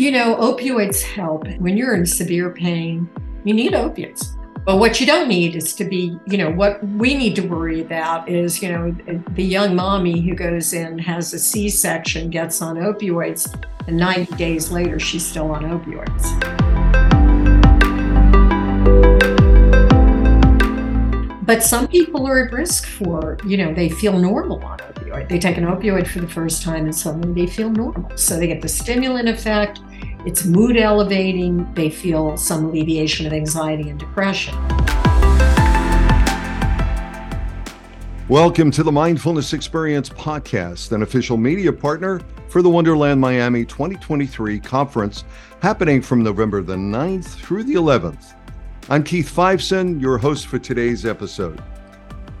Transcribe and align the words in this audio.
You 0.00 0.10
know, 0.10 0.34
opioids 0.36 1.02
help. 1.02 1.46
When 1.58 1.76
you're 1.76 1.94
in 1.94 2.06
severe 2.06 2.48
pain, 2.48 3.06
you 3.44 3.52
need 3.52 3.74
opiates. 3.74 4.34
But 4.64 4.78
what 4.78 4.98
you 4.98 5.06
don't 5.06 5.28
need 5.28 5.54
is 5.54 5.74
to 5.74 5.84
be, 5.84 6.18
you 6.26 6.38
know, 6.38 6.50
what 6.50 6.82
we 6.82 7.14
need 7.14 7.36
to 7.36 7.42
worry 7.42 7.82
about 7.82 8.26
is, 8.26 8.62
you 8.62 8.72
know, 8.72 8.96
the 9.32 9.44
young 9.44 9.76
mommy 9.76 10.22
who 10.22 10.34
goes 10.34 10.72
in, 10.72 10.98
has 11.00 11.34
a 11.34 11.38
C 11.38 11.68
section, 11.68 12.30
gets 12.30 12.62
on 12.62 12.76
opioids, 12.76 13.54
and 13.88 13.98
90 13.98 14.36
days 14.36 14.70
later, 14.70 14.98
she's 14.98 15.26
still 15.26 15.50
on 15.50 15.64
opioids. 15.64 16.70
But 21.50 21.62
some 21.62 21.88
people 21.88 22.26
are 22.26 22.46
at 22.46 22.52
risk 22.52 22.86
for, 22.86 23.36
you 23.44 23.58
know, 23.58 23.74
they 23.74 23.90
feel 23.90 24.18
normal 24.18 24.64
on 24.64 24.78
opioid. 24.78 25.28
They 25.28 25.38
take 25.38 25.58
an 25.58 25.64
opioid 25.64 26.06
for 26.06 26.20
the 26.20 26.28
first 26.28 26.62
time 26.62 26.84
and 26.84 26.94
suddenly 26.94 27.44
they 27.44 27.52
feel 27.52 27.68
normal. 27.68 28.16
So 28.16 28.38
they 28.38 28.46
get 28.46 28.62
the 28.62 28.68
stimulant 28.68 29.28
effect, 29.28 29.80
it's 30.26 30.44
mood 30.44 30.76
elevating, 30.76 31.72
they 31.72 31.88
feel 31.88 32.36
some 32.36 32.66
alleviation 32.66 33.26
of 33.26 33.32
anxiety 33.32 33.88
and 33.88 33.98
depression. 33.98 34.54
Welcome 38.28 38.70
to 38.72 38.82
the 38.82 38.92
Mindfulness 38.92 39.54
Experience 39.54 40.10
Podcast, 40.10 40.92
an 40.92 41.02
official 41.02 41.38
media 41.38 41.72
partner 41.72 42.20
for 42.48 42.60
the 42.60 42.68
Wonderland 42.68 43.18
Miami 43.18 43.64
2023 43.64 44.60
conference 44.60 45.24
happening 45.62 46.02
from 46.02 46.22
November 46.22 46.62
the 46.62 46.76
9th 46.76 47.24
through 47.24 47.64
the 47.64 47.74
11th. 47.74 48.34
I'm 48.90 49.02
Keith 49.02 49.34
Fiveson, 49.34 50.00
your 50.00 50.18
host 50.18 50.48
for 50.48 50.58
today's 50.58 51.06
episode. 51.06 51.62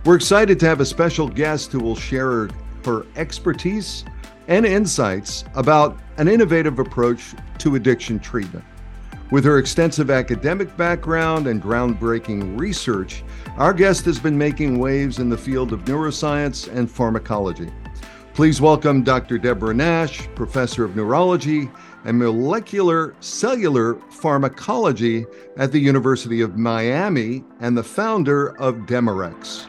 We're 0.04 0.16
excited 0.16 0.60
to 0.60 0.66
have 0.66 0.80
a 0.80 0.86
special 0.86 1.28
guest 1.28 1.72
who 1.72 1.80
will 1.80 1.96
share 1.96 2.50
her 2.84 3.06
expertise 3.16 4.04
and 4.48 4.66
insights 4.66 5.44
about 5.54 5.98
an 6.16 6.28
innovative 6.28 6.78
approach 6.78 7.34
to 7.58 7.76
addiction 7.76 8.18
treatment. 8.18 8.64
With 9.30 9.44
her 9.44 9.58
extensive 9.58 10.10
academic 10.10 10.76
background 10.76 11.46
and 11.46 11.62
groundbreaking 11.62 12.58
research, 12.58 13.22
our 13.58 13.72
guest 13.72 14.04
has 14.06 14.18
been 14.18 14.36
making 14.36 14.78
waves 14.78 15.20
in 15.20 15.28
the 15.28 15.38
field 15.38 15.72
of 15.72 15.84
neuroscience 15.84 16.66
and 16.74 16.90
pharmacology. 16.90 17.70
Please 18.34 18.60
welcome 18.60 19.04
Dr. 19.04 19.38
Deborah 19.38 19.74
Mash, 19.74 20.26
professor 20.34 20.84
of 20.84 20.96
neurology 20.96 21.70
and 22.04 22.18
molecular 22.18 23.14
cellular 23.20 24.00
pharmacology 24.10 25.26
at 25.56 25.70
the 25.70 25.78
University 25.78 26.40
of 26.40 26.56
Miami 26.56 27.44
and 27.60 27.76
the 27.76 27.84
founder 27.84 28.56
of 28.58 28.76
DemeRx. 28.86 29.68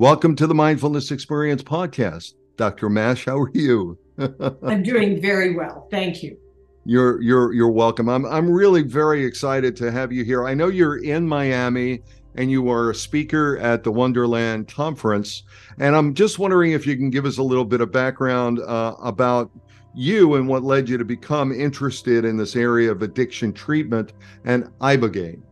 Welcome 0.00 0.34
to 0.36 0.46
the 0.46 0.54
Mindfulness 0.54 1.10
Experience 1.10 1.62
podcast. 1.62 2.32
Dr. 2.56 2.88
Mash, 2.88 3.26
how 3.26 3.38
are 3.38 3.50
you? 3.52 3.98
I'm 4.62 4.82
doing 4.82 5.20
very 5.20 5.54
well. 5.54 5.88
Thank 5.90 6.22
you. 6.22 6.38
You're 6.86 7.20
you're 7.20 7.52
you're 7.52 7.70
welcome. 7.70 8.08
I'm 8.08 8.24
I'm 8.24 8.50
really 8.50 8.80
very 8.80 9.22
excited 9.22 9.76
to 9.76 9.92
have 9.92 10.10
you 10.10 10.24
here. 10.24 10.46
I 10.46 10.54
know 10.54 10.68
you're 10.68 11.04
in 11.04 11.28
Miami 11.28 12.00
and 12.36 12.50
you 12.50 12.70
are 12.70 12.88
a 12.88 12.94
speaker 12.94 13.58
at 13.58 13.84
the 13.84 13.92
Wonderland 13.92 14.68
conference. 14.68 15.42
And 15.78 15.94
I'm 15.94 16.14
just 16.14 16.38
wondering 16.38 16.72
if 16.72 16.86
you 16.86 16.96
can 16.96 17.10
give 17.10 17.26
us 17.26 17.36
a 17.36 17.42
little 17.42 17.66
bit 17.66 17.82
of 17.82 17.92
background 17.92 18.58
uh, 18.60 18.94
about 19.02 19.50
you 19.94 20.36
and 20.36 20.48
what 20.48 20.62
led 20.62 20.88
you 20.88 20.96
to 20.96 21.04
become 21.04 21.52
interested 21.52 22.24
in 22.24 22.38
this 22.38 22.56
area 22.56 22.90
of 22.90 23.02
addiction 23.02 23.52
treatment 23.52 24.14
and 24.46 24.64
ibogaine. 24.80 25.42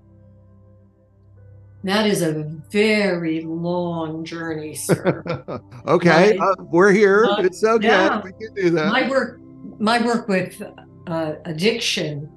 That 1.89 2.07
is 2.07 2.21
a 2.21 2.45
very 2.71 3.41
long 3.41 4.23
journey, 4.23 4.75
sir. 4.75 5.23
okay, 5.87 6.37
uh, 6.37 6.55
we're 6.59 6.93
here. 6.93 7.25
Uh, 7.25 7.41
it's 7.41 7.65
okay. 7.65 7.89
Yeah, 7.89 8.21
we 8.23 8.33
can 8.33 8.53
do 8.53 8.69
that. 8.71 8.93
My 8.93 9.09
work, 9.09 9.41
my 9.79 10.05
work 10.05 10.29
with 10.29 10.63
uh, 11.07 11.33
addiction 11.47 12.31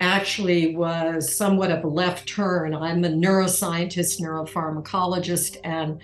actually 0.00 0.76
was 0.76 1.34
somewhat 1.34 1.70
of 1.70 1.84
a 1.84 1.88
left 1.88 2.28
turn. 2.28 2.74
I'm 2.74 3.02
a 3.02 3.08
neuroscientist, 3.08 4.20
neuropharmacologist, 4.20 5.56
and 5.64 6.02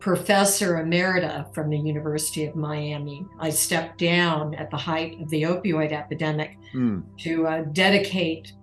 professor 0.00 0.74
emerita 0.74 1.54
from 1.54 1.70
the 1.70 1.78
University 1.78 2.46
of 2.46 2.56
Miami. 2.56 3.24
I 3.38 3.50
stepped 3.50 3.98
down 3.98 4.56
at 4.56 4.72
the 4.72 4.76
height 4.76 5.20
of 5.20 5.30
the 5.30 5.42
opioid 5.44 5.92
epidemic 5.92 6.58
mm. 6.74 7.04
to 7.18 7.46
uh, 7.46 7.62
dedicate 7.72 8.54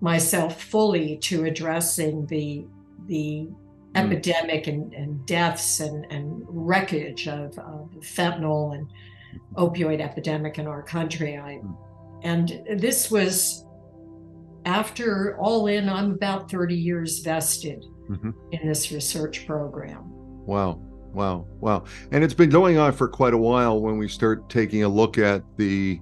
myself 0.00 0.62
fully 0.62 1.18
to 1.18 1.44
addressing 1.44 2.24
the 2.26 2.64
the 3.06 3.48
mm. 3.48 3.54
epidemic 3.94 4.66
and, 4.66 4.92
and, 4.94 5.24
deaths 5.26 5.80
and, 5.80 6.06
and 6.10 6.42
wreckage 6.48 7.28
of, 7.28 7.52
fentanyl 8.00 8.74
and 8.74 8.88
opioid 9.54 10.00
epidemic 10.00 10.58
in 10.58 10.66
our 10.66 10.82
country. 10.82 11.36
I, 11.36 11.60
mm. 11.62 11.76
and 12.22 12.80
this 12.80 13.10
was 13.10 13.64
after 14.64 15.36
all 15.38 15.66
in, 15.66 15.88
I'm 15.88 16.12
about 16.12 16.50
30 16.50 16.74
years 16.74 17.20
vested 17.20 17.84
mm-hmm. 18.08 18.30
in 18.52 18.66
this 18.66 18.90
research 18.90 19.46
program. 19.46 20.02
Wow. 20.46 20.80
Wow. 21.12 21.46
Wow. 21.60 21.84
And 22.10 22.24
it's 22.24 22.34
been 22.34 22.50
going 22.50 22.78
on 22.78 22.92
for 22.92 23.06
quite 23.08 23.34
a 23.34 23.38
while 23.38 23.80
when 23.80 23.98
we 23.98 24.08
start 24.08 24.48
taking 24.48 24.82
a 24.82 24.88
look 24.88 25.18
at 25.18 25.42
the, 25.56 26.00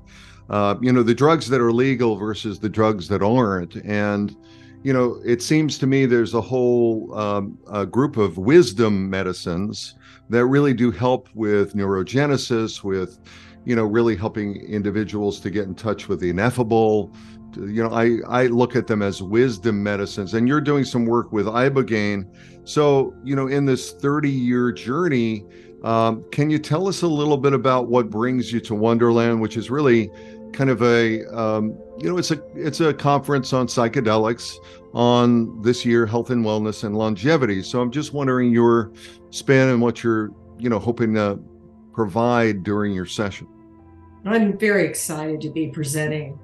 uh, 0.49 0.77
you 0.81 0.93
know, 0.93 1.03
the 1.03 1.15
drugs 1.15 1.49
that 1.49 1.61
are 1.61 1.73
legal 1.73 2.17
versus 2.17 2.59
the 2.59 2.69
drugs 2.69 3.09
that 3.09 3.23
aren't. 3.23 3.77
And, 3.77 4.37
you 4.83 4.93
know, 4.93 5.21
it 5.25 5.43
seems 5.43 5.79
to 5.79 5.87
me 5.87 6.07
there's 6.07 6.35
a 6.35 6.41
whole 6.41 7.15
um, 7.15 7.59
a 7.71 7.87
group 7.87 8.17
of 8.17 8.39
wisdom 8.39 9.09
medicines 9.09 9.95
that 10.31 10.47
really 10.47 10.75
do 10.75 10.91
help 10.91 11.29
with 11.35 11.75
neurogenesis, 11.75 12.83
with, 12.83 13.19
you 13.65 13.77
know, 13.77 13.85
really 13.85 14.17
helping 14.17 14.57
individuals 14.57 15.39
to 15.41 15.51
get 15.51 15.65
in 15.65 15.75
touch 15.75 16.09
with 16.09 16.21
the 16.21 16.31
ineffable, 16.31 17.15
you 17.57 17.83
know 17.83 17.91
i 17.91 18.19
i 18.29 18.47
look 18.47 18.77
at 18.77 18.87
them 18.87 19.03
as 19.03 19.23
wisdom 19.23 19.83
medicines 19.83 20.35
and 20.35 20.49
you're 20.49 20.61
doing 20.61 20.85
some 20.85 21.05
work 21.05 21.33
with 21.33 21.47
ibogaine. 21.47 22.27
So 22.65 23.15
you 23.25 23.37
know 23.37 23.49
in 23.49 23.65
this 23.65 23.93
30 23.93 24.31
year 24.31 24.73
journey 24.73 25.45
um, 25.85 26.25
can 26.31 26.49
you 26.49 26.59
tell 26.59 26.87
us 26.87 27.03
a 27.03 27.09
little 27.09 27.37
bit 27.37 27.53
about 27.53 27.89
what 27.89 28.09
brings 28.09 28.53
you 28.53 28.61
to 28.61 28.75
wonderland 28.75 29.41
which 29.41 29.57
is 29.57 29.71
really 29.71 30.11
kind 30.53 30.71
of 30.71 30.83
a 30.83 31.25
um, 31.35 31.79
you 31.99 32.09
know 32.11 32.19
it's 32.19 32.31
a 32.31 32.43
it's 32.55 32.81
a 32.81 32.93
conference 32.93 33.53
on 33.53 33.67
psychedelics 33.67 34.57
on 34.95 35.61
this 35.63 35.85
year 35.85 36.07
health 36.07 36.31
and 36.31 36.45
wellness 36.45 36.85
and 36.85 36.97
longevity 36.97 37.63
so 37.63 37.81
i'm 37.81 37.91
just 37.91 38.13
wondering 38.13 38.53
your 38.53 38.93
spin 39.31 39.71
and 39.71 39.81
what 39.81 40.05
you're 40.05 40.31
you 40.59 40.69
know 40.69 40.79
hoping 40.79 41.15
to 41.15 41.39
provide 41.95 42.63
during 42.63 42.93
your 42.93 43.07
session 43.07 43.49
i'm 44.27 44.59
very 44.59 44.87
excited 44.87 45.41
to 45.41 45.49
be 45.49 45.69
presenting 45.69 46.39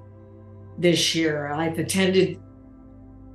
this 0.79 1.13
year. 1.13 1.51
I've 1.51 1.77
attended 1.77 2.39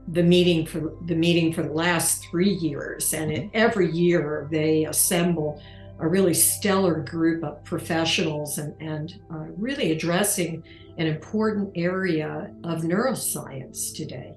the 0.08 0.22
meeting 0.22 0.66
for 0.66 0.96
the 1.06 1.14
meeting 1.14 1.52
for 1.52 1.62
the 1.62 1.72
last 1.72 2.26
three 2.26 2.50
years, 2.50 3.12
and 3.14 3.50
every 3.54 3.90
year 3.92 4.48
they 4.50 4.86
assemble 4.86 5.62
a 6.00 6.08
really 6.08 6.34
stellar 6.34 7.00
group 7.00 7.44
of 7.44 7.62
professionals 7.64 8.58
and, 8.58 8.74
and 8.80 9.20
uh, 9.32 9.46
really 9.56 9.92
addressing 9.92 10.62
an 10.98 11.06
important 11.06 11.70
area 11.76 12.50
of 12.64 12.82
neuroscience 12.82 13.94
today. 13.94 14.34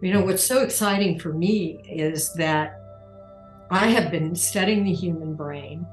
You 0.00 0.12
know, 0.12 0.22
what's 0.22 0.44
so 0.44 0.62
exciting 0.62 1.18
for 1.18 1.32
me 1.32 1.80
is 1.88 2.32
that 2.34 2.80
I 3.70 3.88
have 3.88 4.10
been 4.10 4.34
studying 4.34 4.84
the 4.84 4.92
human 4.92 5.34
brain 5.34 5.86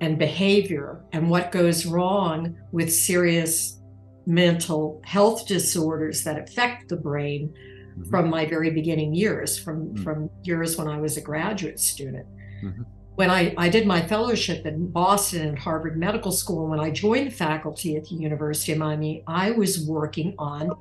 and 0.00 0.18
behavior 0.18 1.04
and 1.12 1.30
what 1.30 1.52
goes 1.52 1.86
wrong 1.86 2.56
with 2.72 2.92
serious 2.92 3.80
mental 4.26 5.00
health 5.04 5.46
disorders 5.46 6.24
that 6.24 6.38
affect 6.38 6.88
the 6.88 6.96
brain 6.96 7.48
mm-hmm. 7.48 8.10
from 8.10 8.28
my 8.28 8.44
very 8.44 8.70
beginning 8.70 9.14
years, 9.14 9.58
from, 9.58 9.86
mm-hmm. 9.86 10.02
from 10.02 10.30
years 10.42 10.76
when 10.76 10.88
I 10.88 10.98
was 10.98 11.16
a 11.16 11.20
graduate 11.20 11.78
student. 11.78 12.26
Mm-hmm. 12.62 12.82
When 13.14 13.30
I, 13.30 13.54
I 13.56 13.68
did 13.68 13.86
my 13.86 14.04
fellowship 14.04 14.66
in 14.66 14.88
Boston 14.90 15.48
and 15.48 15.58
Harvard 15.58 15.96
Medical 15.96 16.32
School, 16.32 16.66
when 16.66 16.80
I 16.80 16.90
joined 16.90 17.28
the 17.28 17.34
faculty 17.34 17.96
at 17.96 18.06
the 18.06 18.16
University 18.16 18.72
of 18.72 18.78
Miami, 18.78 19.22
I 19.26 19.52
was 19.52 19.86
working 19.86 20.34
on 20.36 20.72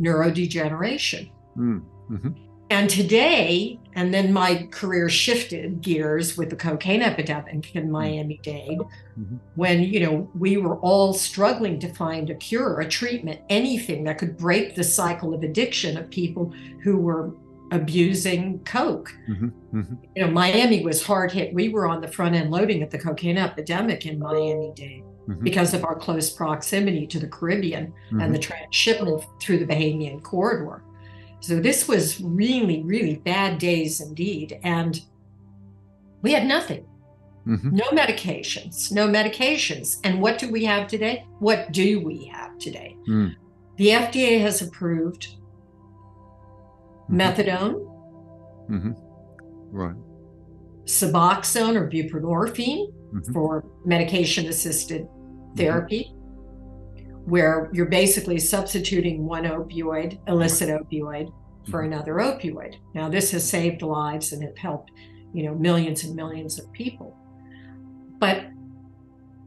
neurodegeneration. 0.00 1.30
Mm-hmm. 1.56 2.28
And 2.68 2.90
today, 2.90 3.78
and 3.94 4.12
then 4.12 4.32
my 4.32 4.66
career 4.72 5.08
shifted 5.08 5.80
gears 5.80 6.36
with 6.36 6.50
the 6.50 6.56
cocaine 6.56 7.00
epidemic 7.00 7.74
in 7.74 7.84
mm-hmm. 7.84 7.92
Miami 7.92 8.40
Dade, 8.42 8.80
mm-hmm. 9.18 9.36
when 9.54 9.82
you 9.82 10.00
know 10.00 10.30
we 10.36 10.56
were 10.56 10.76
all 10.78 11.14
struggling 11.14 11.78
to 11.80 11.94
find 11.94 12.28
a 12.28 12.34
cure, 12.34 12.80
a 12.80 12.88
treatment, 12.88 13.40
anything 13.48 14.02
that 14.04 14.18
could 14.18 14.36
break 14.36 14.74
the 14.74 14.82
cycle 14.82 15.32
of 15.32 15.44
addiction 15.44 15.96
of 15.96 16.10
people 16.10 16.52
who 16.82 16.98
were 16.98 17.30
abusing 17.72 18.60
coke. 18.60 19.12
Mm-hmm. 19.28 19.78
Mm-hmm. 19.78 19.94
You 20.14 20.24
know, 20.24 20.30
Miami 20.30 20.84
was 20.84 21.02
hard 21.04 21.32
hit. 21.32 21.52
We 21.54 21.68
were 21.68 21.86
on 21.86 22.00
the 22.00 22.08
front 22.08 22.34
end 22.34 22.50
loading 22.50 22.82
of 22.82 22.90
the 22.90 22.98
cocaine 22.98 23.38
epidemic 23.38 24.06
in 24.06 24.18
Miami 24.18 24.72
Dade. 24.74 25.02
Mm-hmm. 25.28 25.42
Because 25.42 25.74
of 25.74 25.84
our 25.84 25.96
close 25.96 26.30
proximity 26.30 27.04
to 27.08 27.18
the 27.18 27.26
Caribbean 27.26 27.92
and 28.12 28.32
the 28.32 28.38
transshipment 28.38 29.24
through 29.40 29.58
the 29.58 29.66
Bahamian 29.66 30.22
corridor. 30.22 30.84
So 31.40 31.58
this 31.58 31.88
was 31.88 32.20
really, 32.20 32.84
really 32.84 33.16
bad 33.16 33.58
days 33.58 34.00
indeed. 34.00 34.60
And 34.62 35.00
we 36.22 36.32
had 36.32 36.46
nothing. 36.46 36.86
Mhm. 37.46 37.72
No 37.72 37.84
medications, 37.90 38.90
no 38.90 39.08
medications. 39.08 39.98
And 40.04 40.20
what 40.20 40.38
do 40.38 40.50
we 40.50 40.64
have 40.64 40.88
today? 40.88 41.24
What 41.38 41.72
do 41.72 42.00
we 42.00 42.24
have 42.26 42.58
today? 42.58 42.96
Mm. 43.08 43.34
The 43.76 43.90
FDA 43.90 44.40
has 44.40 44.62
approved 44.62 45.36
Mhm. 47.10 47.16
methadone, 47.16 47.86
Mhm. 48.68 48.96
Right. 49.70 49.96
Suboxone 50.84 51.76
or 51.76 51.88
buprenorphine 51.88 52.92
Mhm. 53.12 53.32
for 53.32 53.64
medication 53.84 54.46
assisted 54.46 55.06
therapy, 55.56 56.12
where 57.24 57.70
you're 57.72 57.86
basically 57.86 58.38
substituting 58.38 59.26
one 59.26 59.44
opioid, 59.44 60.18
illicit 60.28 60.68
opioid, 60.68 61.32
for 61.70 61.82
Mhm. 61.82 61.86
another 61.86 62.14
opioid. 62.14 62.74
Now, 62.94 63.08
this 63.08 63.30
has 63.32 63.48
saved 63.48 63.82
lives 63.82 64.32
and 64.32 64.42
it 64.42 64.56
helped, 64.58 64.90
you 65.32 65.42
know, 65.44 65.54
millions 65.54 66.04
and 66.04 66.14
millions 66.14 66.58
of 66.58 66.70
people. 66.72 67.16
But 68.20 68.46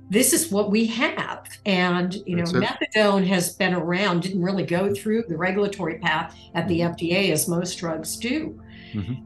this 0.10 0.34
is 0.34 0.52
what 0.52 0.72
we 0.72 0.86
have. 0.88 1.46
And, 1.66 2.16
you 2.26 2.36
know, 2.36 2.44
methadone 2.44 3.26
has 3.28 3.54
been 3.56 3.74
around, 3.74 4.24
didn't 4.24 4.42
really 4.42 4.66
go 4.66 4.94
through 4.94 5.24
the 5.28 5.38
regulatory 5.38 6.00
path 6.00 6.36
at 6.56 6.68
the 6.68 6.82
FDA 6.82 7.32
as 7.32 7.48
most 7.48 7.76
drugs 7.76 8.18
do. 8.18 8.60
Mhm. 8.94 9.24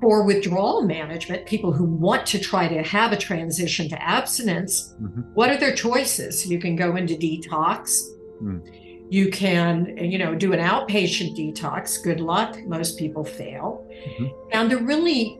For 0.00 0.24
withdrawal 0.24 0.82
management, 0.82 1.46
people 1.46 1.72
who 1.72 1.84
want 1.84 2.26
to 2.26 2.38
try 2.38 2.68
to 2.68 2.82
have 2.82 3.12
a 3.12 3.16
transition 3.16 3.88
to 3.88 4.02
abstinence, 4.02 4.94
Mhm. 5.00 5.24
what 5.34 5.50
are 5.50 5.56
their 5.56 5.74
choices? 5.74 6.48
You 6.48 6.58
can 6.58 6.76
go 6.76 6.96
into 6.96 7.14
detox. 7.14 8.00
Mm. 8.42 8.60
You 9.10 9.30
can, 9.30 9.96
you 9.98 10.18
know, 10.18 10.34
do 10.34 10.52
an 10.52 10.60
outpatient 10.60 11.36
detox. 11.36 12.02
Good 12.02 12.20
luck. 12.20 12.58
Most 12.66 12.98
people 12.98 13.24
fail. 13.24 13.84
Mhm. 14.20 14.30
And 14.52 14.70
they're 14.70 14.78
really, 14.78 15.38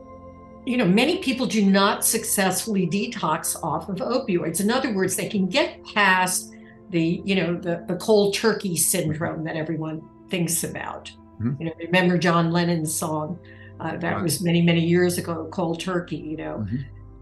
you 0.69 0.77
know, 0.77 0.85
many 0.85 1.17
people 1.17 1.47
do 1.47 1.65
not 1.65 2.05
successfully 2.05 2.85
detox 2.87 3.55
off 3.63 3.89
of 3.89 3.95
opioids. 3.95 4.61
In 4.61 4.69
other 4.69 4.93
words, 4.93 5.15
they 5.15 5.27
can 5.27 5.47
get 5.47 5.83
past 5.95 6.53
the, 6.91 7.23
you 7.25 7.35
know, 7.35 7.55
the, 7.55 7.83
the 7.87 7.95
cold 7.95 8.35
turkey 8.35 8.75
syndrome 8.75 9.43
that 9.45 9.55
everyone 9.55 9.99
thinks 10.29 10.63
about. 10.63 11.11
Mhm. 11.41 11.59
You 11.59 11.65
know, 11.65 11.71
remember 11.79 12.19
John 12.19 12.51
Lennon's 12.51 12.93
song 12.93 13.39
uh, 13.79 13.97
that 13.97 14.13
Right. 14.13 14.21
was 14.23 14.43
many, 14.43 14.61
many 14.61 14.85
years 14.85 15.17
ago, 15.17 15.47
Cold 15.51 15.79
Turkey, 15.79 16.17
you 16.17 16.37
know, 16.37 16.67
Mhm. 16.67 16.79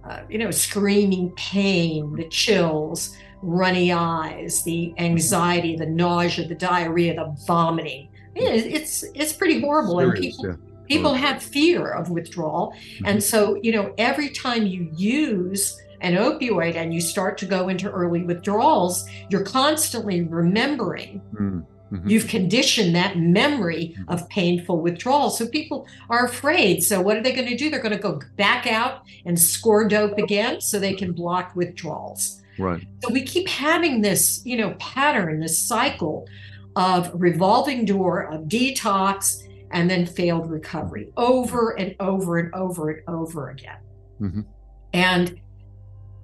uh, 0.09 0.19
you 0.29 0.39
know, 0.39 0.51
screaming 0.51 1.31
pain, 1.37 2.15
the 2.15 2.27
chills, 2.27 3.15
runny 3.41 3.93
eyes, 3.93 4.61
the 4.63 4.93
anxiety, 4.97 5.77
the 5.77 5.85
nausea, 5.85 6.47
the 6.49 6.55
diarrhea, 6.55 7.13
the 7.15 7.33
vomiting. 7.45 8.09
It's 8.35 9.03
it's 9.15 9.33
pretty 9.33 9.61
horrible, 9.61 9.99
and 9.99 10.13
people 10.13 10.45
yeah. 10.47 10.55
People 10.87 11.11
Right. 11.13 11.21
have 11.21 11.43
fear 11.43 11.87
of 11.87 12.09
withdrawal, 12.09 12.73
Mm-hmm. 12.73 13.05
and 13.05 13.23
so 13.23 13.57
you 13.61 13.71
know 13.71 13.93
every 13.97 14.29
time 14.29 14.65
you 14.65 14.89
use 14.95 15.79
an 16.01 16.13
opioid 16.13 16.75
and 16.75 16.93
you 16.93 17.01
start 17.01 17.37
to 17.39 17.45
go 17.45 17.69
into 17.69 17.89
early 17.89 18.21
withdrawals, 18.23 19.05
you're 19.29 19.43
constantly 19.43 20.21
remembering. 20.21 21.21
Mm. 21.39 21.63
Mhm. 21.91 22.09
You've 22.09 22.27
conditioned 22.27 22.95
that 22.95 23.17
memory 23.17 23.95
of 24.09 24.27
painful 24.29 24.81
withdrawal. 24.81 25.29
So 25.31 25.47
people 25.47 25.87
are 26.09 26.25
afraid. 26.25 26.83
So 26.83 27.01
what 27.01 27.15
are 27.17 27.23
they 27.23 27.31
going 27.31 27.47
to 27.47 27.55
do? 27.55 27.69
They're 27.71 27.81
going 27.81 27.95
to 27.95 27.97
go 28.09 28.19
back 28.35 28.67
out 28.67 29.03
and 29.25 29.39
score 29.39 29.87
dope 29.87 30.17
again 30.19 30.59
so 30.61 30.79
they 30.79 30.93
can 30.93 31.13
block 31.13 31.55
withdrawals. 31.55 32.41
Right. 32.59 32.83
So 33.03 33.11
we 33.13 33.21
keep 33.23 33.47
having 33.47 34.01
this, 34.01 34.41
you 34.45 34.57
know, 34.57 34.71
pattern, 34.79 35.39
this 35.39 35.57
cycle 35.57 36.27
of 36.75 37.09
revolving 37.13 37.85
door 37.85 38.23
of 38.31 38.41
detox 38.49 39.43
and 39.71 39.89
then 39.89 40.05
failed 40.05 40.49
recovery 40.49 41.09
over 41.17 41.77
and 41.77 41.95
over 41.99 42.37
and 42.37 42.53
over 42.53 42.89
and 42.89 43.01
over 43.07 43.49
again. 43.49 43.77
Mhm. 44.21 44.45
And 44.93 45.39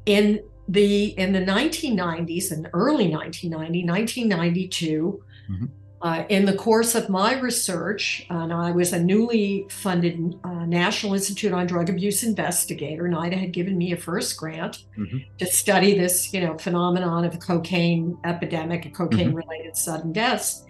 in 0.05 0.41
the 0.67 1.07
in 1.19 1.33
the 1.33 1.41
1990s 1.41 2.51
and 2.51 2.69
early 2.73 3.07
1990, 3.07 3.83
1992, 3.83 5.21
Mhm. 5.51 5.69
uh, 6.01 6.23
in 6.29 6.45
the 6.45 6.53
course 6.53 6.95
of 6.95 7.09
my 7.09 7.37
research, 7.39 8.25
and 8.29 8.53
I 8.53 8.71
was 8.71 8.93
a 8.93 9.01
newly 9.03 9.65
funded 9.69 10.35
uh, 10.43 10.65
National 10.65 11.13
Institute 11.13 11.51
on 11.53 11.67
Drug 11.67 11.89
Abuse 11.89 12.23
investigator. 12.23 13.07
NIDA 13.09 13.37
had 13.37 13.51
given 13.51 13.77
me 13.77 13.91
a 13.91 13.97
first 13.97 14.37
grant 14.37 14.83
Mhm. 14.97 15.25
to 15.37 15.45
study 15.45 15.97
this, 15.97 16.33
you 16.33 16.41
know, 16.41 16.57
phenomenon 16.57 17.25
of 17.25 17.33
the 17.33 17.37
cocaine 17.37 18.17
epidemic 18.23 18.85
and 18.85 18.93
cocaine-related 18.93 19.75
sudden 19.75 20.11
deaths. 20.13 20.65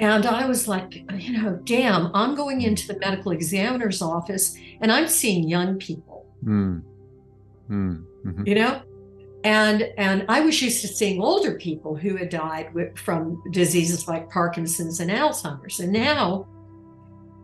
And 0.00 0.24
I 0.26 0.46
was 0.46 0.66
like, 0.66 0.94
you 1.18 1.40
know, 1.42 1.60
damn, 1.64 2.10
I'm 2.14 2.34
going 2.34 2.62
into 2.62 2.86
the 2.88 2.98
medical 2.98 3.32
examiner's 3.32 4.00
office 4.02 4.56
and 4.80 4.90
I'm 4.90 5.06
seeing 5.08 5.48
young 5.48 5.78
people, 5.78 6.26
Mm. 6.44 6.82
Mm. 7.70 8.02
Mhm. 8.24 8.46
you 8.46 8.54
know? 8.54 8.80
And 9.44 9.88
and 9.96 10.24
I 10.28 10.40
was 10.40 10.60
used 10.60 10.80
to 10.82 10.88
seeing 10.88 11.20
older 11.22 11.54
people 11.54 11.96
who 11.96 12.16
had 12.16 12.28
died 12.30 12.72
with, 12.74 12.98
from 12.98 13.42
diseases 13.52 14.06
like 14.08 14.28
Parkinson's 14.30 15.00
and 15.00 15.10
Alzheimer's. 15.10 15.80
And 15.80 15.92
now, 15.92 16.46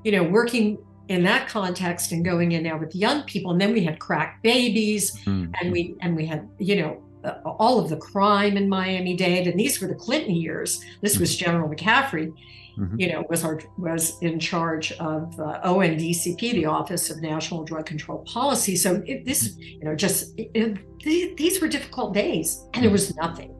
you 0.04 0.12
know, 0.12 0.22
working 0.24 0.78
in 1.08 1.22
that 1.24 1.48
context 1.48 2.12
and 2.12 2.24
going 2.24 2.52
in 2.52 2.62
there 2.64 2.76
with 2.76 2.94
young 2.94 3.22
people, 3.22 3.52
and 3.52 3.60
then 3.60 3.72
we 3.72 3.82
had 3.84 3.98
crack 3.98 4.42
babies, 4.42 5.16
Mm. 5.24 5.54
and 5.60 5.72
we 5.72 5.94
and 6.02 6.16
we 6.16 6.26
had 6.26 6.48
you 6.58 6.76
know 6.82 7.02
uh, 7.26 7.48
all 7.62 7.78
of 7.78 7.88
the 7.88 7.96
crime 7.96 8.56
in 8.56 8.68
Miami-Dade, 8.68 9.46
and 9.46 9.58
these 9.58 9.80
were 9.80 9.88
the 9.88 9.94
Clinton 9.94 10.34
years. 10.34 10.80
This 11.02 11.18
was 11.18 11.36
General 11.36 11.68
McCaffrey, 11.68 12.32
Mhm. 12.78 13.00
you 13.00 13.08
know, 13.12 13.24
was 13.30 13.42
our 13.42 13.58
was 13.78 14.18
in 14.20 14.38
charge 14.38 14.92
of 14.92 15.38
uh, 15.40 15.60
ONDCP, 15.64 16.40
the 16.52 16.66
Office 16.66 17.08
of 17.10 17.22
National 17.22 17.64
Drug 17.64 17.86
Control 17.86 18.18
Policy. 18.26 18.76
So 18.76 19.02
it, 19.06 19.24
this, 19.24 19.56
you 19.58 19.84
know, 19.84 19.94
just 19.94 20.38
it, 20.38 20.50
it- 20.54 20.78
th- 21.00 21.36
these 21.36 21.60
were 21.60 21.68
difficult 21.68 22.12
days, 22.14 22.48
and 22.74 22.82
there 22.84 22.90
was 22.90 23.16
nothing. 23.16 23.50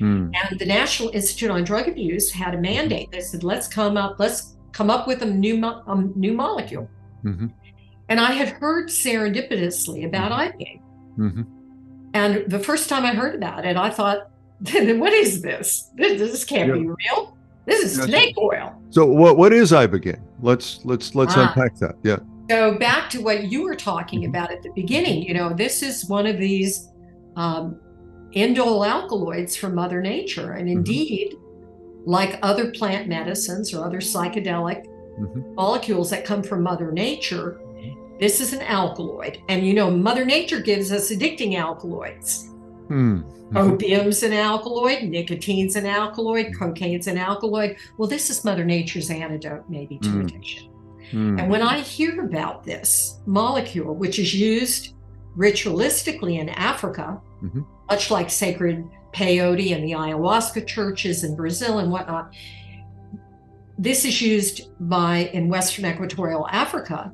Mm. 0.00 0.32
And 0.50 0.58
the 0.58 0.64
National 0.66 1.10
Institute 1.10 1.50
on 1.50 1.64
Drug 1.64 1.86
Abuse 1.86 2.30
had 2.32 2.54
a 2.54 2.60
mandate. 2.60 3.10
They 3.12 3.20
said, 3.20 3.44
"Let's 3.44 3.68
come 3.68 3.96
up, 3.98 4.16
let's 4.18 4.56
come 4.72 4.88
up 4.90 5.06
with 5.06 5.20
a 5.22 5.26
new 5.44 5.58
mo- 5.58 5.82
a 5.86 5.94
new 6.24 6.32
molecule." 6.32 6.88
Mhm. 7.24 7.52
And 8.08 8.18
I 8.18 8.32
had 8.32 8.48
heard 8.48 8.88
serendipitously 8.88 10.06
about 10.06 10.32
ibogaine. 10.32 10.80
Mhm. 11.18 11.46
And 12.14 12.44
the 12.50 12.58
first 12.58 12.88
time 12.88 13.04
I 13.04 13.14
heard 13.14 13.34
about 13.34 13.64
it, 13.64 13.76
I 13.76 13.90
thought, 13.90 14.30
what 14.60 15.12
is 15.12 15.42
this? 15.42 15.90
This, 15.96 16.18
this 16.20 16.44
can't 16.44 16.68
Yeah. 16.68 16.74
be 16.74 16.86
real. 16.86 17.36
This 17.66 17.82
is 17.84 17.96
Yes. 17.98 18.06
snake 18.06 18.34
oil. 18.38 18.72
So 18.90 19.06
what 19.06 19.36
what 19.36 19.52
is 19.52 19.70
ibogaine? 19.72 20.20
Let's 20.40 20.80
let's 20.84 21.14
let's 21.14 21.34
Ah. 21.36 21.42
unpack 21.48 21.76
that. 21.76 21.94
Yeah. 22.02 22.18
So 22.50 22.76
back 22.78 23.08
to 23.10 23.22
what 23.22 23.44
you 23.44 23.62
were 23.62 23.76
talking 23.76 24.22
Mhm. 24.22 24.28
about 24.30 24.50
at 24.50 24.62
the 24.62 24.70
beginning, 24.74 25.22
you 25.22 25.32
know, 25.32 25.52
this 25.54 25.82
is 25.82 26.08
one 26.08 26.26
of 26.26 26.38
these 26.38 26.88
um, 27.36 27.76
indole 28.34 28.86
alkaloids 28.86 29.56
from 29.56 29.74
Mother 29.74 30.02
Nature. 30.02 30.52
And 30.52 30.68
Mhm. 30.68 30.72
indeed, 30.72 31.34
like 32.04 32.38
other 32.42 32.70
plant 32.72 33.08
medicines 33.08 33.72
or 33.72 33.84
other 33.86 33.98
psychedelic 34.00 34.84
Mhm. 35.18 35.54
molecules 35.54 36.10
that 36.10 36.24
come 36.26 36.42
from 36.42 36.62
Mother 36.62 36.92
Nature, 36.92 37.58
this 38.22 38.40
is 38.40 38.52
an 38.52 38.60
alkaloid. 38.60 39.42
And 39.48 39.66
you 39.66 39.74
know, 39.74 39.90
Mother 39.90 40.24
Nature 40.24 40.60
gives 40.60 40.92
us 40.92 41.10
addicting 41.10 41.58
alkaloids. 41.58 42.48
Mm. 42.88 43.24
Mhm. 43.50 43.56
Opium's 43.56 44.22
an 44.22 44.32
alkaloid, 44.32 45.02
nicotine's 45.08 45.74
an 45.74 45.86
alkaloid, 45.86 46.54
cocaine's 46.56 47.08
an 47.08 47.18
alkaloid. 47.18 47.76
Well, 47.98 48.08
this 48.08 48.30
is 48.30 48.44
Mother 48.44 48.64
Nature's 48.64 49.10
antidote, 49.10 49.64
maybe, 49.68 49.98
to 49.98 50.08
Mm. 50.08 50.20
addiction. 50.24 50.68
Mm. 51.10 51.40
And 51.40 51.50
when 51.50 51.62
I 51.62 51.80
hear 51.80 52.24
about 52.24 52.62
this 52.62 53.18
molecule, 53.26 53.92
which 53.96 54.20
is 54.20 54.32
used 54.32 54.94
ritualistically 55.36 56.38
in 56.38 56.48
Africa, 56.50 57.20
Mhm. 57.42 57.64
much 57.90 58.08
like 58.12 58.30
sacred 58.30 58.84
peyote 59.12 59.74
and 59.74 59.82
the 59.84 59.92
ayahuasca 59.92 60.64
churches 60.64 61.24
in 61.24 61.34
Brazil 61.34 61.80
and 61.80 61.90
whatnot, 61.90 62.32
this 63.76 64.04
is 64.04 64.22
used 64.22 64.68
by 64.78 65.28
in 65.32 65.48
Western 65.48 65.86
Equatorial 65.86 66.46
Africa 66.52 67.10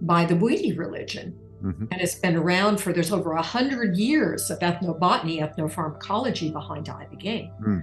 by 0.00 0.24
the 0.24 0.34
Bwiti 0.34 0.76
religion. 0.76 1.34
Mhm. 1.62 1.88
And 1.90 2.00
it's 2.00 2.16
been 2.16 2.36
around 2.36 2.80
for 2.80 2.92
there's 2.92 3.12
over 3.12 3.32
a 3.32 3.42
hundred 3.42 3.96
years 3.96 4.50
of 4.50 4.58
ethnobotany, 4.58 5.40
ethnopharmacology 5.40 6.52
behind 6.52 6.86
ibogaine. 6.86 7.50
Mm. 7.60 7.82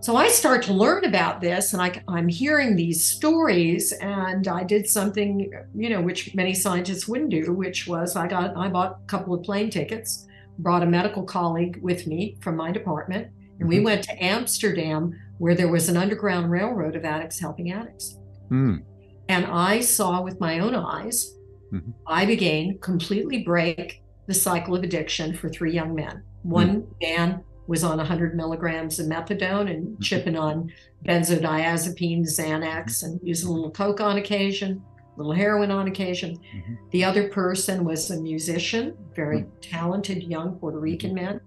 So 0.00 0.16
I 0.16 0.28
start 0.28 0.62
to 0.64 0.74
learn 0.74 1.06
about 1.06 1.40
this, 1.40 1.72
and 1.72 1.80
I, 1.80 2.02
I'm 2.08 2.28
hearing 2.28 2.76
these 2.76 3.02
stories, 3.02 3.90
and 4.02 4.46
I 4.46 4.62
did 4.62 4.86
something, 4.86 5.50
you 5.74 5.88
know, 5.88 6.02
which 6.02 6.34
many 6.34 6.52
scientists 6.52 7.08
wouldn't 7.08 7.30
do, 7.30 7.54
which 7.54 7.86
was 7.86 8.14
I 8.14 8.28
got 8.28 8.54
I 8.54 8.68
bought 8.68 8.98
a 9.02 9.06
couple 9.06 9.32
of 9.32 9.42
plane 9.42 9.70
tickets, 9.70 10.26
brought 10.58 10.82
a 10.82 10.86
medical 10.86 11.22
colleague 11.22 11.78
with 11.80 12.06
me 12.06 12.36
from 12.42 12.54
my 12.54 12.70
department, 12.70 13.28
and 13.60 13.68
we 13.68 13.78
Mhm. 13.78 13.84
went 13.84 14.02
to 14.04 14.22
Amsterdam, 14.22 15.14
where 15.38 15.54
there 15.54 15.68
was 15.68 15.88
an 15.88 15.96
underground 15.96 16.50
railroad 16.50 16.96
of 16.96 17.04
addicts 17.06 17.40
helping 17.40 17.72
addicts. 17.72 18.18
Mm. 18.50 18.82
And 19.28 19.46
I 19.46 19.80
saw 19.80 20.22
with 20.22 20.40
my 20.40 20.58
own 20.58 20.74
eyes, 20.74 21.34
Mhm. 21.72 21.92
ibogaine 22.06 22.80
completely 22.80 23.42
break 23.42 24.02
the 24.26 24.34
cycle 24.34 24.74
of 24.74 24.82
addiction 24.82 25.34
for 25.34 25.48
three 25.48 25.72
young 25.72 25.94
men. 25.94 26.22
One 26.42 26.86
man 27.02 27.40
was 27.66 27.82
on 27.82 27.98
100 27.98 28.34
milligrams 28.36 28.98
of 29.00 29.06
methadone 29.06 29.70
and 29.70 29.86
Mm-hmm. 29.86 30.02
chipping 30.02 30.36
on 30.36 30.70
benzodiazepine, 31.06 32.22
Xanax, 32.26 33.02
and 33.02 33.18
using 33.22 33.48
a 33.48 33.52
little 33.52 33.70
coke 33.70 34.00
on 34.00 34.18
occasion. 34.18 34.82
a 35.16 35.18
little 35.18 35.32
heroin 35.32 35.70
on 35.70 35.86
occasion. 35.86 36.36
Mm-hmm. 36.36 36.74
The 36.90 37.04
other 37.04 37.28
person 37.28 37.84
was 37.84 38.10
a 38.10 38.20
musician, 38.20 38.96
very 39.14 39.42
mm-hmm. 39.42 39.60
talented 39.60 40.24
young 40.24 40.56
Puerto 40.56 40.80
Rican 40.80 41.10
mm-hmm. 41.14 41.24
man, 41.24 41.40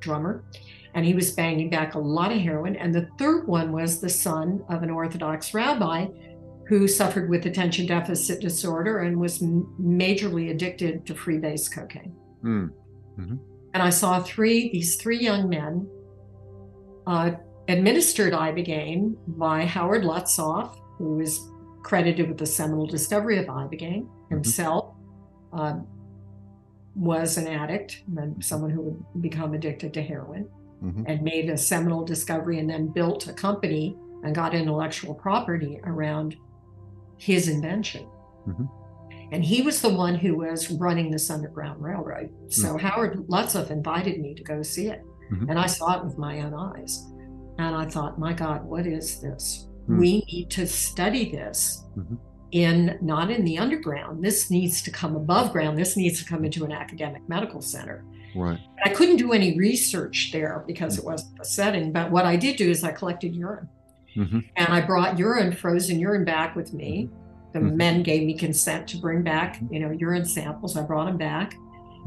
drummer, 0.00 0.44
and 0.94 1.04
he 1.04 1.12
was 1.12 1.30
banging 1.32 1.68
back 1.68 1.94
a 1.94 1.98
lot 1.98 2.32
of 2.32 2.38
heroin. 2.38 2.74
And 2.74 2.94
the 2.94 3.08
third 3.18 3.46
one 3.46 3.70
was 3.70 4.00
the 4.00 4.08
son 4.08 4.64
of 4.70 4.82
an 4.82 4.88
Orthodox 4.88 5.52
rabbi 5.52 6.06
who 6.78 6.88
suffered 6.88 7.28
with 7.28 7.44
attention 7.44 7.84
deficit 7.84 8.40
disorder 8.40 9.00
and 9.00 9.20
was 9.20 9.40
majorly 9.40 10.50
addicted 10.50 11.04
to 11.04 11.12
freebase 11.14 11.70
cocaine. 11.70 12.14
Mm. 12.42 12.70
Mm-hmm. 13.18 13.36
And 13.74 13.82
I 13.82 13.90
saw 13.90 14.22
three 14.22 14.72
these 14.72 14.96
three 14.96 15.18
young 15.18 15.50
men 15.50 15.86
uh, 17.06 17.32
administered 17.68 18.32
ibogaine 18.32 19.16
by 19.26 19.66
Howard 19.66 20.02
Lotsof, 20.02 20.78
who 20.96 21.16
was 21.16 21.46
credited 21.82 22.26
with 22.28 22.38
the 22.38 22.46
seminal 22.46 22.86
discovery 22.86 23.38
of 23.38 23.46
ibogaine 23.46 24.04
mm-hmm. 24.04 24.34
himself. 24.34 24.94
Mm-hmm. 25.52 25.58
Uh, 25.58 25.82
was 26.94 27.38
an 27.38 27.48
addict 27.48 28.02
and 28.18 28.44
someone 28.44 28.70
who 28.70 28.82
would 28.82 29.22
become 29.22 29.54
addicted 29.54 29.94
to 29.94 30.02
heroin 30.02 30.46
mm-hmm. 30.84 31.04
and 31.06 31.22
made 31.22 31.48
a 31.48 31.56
seminal 31.56 32.04
discovery 32.04 32.58
and 32.58 32.68
then 32.68 32.86
built 32.86 33.28
a 33.28 33.32
company 33.32 33.96
and 34.24 34.34
got 34.34 34.54
intellectual 34.54 35.14
property 35.14 35.80
around 35.84 36.36
his 37.22 37.48
invention. 37.48 38.04
Mm-hmm. 38.48 38.64
And 39.30 39.44
he 39.44 39.62
was 39.62 39.80
the 39.80 39.88
one 39.88 40.16
who 40.16 40.36
was 40.36 40.70
running 40.72 41.10
this 41.10 41.30
Underground 41.30 41.80
Railroad. 41.80 42.30
So 42.48 42.74
mm-hmm. 42.74 42.86
Howard 42.86 43.16
Lotsof 43.28 43.70
invited 43.70 44.20
me 44.20 44.34
to 44.34 44.42
go 44.42 44.62
see 44.62 44.88
it. 44.88 45.02
Mm-hmm. 45.32 45.48
And 45.48 45.58
I 45.58 45.66
saw 45.66 45.98
it 45.98 46.04
with 46.04 46.18
my 46.18 46.40
own 46.40 46.52
eyes. 46.52 47.06
And 47.58 47.76
I 47.76 47.86
thought, 47.86 48.18
my 48.18 48.32
God, 48.32 48.64
what 48.64 48.86
is 48.86 49.20
this? 49.20 49.68
Mm-hmm. 49.84 49.98
We 49.98 50.24
need 50.32 50.50
to 50.50 50.66
study 50.66 51.30
this 51.30 51.84
mm-hmm. 51.96 52.16
in 52.50 52.98
not 53.00 53.30
in 53.30 53.44
the 53.44 53.56
underground. 53.56 54.22
This 54.22 54.50
needs 54.50 54.82
to 54.82 54.90
come 54.90 55.14
above 55.14 55.52
ground. 55.52 55.78
This 55.78 55.96
needs 55.96 56.18
to 56.22 56.28
come 56.28 56.44
into 56.44 56.64
an 56.64 56.72
academic 56.72 57.26
medical 57.28 57.62
center. 57.62 58.04
Right. 58.34 58.58
I 58.84 58.88
couldn't 58.88 59.18
do 59.18 59.32
any 59.32 59.56
research 59.56 60.30
there 60.32 60.64
because 60.66 60.98
it 60.98 61.04
wasn't 61.04 61.38
the 61.38 61.44
setting. 61.44 61.92
But 61.92 62.10
what 62.10 62.24
I 62.24 62.34
did 62.36 62.56
do 62.56 62.68
is 62.68 62.82
I 62.82 62.90
collected 62.90 63.34
urine. 63.34 63.68
Mm-hmm. 64.16 64.40
And 64.56 64.68
I 64.68 64.80
brought 64.80 65.18
urine, 65.18 65.52
frozen 65.52 65.98
urine 65.98 66.24
back 66.24 66.54
with 66.56 66.72
me. 66.72 67.08
The 67.52 67.58
mm-hmm. 67.58 67.76
men 67.76 68.02
gave 68.02 68.26
me 68.26 68.34
consent 68.34 68.88
to 68.88 68.98
bring 68.98 69.22
back, 69.22 69.60
you 69.70 69.80
know, 69.80 69.90
urine 69.90 70.24
samples. 70.24 70.76
I 70.76 70.82
brought 70.82 71.06
them 71.06 71.18
back. 71.18 71.54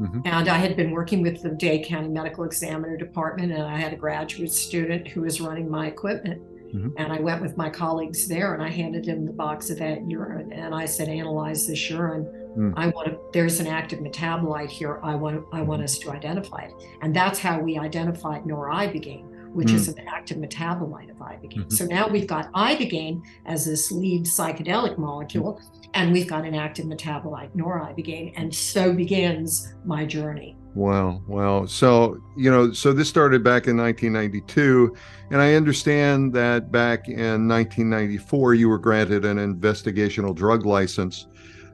Mm-hmm. 0.00 0.20
And 0.24 0.48
I 0.48 0.58
had 0.58 0.76
been 0.76 0.90
working 0.90 1.22
with 1.22 1.42
the 1.42 1.50
Dade 1.50 1.86
County 1.86 2.08
Medical 2.08 2.44
Examiner 2.44 2.96
Department, 2.96 3.52
and 3.52 3.62
I 3.62 3.78
had 3.78 3.94
a 3.94 3.96
graduate 3.96 4.52
student 4.52 5.08
who 5.08 5.22
was 5.22 5.40
running 5.40 5.70
my 5.70 5.86
equipment. 5.86 6.42
Mm-hmm. 6.74 6.90
And 6.98 7.12
I 7.12 7.20
went 7.20 7.40
with 7.40 7.56
my 7.56 7.70
colleagues 7.70 8.26
there 8.26 8.52
and 8.52 8.62
I 8.62 8.68
handed 8.68 9.06
him 9.06 9.24
the 9.24 9.32
box 9.32 9.70
of 9.70 9.78
that 9.78 10.10
urine. 10.10 10.52
And 10.52 10.74
I 10.74 10.84
said, 10.84 11.08
analyze 11.08 11.66
this 11.66 11.88
urine. 11.88 12.24
Mm. 12.58 12.74
I 12.76 12.88
want 12.88 13.08
to, 13.08 13.18
there's 13.32 13.60
an 13.60 13.68
active 13.68 14.00
metabolite 14.00 14.68
here. 14.68 14.98
I 15.02 15.14
want, 15.14 15.46
I 15.52 15.62
want 15.62 15.82
us 15.82 15.96
to 16.00 16.10
identify 16.10 16.62
it. 16.62 16.72
And 17.02 17.14
that's 17.14 17.38
how 17.38 17.60
we 17.60 17.78
identified 17.78 18.42
noribogaine 18.42 19.35
which 19.56 19.68
mm. 19.68 19.74
is 19.74 19.88
an 19.88 20.06
active 20.06 20.36
metabolite 20.36 21.10
of 21.10 21.16
ibogaine. 21.16 21.56
Mm-hmm. 21.56 21.70
So 21.70 21.86
now 21.86 22.06
we've 22.08 22.26
got 22.26 22.52
ibogaine 22.52 23.22
as 23.46 23.64
this 23.64 23.90
lead 23.90 24.24
psychedelic 24.24 24.98
molecule, 24.98 25.60
and 25.94 26.12
we've 26.12 26.28
got 26.28 26.44
an 26.44 26.54
active 26.54 26.84
metabolite, 26.84 27.50
noribogaine, 27.56 28.34
and 28.36 28.54
so 28.54 28.92
begins 28.92 29.74
my 29.86 30.04
journey. 30.04 30.56
Wow, 30.74 31.22
wow. 31.26 31.64
So, 31.64 32.20
you 32.36 32.50
know, 32.50 32.70
so 32.70 32.92
this 32.92 33.08
started 33.08 33.42
back 33.42 33.66
in 33.66 33.78
1992, 33.78 34.94
and 35.30 35.40
I 35.40 35.54
understand 35.54 36.34
that 36.34 36.70
back 36.70 37.08
in 37.08 37.48
1994 37.48 38.54
you 38.54 38.68
were 38.68 38.78
granted 38.78 39.24
an 39.24 39.38
investigational 39.38 40.34
drug 40.34 40.66
license 40.66 41.28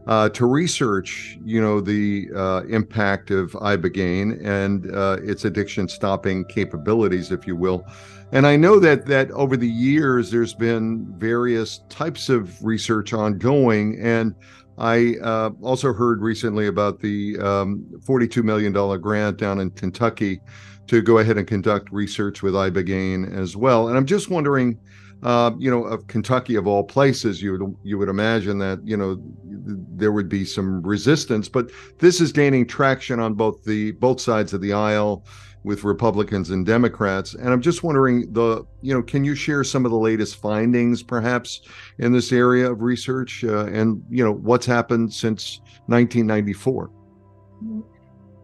uh, 0.07 0.29
to 0.31 0.47
research, 0.47 1.39
you 1.45 1.61
know, 1.61 1.81
the 1.81 2.29
uh, 2.35 2.63
impact 2.69 3.31
of 3.31 3.53
ibogaine 3.53 4.45
and 4.45 4.95
uh, 4.95 5.19
its 5.23 5.45
addiction 5.45 5.89
stopping 5.89 6.45
capabilities, 6.47 7.31
if 7.31 7.47
you 7.47 7.55
will. 7.55 7.87
And 8.33 8.47
I 8.47 8.57
know 8.57 8.81
that 8.81 9.07
that 9.07 9.31
over 9.33 9.57
the 9.57 9.69
years 9.69 10.31
there's 10.31 10.55
been 10.55 11.07
various 11.19 11.83
types 11.89 12.29
of 12.29 12.63
research 12.65 13.13
ongoing, 13.13 14.01
and 14.01 14.35
I 14.79 15.17
uh, 15.23 15.51
also 15.61 15.93
heard 15.93 16.23
recently 16.23 16.67
about 16.67 16.99
the 16.99 17.39
um, 17.39 17.85
$42 17.99 18.43
million 18.43 18.73
grant 19.01 19.37
down 19.37 19.61
in 19.61 19.71
Kentucky 19.71 20.41
to 20.87 21.03
go 21.03 21.19
ahead 21.19 21.37
and 21.39 21.47
conduct 21.47 21.93
research 21.93 22.43
with 22.43 22.55
ibogaine 22.55 23.33
as 23.37 23.55
well. 23.55 23.89
And 23.89 23.97
I'm 23.97 24.07
just 24.07 24.31
wondering 24.31 24.79
uh, 25.23 25.53
you 25.57 25.71
know, 25.71 25.85
of 25.85 26.07
Kentucky 26.09 26.57
of 26.57 26.67
all 26.67 26.83
places, 26.83 27.41
you 27.41 27.53
would 27.53 27.77
you 27.85 27.97
would 27.99 28.09
imagine 28.09 28.59
that 28.59 28.81
you 28.85 28.97
know 28.97 29.23
there 29.45 30.11
would 30.11 30.29
be 30.29 30.45
some 30.45 30.83
resistance, 30.83 31.49
but 31.49 31.71
this 31.99 32.21
is 32.21 32.33
gaining 32.33 32.67
traction 32.67 33.21
on 33.21 33.35
both 33.35 33.63
the 33.63 33.93
both 33.93 34.21
sides 34.21 34.53
of 34.53 34.61
the 34.61 34.73
aisle 34.73 35.25
with 35.63 35.85
Republicans 35.85 36.51
and 36.51 36.67
Democrats. 36.67 37.35
And 37.35 37.51
I'm 37.51 37.61
just 37.61 37.85
wondering 37.85 38.33
the 38.33 38.67
you 38.81 38.93
know, 38.93 39.01
can 39.01 39.23
you 39.23 39.37
share 39.37 39.63
some 39.63 39.85
of 39.85 39.93
the 39.93 39.99
latest 39.99 40.37
findings, 40.41 41.05
perhaps, 41.05 41.61
in 41.99 42.13
this 42.13 42.33
area 42.33 42.69
of 42.69 42.83
research, 42.83 43.45
uh, 43.45 43.67
and 43.67 44.03
you 44.11 44.25
know 44.25 44.33
what's 44.33 44.67
happened 44.67 45.13
since 45.13 45.61
1994? 45.87 46.91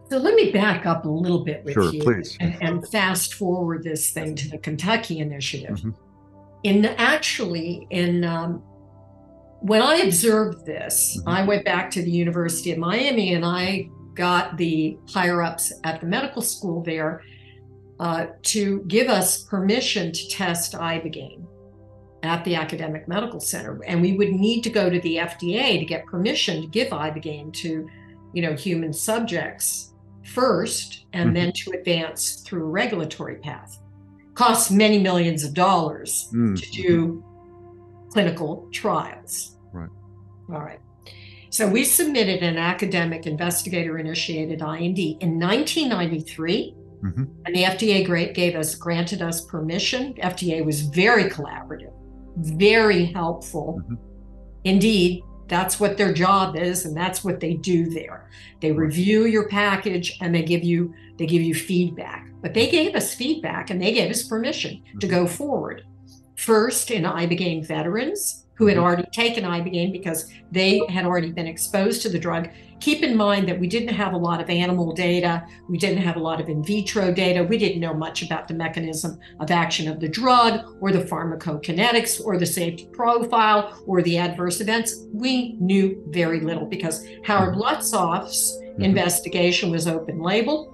So 0.09 0.17
let 0.17 0.33
me 0.33 0.51
back 0.51 0.85
up 0.85 1.03
a 1.03 1.09
little 1.09 1.43
bit 1.43 1.65
with 1.65 1.73
sure, 1.73 1.93
you. 1.93 2.23
And, 2.39 2.57
and, 2.63 2.87
fast 2.87 3.35
forward 3.35 3.83
this 3.83 4.09
thing 4.09 4.33
to 4.35 4.49
the 4.49 4.57
Kentucky 4.57 5.19
initiative. 5.19 5.77
Mm-hmm 5.77 6.05
in 6.63 6.85
actually 6.85 7.87
in 7.89 8.23
um, 8.23 8.61
when 9.61 9.81
I 9.81 9.97
observed 9.97 10.65
this, 10.65 11.17
mm-hmm. 11.17 11.29
I 11.29 11.43
went 11.43 11.65
back 11.65 11.91
to 11.91 12.01
the 12.01 12.11
University 12.11 12.71
of 12.71 12.77
Miami 12.77 13.33
and 13.33 13.45
I 13.45 13.89
got 14.13 14.57
the 14.57 14.97
higher 15.09 15.41
ups 15.41 15.73
at 15.83 16.01
the 16.01 16.07
medical 16.07 16.41
school 16.41 16.83
there 16.83 17.21
uh, 17.99 18.27
to 18.43 18.83
give 18.87 19.09
us 19.09 19.43
permission 19.43 20.11
to 20.11 20.29
test 20.29 20.73
ibogaine 20.73 21.45
at 22.23 22.43
the 22.43 22.55
academic 22.55 23.07
medical 23.07 23.39
center, 23.39 23.81
and 23.85 24.01
we 24.01 24.13
would 24.13 24.31
need 24.31 24.61
to 24.61 24.69
go 24.69 24.89
to 24.89 24.99
the 25.01 25.17
FDA 25.17 25.79
to 25.79 25.85
get 25.85 26.05
permission 26.05 26.61
to 26.61 26.67
give 26.67 26.89
ibogaine 26.89 27.53
to, 27.53 27.87
you 28.33 28.41
know, 28.41 28.53
human 28.53 28.91
subjects 28.91 29.93
first, 30.25 31.05
and 31.13 31.27
mm-hmm. 31.27 31.35
then 31.35 31.53
to 31.53 31.71
advance 31.71 32.41
through 32.41 32.63
a 32.63 32.69
regulatory 32.69 33.35
path 33.35 33.79
costs 34.39 34.71
many 34.71 34.97
millions 34.97 35.43
of 35.43 35.53
dollars 35.53 36.29
mm. 36.33 36.57
to 36.57 36.71
do 36.71 37.21
clinical 38.09 38.69
trials. 38.71 39.57
Right. 39.73 39.89
All 40.49 40.61
right. 40.61 40.79
So 41.49 41.67
we 41.67 41.83
submitted 41.83 42.41
an 42.41 42.57
academic 42.57 43.27
investigator 43.27 43.99
initiated 43.99 44.61
IND 44.61 44.97
in 44.97 45.37
1993. 45.37 46.73
Mm-hmm. 47.03 47.23
And 47.45 47.55
the 47.55 47.63
FDA 47.63 48.33
gave 48.33 48.55
us, 48.55 48.75
granted 48.75 49.21
us 49.21 49.43
permission. 49.43 50.13
FDA 50.13 50.63
was 50.63 50.83
very 50.83 51.25
collaborative, 51.25 51.91
very 52.37 53.07
helpful. 53.07 53.81
Mm-hmm. 53.81 53.95
Indeed, 54.63 55.21
that's 55.49 55.79
what 55.79 55.97
their 55.97 56.13
job 56.13 56.55
is, 56.55 56.85
and 56.85 56.95
that's 56.95 57.23
what 57.23 57.39
they 57.39 57.55
do 57.55 57.89
there. 57.89 58.29
They 58.61 58.71
review 58.71 59.25
your 59.25 59.47
package 59.49 60.17
and 60.21 60.33
they 60.33 60.43
give 60.43 60.63
you 60.63 60.93
they 61.17 61.25
give 61.25 61.41
you 61.41 61.53
feedback. 61.53 62.29
But 62.41 62.53
they 62.53 62.69
gave 62.69 62.95
us 62.95 63.13
feedback 63.13 63.69
and 63.69 63.81
they 63.81 63.91
gave 63.91 64.09
us 64.09 64.23
permission 64.23 64.81
to 64.99 65.07
mm-hmm. 65.07 65.15
go 65.15 65.27
forward. 65.27 65.83
First, 66.39 66.89
in 66.89 67.03
Ibogaine 67.03 67.67
veterans 67.67 68.45
who 68.53 68.67
had 68.67 68.77
mm-hmm. 68.77 68.85
already 68.85 69.03
taken 69.11 69.43
Ibogaine 69.43 69.91
because 69.91 70.31
they 70.53 70.81
had 70.87 71.05
already 71.05 71.31
been 71.31 71.47
exposed 71.47 72.01
to 72.03 72.09
the 72.09 72.17
drug. 72.17 72.47
Keep 72.79 73.03
in 73.03 73.17
mind 73.17 73.45
that 73.49 73.59
we 73.59 73.67
didn't 73.67 73.93
have 73.93 74.13
a 74.13 74.17
lot 74.17 74.39
of 74.39 74.49
animal 74.49 74.93
data, 74.93 75.45
we 75.67 75.77
didn't 75.77 76.01
have 76.01 76.15
a 76.15 76.19
lot 76.19 76.39
of 76.39 76.47
in 76.47 76.63
vitro 76.63 77.11
data, 77.11 77.43
we 77.43 77.57
didn't 77.57 77.81
know 77.81 77.93
much 77.93 78.23
about 78.23 78.47
the 78.47 78.53
mechanism 78.53 79.19
of 79.41 79.51
action 79.51 79.89
of 79.89 79.99
the 79.99 80.07
drug 80.07 80.77
or 80.79 80.93
the 80.93 81.03
pharmacokinetics 81.03 82.23
or 82.23 82.37
the 82.37 82.45
safety 82.45 82.87
profile 82.93 83.77
or 83.85 84.01
the 84.01 84.17
adverse 84.17 84.61
events. 84.61 85.07
We 85.11 85.57
knew 85.59 86.01
very 86.07 86.39
little 86.39 86.65
because 86.65 87.05
Howard 87.25 87.55
mm-hmm. 87.55 87.63
Lotsof's 87.63 88.57
mm-hmm. 88.61 88.83
investigation 88.83 89.71
was 89.71 89.87
open 89.87 90.21
label 90.21 90.73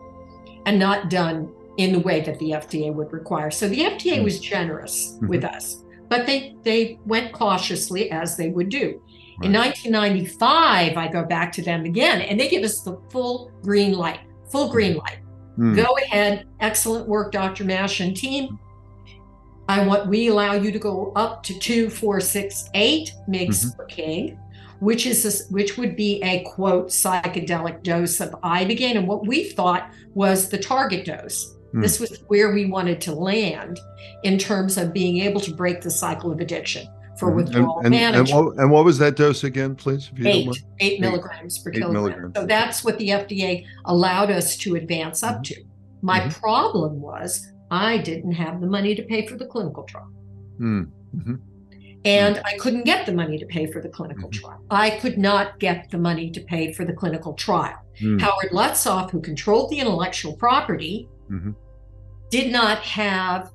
and 0.67 0.77
not 0.77 1.09
done 1.09 1.51
in 1.77 1.91
the 1.91 1.99
way 1.99 2.21
that 2.21 2.39
the 2.39 2.51
FDA 2.51 2.93
would 2.93 3.11
require. 3.11 3.51
So 3.51 3.67
the 3.67 3.79
FDA 3.79 4.23
was 4.23 4.39
generous 4.39 5.13
mm-hmm. 5.13 5.27
with 5.27 5.43
us, 5.43 5.83
but 6.09 6.25
they 6.25 6.55
they 6.63 6.99
went 7.05 7.33
cautiously 7.33 8.11
as 8.11 8.37
they 8.37 8.49
would 8.49 8.69
do. 8.69 9.01
Right. 9.41 9.47
In 9.47 9.53
1995, 9.53 10.97
I 10.97 11.07
go 11.09 11.25
back 11.25 11.51
to 11.53 11.61
them 11.61 11.83
again, 11.85 12.21
and 12.21 12.39
they 12.39 12.47
give 12.47 12.63
us 12.63 12.81
the 12.81 12.97
full 13.09 13.51
green 13.61 13.93
light, 13.93 14.21
full 14.49 14.69
green 14.69 14.93
mm-hmm. 14.93 14.99
light. 14.99 15.19
Mm. 15.57 15.75
Go 15.75 15.97
ahead, 15.97 16.47
excellent 16.59 17.07
work, 17.07 17.31
Dr. 17.31 17.63
Mash 17.63 17.99
and 17.99 18.15
team. 18.15 18.59
I 19.67 19.85
want 19.85 20.07
we 20.07 20.27
allow 20.27 20.53
you 20.53 20.71
to 20.71 20.79
go 20.79 21.11
up 21.15 21.43
to 21.43 21.57
two, 21.57 21.89
four, 21.89 22.19
six, 22.21 22.69
eight 22.73 23.11
mg 23.29 23.49
mm-hmm. 23.49 23.77
per 23.77 23.87
kg 23.87 24.37
which 24.79 25.05
is 25.05 25.25
a, 25.25 25.53
which 25.53 25.77
would 25.77 25.95
be 25.95 26.21
a 26.21 26.43
quote 26.43 26.87
psychedelic 26.87 27.81
dose 27.83 28.19
of 28.19 28.31
ibogaine 28.41 28.97
and 28.97 29.07
what 29.07 29.25
we 29.25 29.45
thought 29.45 29.89
was 30.13 30.49
the 30.49 30.57
target 30.57 31.05
dose 31.05 31.55
mm. 31.75 31.81
this 31.81 31.99
was 31.99 32.23
where 32.27 32.51
we 32.53 32.65
wanted 32.65 33.01
to 33.01 33.13
land 33.13 33.79
in 34.23 34.37
terms 34.37 34.77
of 34.77 34.93
being 34.93 35.17
able 35.19 35.41
to 35.41 35.53
break 35.53 35.81
the 35.81 35.91
cycle 35.91 36.31
of 36.31 36.39
addiction 36.39 36.87
for 37.19 37.31
Mhm. 37.31 37.35
withdrawal 37.35 37.77
and, 37.79 37.87
and, 37.87 37.95
and, 37.95 38.13
management. 38.13 38.45
what, 38.45 38.57
and 38.57 38.71
what 38.71 38.83
was 38.85 38.97
that 38.97 39.15
dose 39.15 39.43
again, 39.43 39.75
please? 39.75 40.09
If 40.11 40.19
you 40.19 40.25
don't 40.45 40.57
Eight, 40.79 40.99
milligrams 40.99 41.59
per 41.59 41.69
eight 41.69 41.75
kilogram. 41.75 41.93
milligrams. 41.93 42.33
So 42.35 42.45
that's 42.45 42.83
what 42.83 42.97
the 42.97 43.09
FDA 43.09 43.65
allowed 43.85 44.31
us 44.31 44.57
to 44.57 44.75
advance 44.75 45.23
up 45.23 45.43
to. 45.43 45.55
My 46.01 46.19
Mhm. 46.21 46.39
problem 46.41 46.99
was 47.01 47.51
I 47.71 47.97
didn't 47.99 48.33
have 48.33 48.59
the 48.61 48.67
money 48.67 48.95
to 48.95 49.03
pay 49.03 49.25
for 49.25 49.37
the 49.37 49.45
clinical 49.45 49.83
trial. 49.83 50.09
Hmm. 50.57 50.83
And 52.03 52.39
I 52.45 52.57
couldn't 52.57 52.85
get 52.85 53.05
the 53.07 53.13
money 53.13 53.37
to 53.39 53.45
pay 53.47 53.65
for 53.65 53.81
the 53.81 53.89
clinical 53.89 54.29
Mhm. 54.29 54.33
trial. 54.33 54.61
I 54.69 54.91
could 54.91 55.17
not 55.17 55.57
get 55.59 55.89
the 55.89 55.97
money 55.97 56.29
to 56.31 56.41
pay 56.41 56.71
for 56.73 56.85
the 56.85 56.93
clinical 56.93 57.33
trial. 57.33 57.77
Hmm. 57.99 58.19
Howard 58.19 58.51
Lotsof, 58.51 59.09
who 59.11 59.21
controlled 59.21 59.71
the 59.71 59.79
intellectual 59.79 60.33
property, 60.35 61.09
Mhm. 61.31 61.55
Did 62.29 62.51
not 62.51 62.79
have 62.79 63.51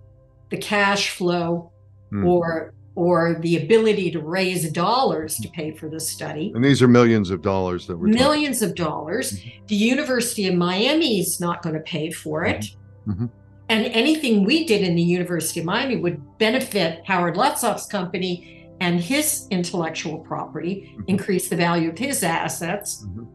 the 0.50 0.56
cash 0.58 1.10
flow 1.10 1.70
Hmm. 2.10 2.24
or 2.26 2.74
or 2.96 3.38
the 3.40 3.56
ability 3.62 4.10
to 4.10 4.18
raise 4.20 4.70
dollars 4.72 5.36
to 5.38 5.48
pay 5.50 5.70
for 5.70 5.88
the 5.88 6.00
study. 6.00 6.50
And 6.54 6.62
these 6.62 6.82
are 6.82 6.88
millions 6.88 7.30
of 7.30 7.40
dollars 7.40 7.86
that 7.86 7.96
we're 7.96 8.08
talking. 8.08 8.20
Millions 8.20 8.62
of 8.62 8.74
dollars. 8.74 9.40
The 9.68 9.76
University 9.76 10.48
of 10.48 10.54
Miami 10.56 11.20
is 11.20 11.40
not 11.40 11.62
going 11.62 11.76
to 11.76 11.80
pay 11.82 12.10
for 12.10 12.44
it. 12.44 12.74
Mhm. 13.06 13.30
And 13.68 13.86
anything 13.86 14.44
we 14.44 14.66
did 14.66 14.82
in 14.82 14.96
the 14.96 15.02
University 15.02 15.60
of 15.60 15.66
Miami 15.66 15.96
would 15.96 16.20
benefit 16.38 17.02
Howard 17.06 17.36
Lotsof's 17.36 17.86
company 17.86 18.66
and 18.80 19.00
his 19.00 19.46
intellectual 19.50 20.18
property, 20.18 20.92
Mhm. 20.98 21.04
increase 21.06 21.48
the 21.48 21.56
value 21.56 21.90
of 21.90 21.98
his 21.98 22.22
assets. 22.24 23.06
Mhm. 23.06 23.28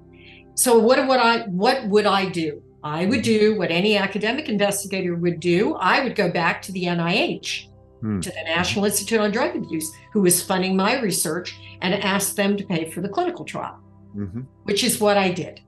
So 0.56 0.77
what 0.77 1.08
would 1.08 1.18
I 1.20 1.44
what 1.48 1.88
would 1.88 2.06
I 2.06 2.27
do? 2.30 2.62
I 2.86 3.08
would 3.08 3.24
do 3.24 3.58
what 3.58 3.72
any 3.72 3.98
academic 3.98 4.48
investigator 4.48 5.15
would 5.15 5.39
do. 5.39 5.74
I 5.74 6.04
would 6.04 6.15
go 6.15 6.30
back 6.30 6.62
to 6.62 6.72
the 6.72 6.84
NIH, 6.86 7.68
Hmm. 8.01 8.20
to 8.20 8.30
the 8.30 8.44
National 8.46 8.86
Institute 8.86 9.20
on 9.20 9.32
Drug 9.32 9.56
Abuse, 9.56 9.92
who 10.13 10.22
was 10.22 10.44
funding 10.44 10.75
my 10.75 11.01
research, 11.01 11.58
and 11.82 11.96
ask 11.96 12.36
them 12.36 12.56
to 12.58 12.63
pay 12.63 12.86
for 12.92 13.01
the 13.01 13.10
clinical 13.10 13.44
trial, 13.44 13.80
Mhm. 14.15 14.46
which 14.65 14.84
is 14.84 15.01
what 15.01 15.18
I 15.18 15.32
did. 15.32 15.62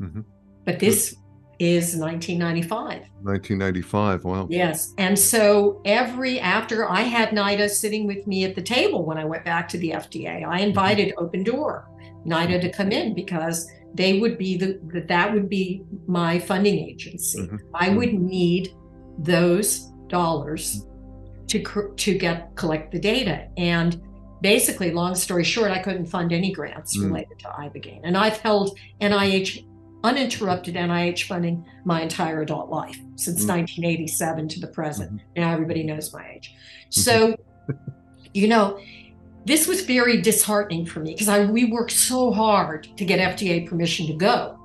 Mhm. 0.00 0.24
But 0.64 0.78
this 0.78 1.16
is 1.58 1.96
1995. 1.96 3.02
1995. 3.24 4.24
Wow. 4.24 4.46
Yes. 4.48 4.94
And 4.96 5.18
so 5.18 5.80
every 5.84 6.38
after 6.38 6.88
I 6.88 7.00
had 7.02 7.30
NIDA 7.32 7.68
sitting 7.68 8.06
with 8.06 8.26
me 8.28 8.44
at 8.44 8.54
the 8.54 8.62
table 8.62 9.04
when 9.04 9.18
I 9.18 9.24
went 9.24 9.44
back 9.44 9.68
to 9.70 9.78
the 9.78 9.92
FDA, 9.92 10.44
I 10.44 10.60
invited 10.60 11.14
Open 11.18 11.42
Door 11.42 11.88
NIDA 12.24 12.60
to 12.60 12.70
come 12.70 12.92
in 12.92 13.12
because 13.14 13.68
they 13.94 14.18
would 14.20 14.38
be 14.38 14.56
the 14.56 14.78
that 15.08 15.32
would 15.34 15.48
be 15.48 15.82
my 16.06 16.38
funding 16.38 16.78
agency. 16.78 17.40
Mhm. 17.40 17.58
I 17.74 17.88
would 17.90 18.14
need 18.14 18.70
those 19.18 19.90
dollars 20.08 20.86
to 21.48 21.58
to 21.96 22.18
get 22.18 22.54
collect 22.54 22.92
the 22.92 22.98
data 22.98 23.48
and 23.56 24.00
basically 24.40 24.90
long 24.92 25.14
story 25.14 25.44
short 25.44 25.70
i 25.70 25.78
couldn't 25.78 26.06
fund 26.06 26.32
any 26.32 26.50
grants 26.52 26.96
Mm. 26.96 27.04
related 27.06 27.38
to 27.40 27.48
ibogaine 27.48 28.00
and 28.04 28.16
i've 28.16 28.38
held 28.38 28.78
nih 29.00 29.64
uninterrupted 30.02 30.74
nih 30.76 31.22
funding 31.26 31.64
my 31.84 32.00
entire 32.02 32.40
adult 32.42 32.70
life 32.70 32.98
since 33.16 33.44
Mm. 33.44 33.48
1987 33.48 34.48
to 34.48 34.60
the 34.60 34.66
present 34.68 35.12
Mhm. 35.12 35.20
now 35.36 35.52
everybody 35.52 35.82
knows 35.82 36.12
my 36.14 36.24
age 36.34 36.54
so 36.88 37.34
you 38.32 38.48
know 38.48 38.78
this 39.44 39.66
was 39.66 39.82
very 39.82 40.20
disheartening 40.20 40.86
for 40.86 41.00
me 41.00 41.12
because 41.12 41.28
I 41.28 41.44
we 41.44 41.64
worked 41.66 41.92
so 41.92 42.30
hard 42.32 42.88
to 42.96 43.04
get 43.04 43.18
FDA 43.18 43.66
permission 43.66 44.06
to 44.06 44.14
go, 44.14 44.58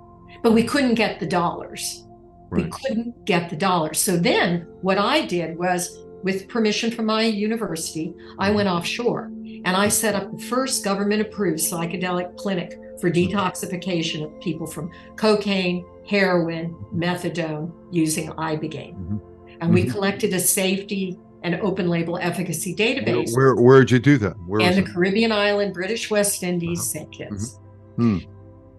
but 0.44 0.52
we 0.52 0.64
couldn't 0.64 0.96
get 0.96 1.20
the 1.20 1.26
dollars. 1.26 2.06
We 2.52 2.70
couldn't 2.70 3.26
get 3.26 3.50
the 3.50 3.56
dollars. 3.58 4.00
So 4.00 4.16
then 4.16 4.62
what 4.82 4.98
I 4.98 5.26
did 5.26 5.58
was, 5.58 5.98
with 6.24 6.48
permission 6.48 6.90
from 6.90 7.06
my 7.06 7.24
university, 7.24 8.14
I 8.40 8.52
went 8.52 8.70
offshore 8.70 9.26
and 9.26 9.68
I 9.68 9.90
set 9.90 10.16
up 10.16 10.32
the 10.32 10.44
first 10.44 10.84
government 10.84 11.22
approved 11.22 11.60
psychedelic 11.60 12.38
clinic 12.38 12.80
for 13.02 13.12
detoxification 13.12 14.24
of 14.24 14.40
people 14.40 14.68
from 14.68 14.90
cocaine, 15.18 15.86
heroin, 16.08 16.74
methadone 16.96 17.74
using 17.92 18.30
Ibogaine. 18.30 18.96
Mhm. 18.96 19.22
And 19.60 19.74
we 19.74 19.84
Mhm. 19.84 19.92
collected 19.92 20.34
a 20.34 20.40
safety 20.40 21.18
and 21.46 21.62
open 21.62 21.88
label 21.88 22.18
efficacy 22.18 22.76
database 22.76 23.36
Where, 23.36 23.56
where'd 23.56 23.92
you 23.92 24.00
do 24.00 24.18
that? 24.18 24.34
Where 24.48 24.62
and 24.62 24.76
the 24.76 24.82
it? 24.82 24.88
Caribbean 24.94 25.32
island, 25.32 25.74
British 25.74 26.10
West 26.10 26.42
Indies, 26.44 26.80
Uh-huh. 26.80 27.06
St. 27.06 27.12
Kitts. 27.12 27.60
Hmm. 27.98 28.18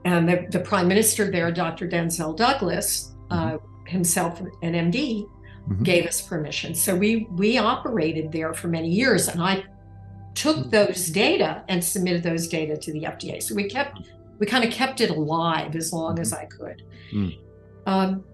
And 0.05 0.29
the, 0.29 0.46
the 0.50 0.61
prime 0.61 0.88
minister 0.88 1.31
there, 1.31 1.50
Dr. 1.52 1.87
Denzil 1.88 2.37
Douglas, 2.37 3.14
uh, 3.31 3.59
himself 3.87 4.40
an 4.40 4.74
MD, 4.74 5.26
Mhm. 5.68 5.83
gave 5.83 6.07
us 6.07 6.20
permission. 6.22 6.74
So 6.76 6.94
we 6.94 7.26
we 7.33 7.59
operated 7.59 8.31
there 8.31 8.55
for 8.55 8.68
many 8.68 8.88
years, 8.88 9.26
and 9.26 9.42
I 9.42 9.64
took 10.35 10.59
Hmm. 10.59 10.70
those 10.70 11.09
data 11.11 11.64
and 11.68 11.83
submitted 11.83 12.22
those 12.22 12.46
data 12.46 12.76
to 12.76 12.92
the 12.92 13.05
FDA. 13.05 13.40
So 13.42 13.52
we 13.55 13.64
kept 13.68 13.94
we 14.38 14.46
kind 14.46 14.64
of 14.64 14.70
kept 14.70 15.00
it 15.00 15.11
alive 15.11 15.74
as 15.74 15.92
long 15.92 16.20
as 16.20 16.33
I 16.33 16.44
could. 16.44 16.83
Hmm. 17.11 17.29
Um, 17.87 18.24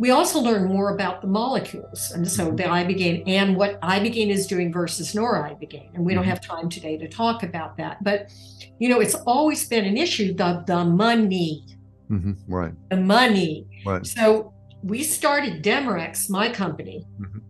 we 0.00 0.10
also 0.10 0.40
learned 0.40 0.66
more 0.74 0.94
about 0.94 1.20
the 1.20 1.28
molecules, 1.28 2.10
and 2.14 2.26
so 2.26 2.50
the 2.50 2.62
ibogaine 2.62 3.22
and 3.26 3.54
what 3.54 3.78
ibogaine 3.82 4.30
is 4.30 4.46
doing 4.46 4.72
versus 4.72 5.12
noribogaine. 5.14 5.94
And 5.94 6.02
we 6.06 6.14
don't 6.14 6.24
Mhm. 6.24 6.28
have 6.28 6.40
time 6.40 6.70
today 6.70 6.96
to 6.96 7.06
talk 7.06 7.42
about 7.42 7.76
that, 7.76 8.02
but 8.02 8.32
you 8.78 8.88
know, 8.88 8.98
it's 9.00 9.14
always 9.26 9.68
been 9.68 9.84
an 9.84 9.98
issue 9.98 10.32
the 10.32 10.64
the 10.66 10.82
money, 10.86 11.66
Mhm. 12.10 12.34
Right. 12.48 12.72
the 12.88 12.96
money. 12.96 13.66
Right. 13.84 14.06
So 14.06 14.54
we 14.82 15.02
started 15.02 15.62
DemeRx, 15.62 16.30
my 16.30 16.48
company, 16.48 17.04
Mhm. 17.20 17.42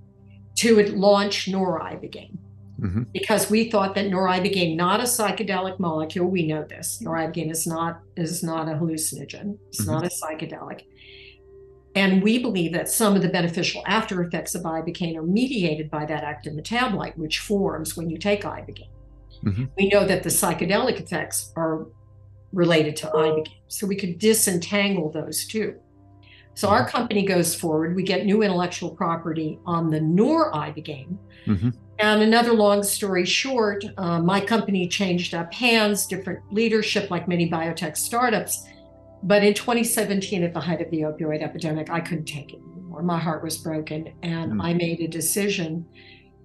to 0.56 0.68
launch 0.96 1.46
noribogaine 1.48 2.36
Mhm. 2.80 3.06
because 3.12 3.48
we 3.48 3.70
thought 3.70 3.94
that 3.94 4.06
noribogaine, 4.10 4.74
not 4.74 4.98
a 4.98 5.04
psychedelic 5.04 5.78
molecule, 5.78 6.26
we 6.26 6.42
know 6.48 6.64
this. 6.68 7.00
Noribogaine 7.00 7.52
is 7.52 7.64
not 7.64 8.00
is 8.16 8.42
not 8.42 8.66
a 8.68 8.74
hallucinogen. 8.80 9.56
It's 9.68 9.82
Mhm. 9.82 9.92
not 9.92 10.02
a 10.04 10.10
psychedelic. 10.20 10.80
And 11.96 12.22
we 12.22 12.38
believe 12.38 12.72
that 12.72 12.88
some 12.88 13.16
of 13.16 13.22
the 13.22 13.28
beneficial 13.28 13.82
after 13.86 14.22
effects 14.22 14.54
of 14.54 14.62
ibogaine 14.62 15.16
are 15.16 15.22
mediated 15.22 15.90
by 15.90 16.06
that 16.06 16.22
active 16.22 16.52
metabolite, 16.54 17.16
which 17.16 17.40
forms 17.40 17.96
when 17.96 18.08
you 18.08 18.16
take 18.16 18.42
ibogaine. 18.44 18.88
Mhm. 19.44 19.68
We 19.76 19.88
know 19.88 20.06
that 20.06 20.22
the 20.22 20.28
psychedelic 20.28 21.00
effects 21.00 21.52
are 21.56 21.86
related 22.52 22.96
to 22.96 23.06
ibogaine, 23.08 23.46
so 23.68 23.86
we 23.86 23.96
could 23.96 24.18
disentangle 24.18 25.10
those 25.10 25.46
two. 25.46 25.74
So 26.54 26.68
our 26.68 26.86
company 26.86 27.24
goes 27.24 27.54
forward. 27.54 27.96
We 27.96 28.02
get 28.02 28.26
new 28.26 28.42
intellectual 28.42 28.90
property 28.90 29.58
on 29.66 29.88
the 29.90 30.00
noribogaine, 30.00 31.16
Mhm. 31.46 31.74
and 31.98 32.22
another 32.22 32.52
long 32.52 32.82
story 32.82 33.24
short, 33.24 33.84
uh, 33.96 34.20
my 34.20 34.40
company 34.40 34.86
changed 34.88 35.34
up 35.34 35.54
hands, 35.54 36.06
different 36.06 36.40
leadership, 36.52 37.10
like 37.10 37.26
many 37.26 37.48
biotech 37.48 37.96
startups. 37.96 38.64
But 39.22 39.44
in 39.44 39.54
2017, 39.54 40.42
at 40.42 40.54
the 40.54 40.60
height 40.60 40.80
of 40.80 40.90
the 40.90 41.02
opioid 41.02 41.42
epidemic, 41.42 41.90
I 41.90 42.00
couldn't 42.00 42.24
take 42.24 42.52
it 42.54 42.60
anymore. 42.72 43.02
My 43.02 43.18
heart 43.18 43.42
was 43.42 43.58
broken, 43.58 44.08
and 44.22 44.52
Mm. 44.52 44.62
I 44.64 44.74
made 44.74 45.00
a 45.00 45.08
decision 45.08 45.84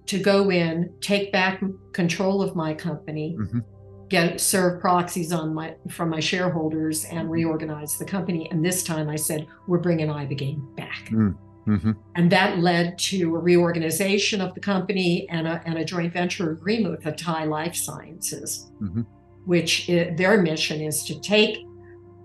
to 0.06 0.18
go 0.18 0.50
in, 0.50 0.90
take 1.00 1.32
back 1.32 1.62
control 1.92 2.42
of 2.42 2.54
my 2.54 2.74
company, 2.74 3.36
Mhm. 3.38 3.64
get 4.08 4.40
serve 4.40 4.80
proxies 4.80 5.32
on 5.32 5.52
my 5.52 5.74
from 5.88 6.10
my 6.10 6.20
shareholders, 6.20 7.04
and 7.06 7.28
reorganize 7.30 7.98
the 7.98 8.04
company. 8.04 8.48
And 8.50 8.64
this 8.64 8.84
time, 8.84 9.08
I 9.08 9.16
said, 9.16 9.46
"We're 9.66 9.80
bringing 9.80 10.08
ibogaine 10.08 10.76
back." 10.76 11.10
Mhm. 11.10 11.96
And 12.14 12.30
that 12.30 12.60
led 12.60 12.96
to 12.98 13.34
a 13.34 13.38
reorganization 13.40 14.40
of 14.40 14.54
the 14.54 14.60
company 14.60 15.26
and 15.28 15.48
a, 15.48 15.60
and 15.66 15.76
a 15.78 15.84
joint 15.84 16.12
venture 16.12 16.52
agreement 16.52 16.92
with 16.92 17.02
the 17.02 17.10
atai 17.10 17.48
Life 17.48 17.74
Sciences, 17.74 18.70
Mhm. 18.80 19.04
which 19.46 19.90
i 19.90 20.14
their 20.16 20.40
mission 20.40 20.80
is 20.80 21.02
to 21.04 21.18
take 21.20 21.66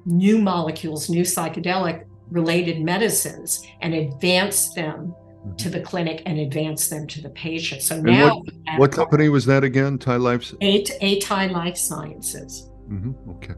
new 0.06 0.38
molecules, 0.38 1.10
new 1.10 1.24
psychedelic 1.24 2.06
related 2.30 2.82
medicines, 2.82 3.66
and 3.82 3.94
advance 3.94 4.74
them 4.74 5.14
to 5.58 5.70
the 5.70 5.80
clinic 5.80 6.22
and 6.26 6.40
advance 6.40 6.88
them 6.88 7.08
to 7.08 7.22
the 7.22 7.30
patient. 7.32 7.82
So 7.82 8.00
now, 8.00 8.42
we 8.46 8.52
have 8.68 8.80
What 8.80 8.92
company 8.92 9.30
was 9.30 9.46
that 9.46 9.64
again? 9.64 9.98
Thai 9.98 10.18
Life. 10.18 10.54
A, 10.62 10.84
atai 10.84 11.52
Life 11.52 11.78
Sciences, 11.78 12.70
Mhm. 12.90 13.16
Okay. 13.30 13.54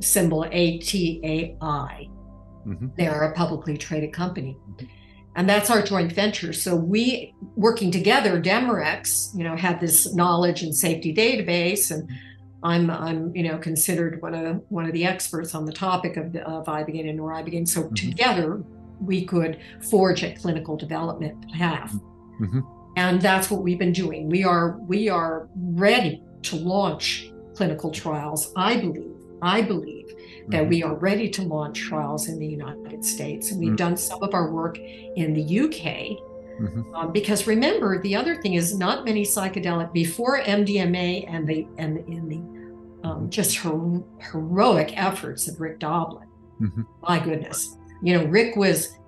symbol 0.00 0.46
A 0.52 0.78
T 0.78 1.20
A 1.24 1.56
I. 1.60 2.08
Mhm. 2.66 2.92
They're 2.96 3.22
a 3.22 3.32
publicly 3.32 3.76
traded 3.76 4.12
company. 4.12 4.56
Mhm. 4.70 4.86
And 5.36 5.48
that's 5.48 5.70
our 5.70 5.82
joint 5.82 6.12
venture. 6.12 6.52
So 6.52 6.74
we 6.76 7.34
working 7.56 7.90
together, 7.90 8.40
DemeRx, 8.40 9.36
you 9.36 9.44
know, 9.44 9.56
had 9.56 9.80
this 9.80 10.14
knowledge 10.14 10.62
and 10.62 10.74
safety 10.74 11.14
database, 11.14 11.90
and 11.90 12.08
I'm 12.62 12.90
I'm 12.90 13.34
you 13.36 13.44
know 13.44 13.58
considered 13.58 14.20
one 14.20 14.34
of 14.34 14.62
one 14.68 14.84
of 14.84 14.92
the 14.92 15.04
experts 15.04 15.54
on 15.54 15.64
the 15.64 15.72
topic 15.72 16.16
of, 16.16 16.32
the, 16.32 16.42
of 16.48 16.66
ibogaine 16.66 17.08
and 17.08 17.18
noribogaine. 17.18 17.68
So 17.68 17.84
Mhm. 17.84 17.94
together 17.94 18.62
we 19.00 19.24
could 19.24 19.58
forge 19.90 20.24
a 20.24 20.34
clinical 20.34 20.76
development 20.76 21.36
path, 21.52 21.94
Mhm. 22.40 22.64
and 22.96 23.22
that's 23.22 23.48
what 23.50 23.62
we've 23.62 23.78
been 23.78 23.92
doing. 23.92 24.28
We 24.28 24.42
are 24.44 24.78
we 24.88 25.08
are 25.08 25.48
ready 25.56 26.22
to 26.42 26.56
launch 26.56 27.32
clinical 27.54 27.90
trials. 27.90 28.52
I 28.56 28.76
believe 28.80 29.12
I 29.40 29.62
believe 29.62 30.06
that 30.48 30.64
Mhm. 30.64 30.68
we 30.68 30.82
are 30.82 30.96
ready 30.96 31.28
to 31.30 31.42
launch 31.42 31.78
trials 31.80 32.28
in 32.28 32.40
the 32.40 32.46
United 32.46 33.04
States. 33.04 33.52
And 33.52 33.60
we've 33.60 33.74
Mm. 33.74 33.76
done 33.76 33.96
some 33.96 34.20
of 34.22 34.34
our 34.34 34.52
work 34.52 34.78
in 34.78 35.32
the 35.32 35.42
UK 35.42 36.18
Mm-hmm. 36.60 36.94
Um, 36.94 37.12
because 37.12 37.46
remember, 37.46 38.00
the 38.02 38.14
other 38.16 38.40
thing 38.40 38.54
is 38.54 38.76
not 38.76 39.04
many 39.04 39.22
psychedelic 39.24 39.92
before 39.92 40.40
MDMA 40.40 41.24
and 41.28 41.46
the 41.46 41.66
and 41.78 41.98
in 42.08 42.28
the 42.28 43.08
um, 43.08 43.30
just 43.30 43.56
her, 43.56 44.02
heroic 44.18 44.92
efforts 44.96 45.48
of 45.48 45.60
Rick 45.60 45.78
Doblin. 45.78 46.28
Mm-hmm. 46.60 46.82
My 47.02 47.18
goodness, 47.18 47.76
you 48.02 48.18
know, 48.18 48.24
Rick 48.24 48.56
was 48.56 48.98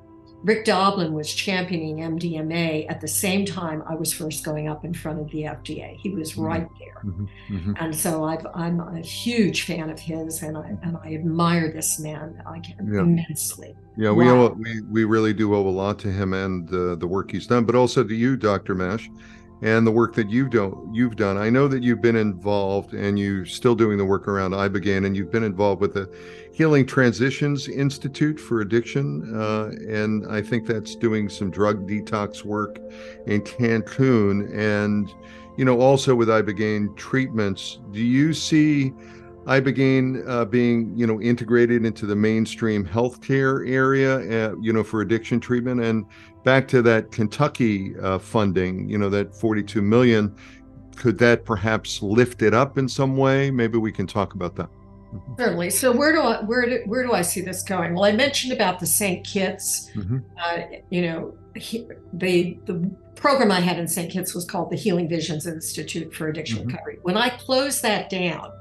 Rick 0.42 0.64
Doblin 0.64 1.12
was 1.12 1.32
championing 1.32 1.98
MDMA 1.98 2.90
at 2.90 3.00
the 3.00 3.08
same 3.08 3.44
time 3.44 3.82
I 3.86 3.94
was 3.94 4.12
first 4.12 4.42
going 4.44 4.68
up 4.68 4.84
in 4.84 4.94
front 4.94 5.20
of 5.20 5.30
the 5.30 5.42
FDA. 5.42 5.96
He 5.96 6.10
was 6.10 6.32
mm-hmm. 6.32 6.42
right 6.42 6.68
there. 6.78 7.02
Mm-hmm. 7.04 7.26
Mm-hmm. 7.50 7.72
And 7.78 7.94
so 7.94 8.24
i 8.24 8.66
am 8.66 8.80
a 8.80 9.00
huge 9.00 9.62
fan 9.62 9.90
of 9.90 9.98
his 9.98 10.42
and 10.42 10.56
I, 10.56 10.68
and 10.82 10.96
I 11.02 11.14
admire 11.14 11.72
this 11.72 11.98
man 11.98 12.42
yeah. 12.46 13.00
immensely. 13.00 13.76
Yeah, 13.96 14.12
we, 14.12 14.26
wow. 14.26 14.46
owe, 14.46 14.48
we, 14.58 14.80
we 14.82 15.04
really 15.04 15.34
do 15.34 15.54
owe 15.54 15.66
a 15.66 15.68
lot 15.68 15.98
to 16.00 16.12
him 16.12 16.32
and 16.32 16.72
uh, 16.72 16.94
the 16.94 17.06
work 17.06 17.30
he's 17.30 17.46
done, 17.46 17.64
but 17.64 17.74
also 17.74 18.02
to 18.02 18.14
you, 18.14 18.36
Dr. 18.36 18.74
Mash 18.74 19.10
and 19.62 19.86
the 19.86 19.90
work 19.90 20.14
that 20.14 20.30
you've 20.30 20.50
done 20.50 20.88
you've 20.92 21.16
done. 21.16 21.36
I 21.36 21.50
know 21.50 21.68
that 21.68 21.82
you've 21.82 22.00
been 22.00 22.16
involved 22.16 22.94
and 22.94 23.18
you're 23.18 23.46
still 23.46 23.74
doing 23.74 23.98
the 23.98 24.04
work 24.04 24.26
around 24.28 24.52
ibogaine 24.52 25.06
and 25.06 25.16
you've 25.16 25.30
been 25.30 25.44
involved 25.44 25.80
with 25.80 25.94
the 25.94 26.10
healing 26.52 26.86
transitions 26.86 27.68
institute 27.68 28.38
for 28.38 28.60
addiction 28.60 29.34
uh, 29.34 29.70
and 29.88 30.26
i 30.30 30.42
think 30.42 30.66
that's 30.66 30.94
doing 30.94 31.28
some 31.28 31.50
drug 31.50 31.88
detox 31.88 32.44
work 32.44 32.78
in 33.26 33.40
cancun. 33.42 34.52
And 34.54 35.12
you 35.56 35.64
know 35.64 35.80
also 35.80 36.14
with 36.14 36.28
ibogaine 36.28 36.96
treatments 36.96 37.80
do 37.92 38.00
you 38.00 38.32
see 38.32 38.92
ibogaine 39.50 40.26
uh, 40.28 40.44
being 40.44 40.96
you 40.96 41.06
know 41.06 41.20
integrated 41.20 41.84
into 41.84 42.06
the 42.06 42.16
mainstream 42.16 42.86
healthcare 42.86 43.68
area 43.68 44.48
uh, 44.48 44.54
you 44.60 44.72
know 44.72 44.84
for 44.84 45.00
addiction 45.00 45.40
treatment 45.40 45.82
and 45.82 46.06
back 46.44 46.66
to 46.68 46.82
that 46.82 47.10
Kentucky 47.12 47.98
uh, 47.98 48.18
funding, 48.18 48.88
you 48.88 48.98
know, 48.98 49.10
that 49.10 49.34
42 49.34 49.82
million, 49.82 50.34
could 50.96 51.18
that 51.18 51.44
perhaps 51.44 52.02
lift 52.02 52.42
it 52.42 52.54
up 52.54 52.78
in 52.78 52.88
some 52.88 53.16
way? 53.16 53.50
Maybe 53.50 53.78
we 53.78 53.92
can 53.92 54.06
talk 54.06 54.34
about 54.34 54.56
that. 54.56 54.68
Mm-hmm. 55.12 55.34
Certainly. 55.38 55.70
So 55.70 55.92
where 55.92 56.12
do 56.12 56.20
I 56.20 56.42
where 56.42 56.68
do 56.68 56.82
where 56.86 57.02
do 57.04 57.12
I 57.12 57.22
see 57.22 57.40
this 57.40 57.64
going? 57.64 57.94
Well, 57.94 58.04
I 58.04 58.12
mentioned 58.12 58.52
about 58.52 58.78
the 58.78 58.86
St. 58.86 59.26
Kitts. 59.26 59.90
Mm-hmm. 59.96 60.18
Uh, 60.40 60.78
you 60.90 61.02
know, 61.02 61.34
he, 61.56 61.88
the 62.12 62.58
the 62.66 62.88
program 63.16 63.50
I 63.50 63.58
had 63.58 63.78
in 63.78 63.88
St. 63.88 64.10
Kitts 64.10 64.34
was 64.34 64.44
called 64.44 64.70
the 64.70 64.76
Healing 64.76 65.08
Visions 65.08 65.48
Institute 65.48 66.14
for 66.14 66.28
Addiction 66.28 66.58
mm-hmm. 66.58 66.68
Recovery. 66.68 66.98
When 67.02 67.16
I 67.16 67.30
closed 67.30 67.82
that 67.82 68.08
down, 68.08 68.52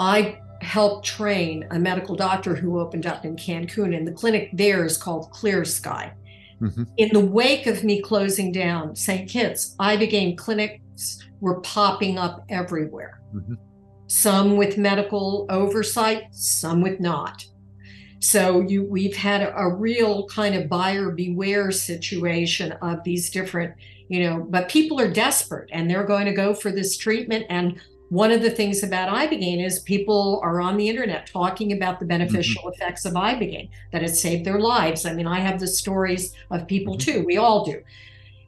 I 0.00 0.40
helped 0.62 1.06
train 1.06 1.66
a 1.70 1.78
medical 1.78 2.16
doctor 2.16 2.56
who 2.56 2.80
opened 2.80 3.06
up 3.06 3.24
in 3.24 3.36
Cancun, 3.36 3.96
and 3.96 4.06
the 4.06 4.12
clinic 4.12 4.50
there 4.54 4.84
is 4.84 4.96
called 4.96 5.30
Clear 5.30 5.64
Sky. 5.64 6.12
Mm-hmm. 6.60 6.84
In 6.96 7.10
the 7.12 7.20
wake 7.20 7.66
of 7.66 7.84
me 7.84 8.00
closing 8.00 8.50
down 8.50 8.96
St. 8.96 9.28
Kitts, 9.28 9.76
Ibogaine 9.78 10.36
clinics 10.36 11.18
were 11.40 11.60
popping 11.60 12.18
up 12.18 12.44
everywhere. 12.48 13.20
Mm-hmm. 13.34 13.54
Some 14.06 14.56
with 14.56 14.76
medical 14.76 15.46
oversight, 15.50 16.24
some 16.32 16.80
with 16.80 16.98
not. 16.98 17.44
So 18.20 18.60
you, 18.60 18.84
we've 18.84 19.16
had 19.16 19.42
a, 19.42 19.56
a 19.56 19.74
real 19.74 20.26
kind 20.26 20.54
of 20.54 20.68
buyer 20.68 21.10
beware 21.10 21.70
situation 21.70 22.72
of 22.82 23.02
these 23.04 23.30
different, 23.30 23.74
you 24.08 24.28
know, 24.28 24.46
but 24.48 24.68
people 24.68 25.00
are 25.00 25.10
desperate 25.10 25.70
and 25.72 25.90
they're 25.90 26.04
going 26.04 26.26
to 26.26 26.32
go 26.32 26.52
for 26.52 26.70
this 26.70 26.98
treatment. 26.98 27.46
And 27.48 27.80
one 28.10 28.32
of 28.32 28.42
the 28.42 28.50
things 28.50 28.82
about 28.82 29.08
ibogaine 29.08 29.64
is 29.64 29.78
people 29.78 30.40
are 30.42 30.60
on 30.60 30.76
the 30.76 30.88
internet 30.88 31.26
talking 31.26 31.72
about 31.72 31.98
the 31.98 32.04
beneficial 32.04 32.62
mm-hmm. 32.62 32.72
effects 32.72 33.04
of 33.04 33.14
ibogaine 33.14 33.70
that 33.92 34.02
it 34.02 34.14
saved 34.14 34.44
their 34.44 34.58
lives 34.58 35.06
i 35.06 35.12
mean 35.14 35.26
i 35.26 35.38
have 35.38 35.58
the 35.58 35.66
stories 35.66 36.34
of 36.50 36.66
people 36.66 36.96
mm-hmm. 36.96 37.12
too 37.12 37.24
we 37.24 37.38
all 37.38 37.64
do 37.64 37.80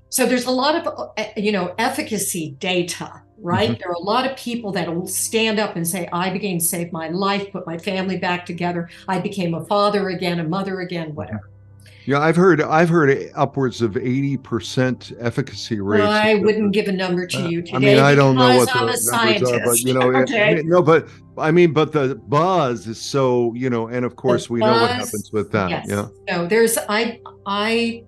so 0.08 0.26
there's 0.26 0.46
a 0.46 0.50
lot 0.50 0.74
of 0.74 1.12
uh, 1.16 1.24
you 1.36 1.52
know 1.52 1.74
efficacy 1.78 2.50
data 2.58 3.22
right 3.38 3.70
mm-hmm. 3.70 3.78
there 3.78 3.88
are 3.88 3.94
a 3.94 3.98
lot 4.00 4.28
of 4.28 4.36
people 4.36 4.72
that 4.72 4.92
will 4.92 5.06
stand 5.06 5.58
up 5.58 5.76
and 5.76 5.86
say 5.86 6.08
ibogaine 6.12 6.60
saved 6.60 6.92
my 6.92 7.08
life 7.08 7.50
put 7.52 7.66
my 7.66 7.78
family 7.78 8.16
back 8.16 8.44
together 8.44 8.90
i 9.08 9.18
became 9.18 9.54
a 9.54 9.64
father 9.66 10.08
again 10.08 10.40
a 10.40 10.44
mother 10.44 10.80
again 10.80 11.14
whatever 11.14 11.51
yeah, 12.06 12.20
I've 12.20 12.36
heard 12.36 12.60
I've 12.60 12.88
heard 12.88 13.30
upwards 13.34 13.80
of 13.80 13.96
eighty 13.96 14.36
percent 14.36 15.12
efficacy 15.20 15.80
rates. 15.80 16.02
Well, 16.02 16.10
I 16.10 16.34
wouldn't 16.34 16.72
give 16.72 16.88
a 16.88 16.92
number 16.92 17.26
to 17.26 17.44
uh, 17.44 17.48
you 17.48 17.62
today. 17.62 17.76
I 17.76 17.78
mean, 17.78 17.98
I 17.98 18.14
don't 18.14 18.36
know 18.36 18.56
what 18.56 18.72
the 18.72 18.78
numbers 18.78 19.08
scientist. 19.08 19.52
are, 19.52 19.64
but 19.64 19.78
you 19.80 19.94
know, 19.94 20.14
okay. 20.22 20.58
it, 20.58 20.66
no, 20.66 20.82
but 20.82 21.08
I 21.38 21.50
mean, 21.50 21.72
but 21.72 21.92
the 21.92 22.16
buzz 22.26 22.86
is 22.86 23.00
so 23.00 23.52
you 23.54 23.70
know, 23.70 23.88
and 23.88 24.04
of 24.04 24.16
course 24.16 24.48
the 24.48 24.54
we 24.54 24.60
buzz, 24.60 24.74
know 24.74 24.82
what 24.82 24.90
happens 24.90 25.32
with 25.32 25.52
that. 25.52 25.70
Yes. 25.70 25.86
Yeah. 25.88 26.08
No, 26.28 26.46
there's 26.46 26.76
I 26.88 27.20
I 27.46 28.04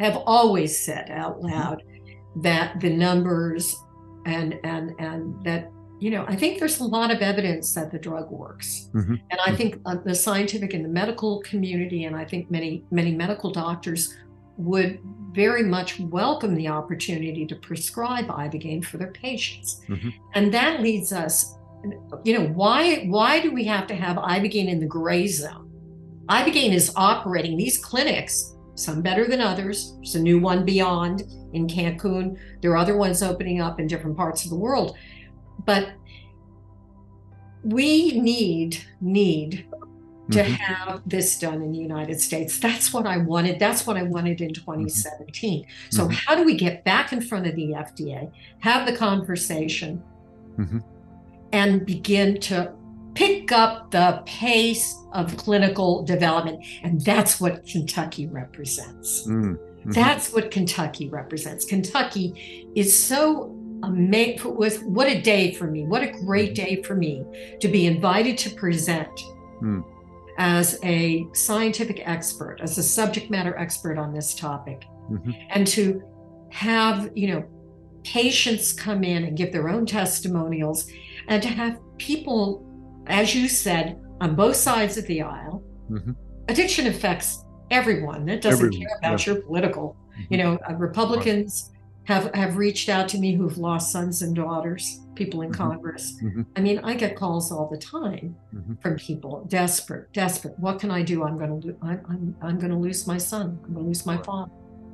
have 0.00 0.16
always 0.26 0.78
said 0.78 1.10
out 1.10 1.40
loud 1.40 1.82
that 2.36 2.80
the 2.80 2.90
numbers 2.90 3.76
and 4.26 4.58
and 4.64 4.92
and 4.98 5.44
that 5.44 5.70
you 6.00 6.10
know, 6.10 6.24
I 6.28 6.36
think 6.36 6.58
there's 6.58 6.80
a 6.80 6.84
lot 6.84 7.10
of 7.10 7.22
evidence 7.22 7.74
that 7.74 7.90
the 7.90 7.98
drug 7.98 8.30
works. 8.30 8.90
Mm-hmm. 8.94 9.14
And 9.30 9.40
I 9.44 9.54
think 9.54 9.80
uh, 9.84 9.96
the 10.04 10.14
scientific 10.14 10.72
and 10.74 10.84
the 10.84 10.88
medical 10.88 11.40
community, 11.40 12.04
and 12.04 12.14
I 12.14 12.24
think 12.24 12.50
many, 12.50 12.84
many 12.90 13.14
medical 13.14 13.50
doctors 13.50 14.14
would 14.56 15.00
very 15.32 15.62
much 15.62 15.98
welcome 16.00 16.54
the 16.54 16.68
opportunity 16.68 17.46
to 17.46 17.54
prescribe 17.56 18.28
ibogaine 18.28 18.84
for 18.84 18.96
their 18.96 19.12
patients. 19.12 19.80
Mm-hmm. 19.88 20.10
And 20.34 20.54
that 20.54 20.80
leads 20.80 21.12
us, 21.12 21.56
you 22.24 22.38
know, 22.38 22.46
why 22.48 23.04
why 23.06 23.40
do 23.40 23.52
we 23.52 23.64
have 23.64 23.86
to 23.88 23.94
have 23.94 24.16
ibogaine 24.16 24.68
in 24.68 24.80
the 24.80 24.86
gray 24.86 25.26
zone? 25.26 25.70
Ibogaine 26.28 26.74
is 26.74 26.92
operating 26.96 27.56
these 27.56 27.78
clinics, 27.78 28.56
some 28.74 29.00
better 29.00 29.26
than 29.26 29.40
others. 29.40 29.94
There's 29.96 30.14
a 30.16 30.20
new 30.20 30.38
one 30.40 30.64
beyond 30.64 31.22
in 31.52 31.66
Cancun. 31.66 32.36
There 32.60 32.72
are 32.72 32.76
other 32.76 32.96
ones 32.96 33.22
opening 33.22 33.60
up 33.60 33.80
in 33.80 33.86
different 33.86 34.16
parts 34.16 34.44
of 34.44 34.50
the 34.50 34.56
world 34.56 34.96
but 35.68 35.90
we 37.62 38.18
need 38.18 38.82
need 39.02 39.66
to 40.30 40.38
mm-hmm. 40.38 40.52
have 40.54 41.02
this 41.04 41.38
done 41.38 41.60
in 41.60 41.72
the 41.72 41.78
United 41.78 42.18
States. 42.18 42.58
That's 42.58 42.90
what 42.90 43.06
I 43.06 43.18
wanted. 43.18 43.58
That's 43.58 43.86
what 43.86 43.98
I 43.98 44.02
wanted 44.02 44.40
in 44.40 44.54
2017. 44.54 45.60
Mm-hmm. 45.60 45.70
So, 45.90 46.04
mm-hmm. 46.04 46.12
how 46.12 46.36
do 46.36 46.42
we 46.42 46.56
get 46.56 46.84
back 46.84 47.12
in 47.12 47.20
front 47.20 47.46
of 47.46 47.54
the 47.54 47.72
FDA, 47.72 48.32
have 48.60 48.86
the 48.86 48.96
conversation, 48.96 50.02
mm-hmm. 50.58 50.78
and 51.52 51.84
begin 51.84 52.40
to 52.40 52.72
pick 53.12 53.52
up 53.52 53.90
the 53.90 54.22
pace 54.24 54.96
of 55.12 55.36
clinical 55.36 56.02
development? 56.02 56.64
And 56.82 56.98
that's 57.02 57.42
what 57.42 57.66
Kentucky 57.66 58.26
represents. 58.26 59.26
Mm-hmm. 59.26 59.90
That's 59.92 60.32
what 60.32 60.50
Kentucky 60.50 61.10
represents. 61.10 61.66
Kentucky 61.66 62.72
is 62.74 62.90
so 62.98 63.57
ama- 63.82 64.34
was 64.44 64.80
what 64.80 65.08
a 65.08 65.20
day 65.20 65.54
for 65.54 65.66
me. 65.66 65.84
What 65.84 66.02
a 66.02 66.10
great 66.10 66.54
mm-hmm. 66.54 66.64
day 66.64 66.82
for 66.82 66.94
me 66.94 67.24
to 67.60 67.68
be 67.68 67.86
invited 67.86 68.38
to 68.38 68.50
present 68.50 69.10
mm. 69.62 69.84
as 70.38 70.78
a 70.82 71.26
scientific 71.32 72.02
expert, 72.06 72.58
as 72.60 72.78
a 72.78 72.82
subject 72.82 73.30
matter 73.30 73.56
expert 73.56 73.98
on 73.98 74.12
this 74.12 74.34
topic, 74.34 74.84
mm-hmm. 75.10 75.32
and 75.50 75.66
to 75.68 76.02
have 76.50 77.10
you 77.14 77.28
know 77.28 77.44
patients 78.04 78.72
come 78.72 79.04
in 79.04 79.24
and 79.24 79.36
give 79.36 79.52
their 79.52 79.68
own 79.68 79.86
testimonials, 79.86 80.90
and 81.28 81.42
to 81.42 81.48
have 81.48 81.78
people, 81.98 82.64
as 83.06 83.34
you 83.34 83.48
said, 83.48 84.00
on 84.20 84.34
both 84.34 84.56
sides 84.56 84.96
of 84.96 85.06
the 85.06 85.22
aisle. 85.22 85.62
Mm-hmm. 85.90 86.12
Addiction 86.48 86.86
affects 86.86 87.44
everyone. 87.70 88.28
It 88.28 88.40
doesn't 88.40 88.66
everyone, 88.66 88.86
care 88.86 88.98
about 88.98 89.26
yeah. 89.26 89.34
your 89.34 89.42
political. 89.42 89.96
Mm-hmm. 90.12 90.34
You 90.34 90.38
know, 90.38 90.58
uh, 90.68 90.74
Republicans 90.74 91.70
have 92.08 92.34
have 92.34 92.56
reached 92.56 92.88
out 92.88 93.06
to 93.06 93.18
me 93.18 93.34
who've 93.34 93.58
lost 93.58 93.92
sons 93.92 94.22
and 94.22 94.34
daughters 94.34 95.00
people 95.14 95.42
in 95.42 95.50
mm-hmm. 95.50 95.62
congress 95.62 96.16
mm-hmm. 96.22 96.40
i 96.56 96.60
mean 96.60 96.78
i 96.78 96.94
get 96.94 97.14
calls 97.14 97.52
all 97.52 97.68
the 97.70 97.76
time 97.76 98.34
mm-hmm. 98.54 98.74
from 98.76 98.96
people 98.96 99.44
desperate 99.48 100.10
desperate 100.14 100.58
what 100.58 100.80
can 100.80 100.90
i 100.90 101.02
do 101.02 101.22
i'm 101.22 101.36
going 101.36 101.60
to 101.60 101.76
I'm, 101.82 102.00
I'm, 102.08 102.36
I'm 102.40 102.58
going 102.58 102.72
to 102.72 102.78
lose 102.78 103.06
my 103.06 103.18
son 103.18 103.60
i'm 103.62 103.74
going 103.74 103.84
to 103.84 103.88
lose 103.88 104.06
my 104.06 104.16
father 104.22 104.50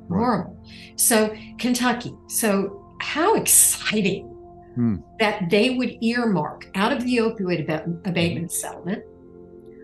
right. 0.09 0.19
horrible 0.19 0.61
so 0.97 1.33
kentucky 1.57 2.13
so 2.27 2.93
how 2.99 3.35
exciting 3.35 4.25
hmm. 4.75 4.97
that 5.19 5.49
they 5.49 5.69
would 5.71 5.97
earmark 6.03 6.69
out 6.75 6.91
of 6.91 7.01
the 7.05 7.17
opioid 7.17 7.61
abatement 8.05 8.51
settlement 8.51 9.03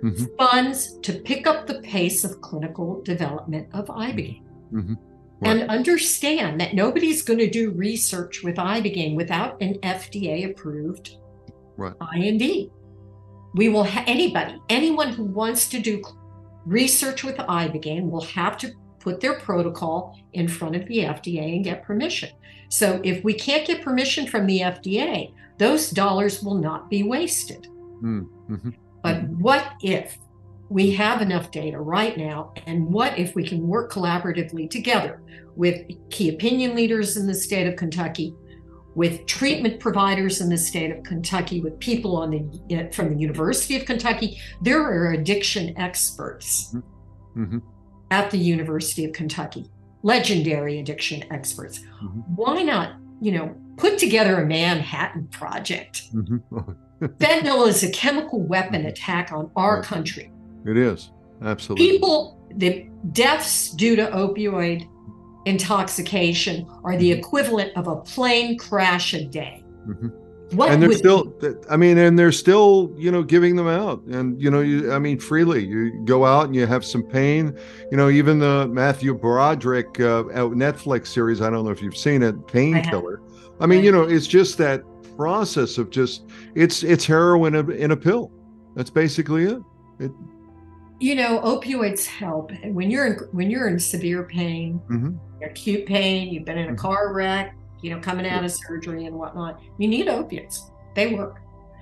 mm-hmm. 0.04 0.26
funds 0.38 1.00
to 1.00 1.14
pick 1.14 1.48
up 1.48 1.66
the 1.66 1.80
pace 1.80 2.26
of 2.26 2.42
clinical 2.42 3.02
development 3.04 3.70
of 3.74 3.86
ibogaine 3.88 4.44
mm-hmm. 4.74 4.96
Right. 5.42 5.58
And 5.58 5.70
understand 5.72 6.62
that 6.62 6.76
nobody's 6.76 7.24
going 7.24 7.40
to 7.40 7.50
do 7.50 7.72
research 7.72 8.44
with 8.44 8.58
Ibogaine 8.58 9.16
without 9.16 9.60
an 9.62 9.80
FDA 9.80 10.50
approved 10.50 11.18
right. 11.78 11.94
IND. 12.16 12.70
We 13.56 13.70
will, 13.70 13.84
ha- 13.84 14.04
anybody, 14.06 14.62
anyone 14.70 15.10
who 15.10 15.26
wants 15.26 15.68
to 15.70 15.80
do 15.80 16.02
research 16.66 17.24
with 17.24 17.38
Ibogaine 17.38 18.10
will 18.10 18.22
have 18.22 18.56
to 18.60 18.72
put 19.00 19.20
their 19.20 19.40
protocol 19.40 20.16
in 20.34 20.48
front 20.48 20.76
of 20.76 20.86
the 20.86 21.00
FDA 21.00 21.56
and 21.56 21.64
get 21.64 21.84
permission. 21.84 22.30
So 22.70 23.02
if 23.04 23.24
we 23.24 23.34
can't 23.34 23.66
get 23.66 23.82
permission 23.82 24.28
from 24.28 24.46
the 24.46 24.60
FDA, 24.60 25.34
those 25.58 25.90
dollars 25.90 26.44
will 26.44 26.56
not 26.56 26.90
be 26.90 27.04
wasted. 27.04 27.68
Mm-hmm. 28.02 28.70
But 29.04 29.24
what 29.30 29.74
if 29.82 30.18
we 30.72 30.92
have 30.92 31.22
enough 31.22 31.52
data 31.52 31.78
right 31.78 32.18
now. 32.18 32.54
And 32.66 32.88
what 32.88 33.20
if 33.20 33.36
we 33.36 33.46
can 33.46 33.68
work 33.68 33.92
collaboratively 33.92 34.70
together 34.70 35.22
with 35.58 35.86
key 36.10 36.30
opinion 36.30 36.76
leaders 36.76 37.18
in 37.18 37.28
the 37.28 37.34
state 37.34 37.68
of 37.68 37.76
Kentucky, 37.76 38.34
with 38.96 39.26
treatment 39.26 39.82
providers 39.82 40.40
in 40.40 40.48
the 40.48 40.58
state 40.58 40.92
of 40.92 41.04
Kentucky, 41.04 41.60
with 41.60 41.78
people 41.80 42.16
on 42.16 42.32
the 42.32 42.90
from 42.94 43.10
the 43.10 43.20
University 43.20 43.76
of 43.76 43.86
Kentucky? 43.86 44.40
There 44.62 44.82
are 44.82 45.12
addiction 45.12 45.78
experts 45.78 46.74
mm-hmm. 46.74 47.44
mm-hmm. 47.44 47.58
at 48.10 48.32
the 48.32 48.38
University 48.38 49.04
of 49.04 49.12
Kentucky, 49.12 49.70
legendary 50.04 50.80
addiction 50.80 51.26
experts. 51.34 51.80
Mm-hmm. 51.80 52.20
Why 52.36 52.64
not, 52.64 52.96
you 53.20 53.34
know, 53.34 53.54
put 53.76 53.98
together 53.98 54.42
a 54.42 54.46
Manhattan 54.46 55.28
Project? 55.28 56.14
Mm-hmm. 56.14 56.72
Fentanyl 57.20 57.68
is 57.68 57.84
a 57.84 57.92
chemical 57.92 58.40
weapon 58.40 58.86
attack 58.86 59.34
on 59.34 59.52
our 59.58 59.84
country. 59.84 60.32
It 60.66 60.78
is. 60.78 61.12
Absolutely. 61.42 61.90
People, 61.90 62.48
the 62.56 62.88
deaths 63.12 63.72
due 63.72 63.96
to 63.96 64.08
opioid 64.08 64.88
intoxication 65.46 66.68
are 66.84 66.98
the 66.98 67.12
equivalent 67.12 67.76
of 67.76 67.88
a 67.88 67.96
plane 67.96 68.58
crash 68.58 69.14
a 69.14 69.26
day. 69.26 69.64
Mm-hmm. 69.88 70.08
What 70.56 70.70
and 70.70 70.84
they're 70.84 70.92
still, 70.92 71.34
I 71.70 71.78
mean, 71.78 71.98
and 71.98 72.20
they're 72.20 72.34
still, 72.34 72.94
you 72.98 73.10
know, 73.10 73.24
giving 73.24 73.56
them 73.56 73.70
out, 73.70 74.04
and 74.08 74.40
you 74.42 74.52
know, 74.52 74.60
you, 74.60 74.92
I 74.92 75.00
mean, 75.00 75.18
freely. 75.18 75.66
You 75.66 76.04
go 76.04 76.26
out 76.26 76.48
and 76.48 76.56
you 76.56 76.66
have 76.66 76.84
some 76.84 77.04
pain. 77.04 77.58
You 77.90 77.96
know, 77.96 78.10
even 78.10 78.40
the 78.40 78.68
Matthew 78.68 79.14
Broderick 79.14 80.02
uh, 80.02 80.24
Netflix 80.24 81.08
series. 81.08 81.42
I 81.42 81.50
don't 81.50 81.64
know 81.64 81.72
if 81.72 81.82
you've 81.82 81.96
seen 81.96 82.22
it, 82.22 82.48
Painkiller. 82.48 83.22
I, 83.62 83.64
I 83.64 83.66
mean, 83.66 83.82
you 83.82 83.94
know, 83.94 84.04
it's 84.04 84.28
just 84.28 84.58
that 84.58 84.84
process 85.16 85.78
of 85.78 85.90
just 85.90 86.26
it's 86.54 86.84
it's 86.84 87.06
heroin 87.06 87.56
in 87.72 87.92
a 87.92 87.98
pill. 87.98 88.30
That's 88.76 88.90
basically 88.90 89.46
it. 89.46 89.62
It. 90.00 90.12
You 91.02 91.16
know, 91.16 91.40
opioids 91.42 92.06
help, 92.06 92.52
and 92.52 92.76
when 92.76 92.92
you're 92.92 93.08
in 93.08 93.14
when 93.32 93.50
you're 93.50 93.68
in 93.68 93.80
severe 93.80 94.24
pain, 94.24 94.80
mm-hmm. 94.88 95.44
acute 95.44 95.88
pain, 95.88 96.32
you've 96.32 96.46
been 96.46 96.60
in 96.60 96.66
a 96.66 96.68
mm-hmm. 96.68 96.76
car 96.76 97.12
wreck, 97.12 97.56
you 97.82 97.90
know, 97.90 98.00
coming 98.00 98.28
out 98.28 98.46
of 98.46 98.52
surgery 98.52 99.06
and 99.06 99.16
whatnot, 99.16 99.60
you 99.80 99.88
need 99.88 100.08
opiates. 100.08 100.70
They 100.96 101.16
work. 101.16 101.40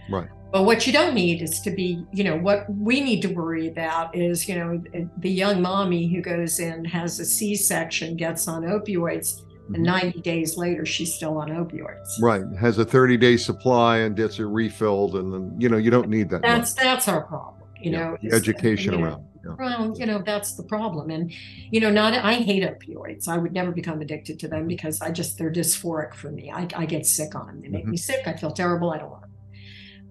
Right. 0.10 0.30
But 0.54 0.64
what 0.64 0.88
you 0.88 0.94
don't 0.94 1.14
need 1.14 1.42
is 1.42 1.60
to 1.62 1.70
be, 1.70 2.06
you 2.14 2.24
know, 2.24 2.38
what 2.38 2.66
we 2.74 3.02
need 3.02 3.22
to 3.24 3.28
worry 3.28 3.68
about 3.68 4.16
is, 4.16 4.48
you 4.48 4.56
know, 4.56 4.82
the 5.18 5.30
young 5.30 5.62
mommy 5.62 6.08
who 6.08 6.22
goes 6.22 6.60
in, 6.60 6.86
has 6.86 7.20
a 7.20 7.26
C 7.26 7.56
section, 7.56 8.16
gets 8.16 8.48
on 8.48 8.64
opioids, 8.64 9.42
and 9.68 9.76
mm-hmm. 9.76 9.84
90 9.84 10.22
days 10.22 10.58
later 10.58 10.86
she's 10.86 11.14
still 11.14 11.38
on 11.38 11.50
opioids 11.50 12.20
right 12.22 12.44
has 12.60 12.80
a 12.80 12.86
30 12.86 13.18
day 13.18 13.38
supply 13.38 13.98
and 13.98 14.16
gets 14.16 14.40
it 14.40 14.46
refilled 14.46 15.16
and 15.16 15.32
then 15.32 15.56
you 15.60 15.70
know 15.70 15.78
you 15.78 15.92
don't 15.92 16.10
need 16.10 16.30
that 16.30 16.42
that's 16.42 16.76
much. 16.76 16.84
that's 16.84 17.08
our 17.08 17.22
problem 17.22 17.59
you 17.82 17.92
yeah, 17.92 18.00
know 18.00 18.18
the 18.22 18.36
education 18.36 18.94
you 18.94 19.00
know, 19.00 19.06
around 19.06 19.26
yeah. 19.46 19.56
well 19.58 19.98
you 19.98 20.06
know 20.06 20.22
that's 20.26 20.56
the 20.56 20.64
problem 20.64 21.10
and 21.10 21.32
you 21.72 21.80
know 21.80 21.90
not 21.90 22.14
i 22.14 22.34
hate 22.36 22.64
opioids 22.64 23.28
i 23.28 23.38
would 23.38 23.54
never 23.54 23.72
become 23.72 24.02
addicted 24.02 24.40
to 24.40 24.48
them 24.48 24.62
mm-hmm. 24.62 24.68
because 24.70 25.02
i 25.02 25.12
just 25.12 25.38
they're 25.38 25.52
dysphoric 25.52 26.14
for 26.14 26.32
me 26.32 26.52
i, 26.52 26.68
I 26.76 26.86
get 26.86 27.06
sick 27.06 27.36
on 27.36 27.48
them 27.48 27.62
they 27.62 27.70
make 27.70 27.84
mm-hmm. 27.84 27.92
me 27.92 27.98
sick 27.98 28.28
i 28.28 28.34
feel 28.34 28.52
terrible 28.52 28.92
i 28.92 28.98
don't 28.98 29.10
want 29.10 29.22
them 29.22 29.32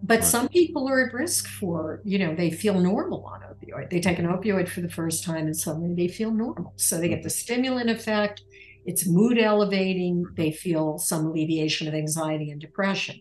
but 0.02 0.20
right. 0.20 0.24
some 0.24 0.48
people 0.48 0.88
are 0.88 1.06
at 1.06 1.12
risk 1.12 1.46
for 1.46 2.00
you 2.04 2.18
know 2.18 2.34
they 2.34 2.50
feel 2.50 2.78
normal 2.80 3.24
on 3.26 3.40
opioid 3.42 3.90
they 3.90 4.00
take 4.00 4.18
an 4.18 4.26
opioid 4.26 4.68
for 4.68 4.80
the 4.80 4.90
first 4.90 5.24
time 5.24 5.46
and 5.46 5.56
suddenly 5.56 5.94
they 5.94 6.12
feel 6.12 6.30
normal 6.30 6.72
so 6.76 6.98
they 6.98 7.08
get 7.08 7.16
mm-hmm. 7.16 7.24
the 7.24 7.30
stimulant 7.30 7.90
effect 7.90 8.42
it's 8.88 9.06
mood 9.06 9.38
elevating. 9.38 10.24
They 10.34 10.50
feel 10.50 10.96
some 10.96 11.26
alleviation 11.26 11.88
of 11.88 11.94
anxiety 11.94 12.50
and 12.50 12.58
depression. 12.58 13.20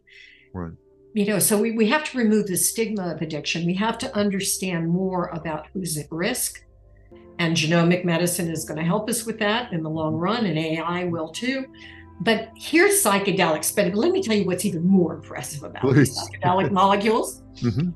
Right. 0.54 0.72
You 1.18 1.26
know, 1.26 1.40
so 1.40 1.60
we, 1.60 1.72
we 1.72 1.88
have 1.88 2.04
to 2.12 2.18
remove 2.20 2.46
the 2.46 2.56
stigma 2.56 3.08
of 3.08 3.24
addiction. 3.24 3.66
We 3.66 3.74
have 3.74 3.98
to 3.98 4.16
understand 4.16 4.88
more 4.88 5.30
about 5.30 5.66
who's 5.74 5.98
at 5.98 6.06
risk. 6.12 6.64
And 7.40 7.58
genomic 7.58 8.06
medicine 8.06 8.52
is 8.52 8.66
going 8.66 8.78
to 8.78 8.86
help 8.86 9.10
us 9.10 9.26
with 9.26 9.40
that 9.40 9.74
in 9.74 9.82
the 9.82 9.90
long 9.90 10.14
run, 10.14 10.46
and 10.46 10.60
AI 10.60 11.06
will 11.06 11.30
too. 11.30 11.66
But 12.22 12.52
here's 12.56 13.04
psychedelics. 13.04 13.76
But 13.76 13.96
let 13.96 14.12
me 14.12 14.22
tell 14.22 14.36
you 14.36 14.46
what's 14.46 14.64
even 14.64 14.86
more 14.86 15.16
impressive 15.16 15.64
about 15.64 15.86
psychedelic 15.86 16.70
molecules 16.70 17.42
mm-hmm. 17.56 17.90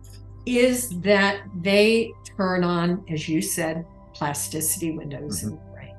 is 0.47 0.89
that 1.01 1.43
they 1.61 2.11
turn 2.35 2.63
on, 2.63 3.05
as 3.07 3.29
you 3.29 3.39
said, 3.39 3.85
plasticity 4.15 4.97
windows 4.97 5.41
mm-hmm. 5.41 5.49
In 5.49 5.55
the 5.57 5.71
brain. 5.71 5.95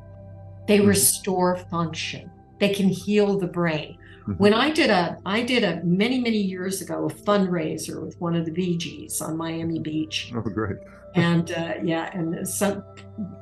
They 0.66 0.78
mm-hmm. 0.78 0.88
restore 0.88 1.56
function. 1.70 2.32
They 2.58 2.74
can 2.74 2.88
heal 2.88 3.38
the 3.38 3.46
brain. 3.46 3.96
Mm-hmm. 4.22 4.32
When 4.34 4.54
I 4.54 4.70
did 4.70 4.90
a, 4.90 5.18
I 5.26 5.42
did 5.42 5.64
a 5.64 5.82
many 5.84 6.20
many 6.20 6.38
years 6.38 6.80
ago 6.80 7.06
a 7.06 7.12
fundraiser 7.12 8.04
with 8.04 8.20
one 8.20 8.36
of 8.36 8.44
the 8.44 8.52
Bee 8.52 8.76
Gees 8.76 9.20
on 9.20 9.36
Miami 9.36 9.80
Beach. 9.80 10.32
Oh, 10.34 10.40
great! 10.40 10.76
and 11.14 11.50
uh, 11.52 11.74
yeah, 11.82 12.10
and 12.16 12.46
some 12.46 12.84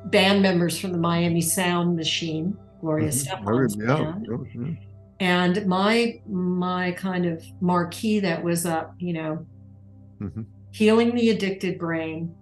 band 0.05 0.41
members 0.41 0.79
from 0.79 0.91
the 0.91 0.97
Miami 0.97 1.41
Sound 1.41 1.95
Machine, 1.95 2.57
Gloria 2.79 3.09
mm-hmm. 3.09 3.43
Estefan's 3.43 3.77
yeah. 3.79 3.85
band. 3.85 4.27
Oh, 4.31 4.45
yeah. 4.53 4.73
And 5.19 5.65
my 5.67 6.19
my 6.27 6.91
kind 6.93 7.27
of 7.27 7.45
marquee 7.61 8.19
that 8.21 8.43
was 8.43 8.65
up, 8.65 8.95
you 8.97 9.13
know, 9.13 9.45
mm-hmm. 10.19 10.41
healing 10.71 11.13
the 11.13 11.29
addicted 11.29 11.77
brain, 11.77 12.33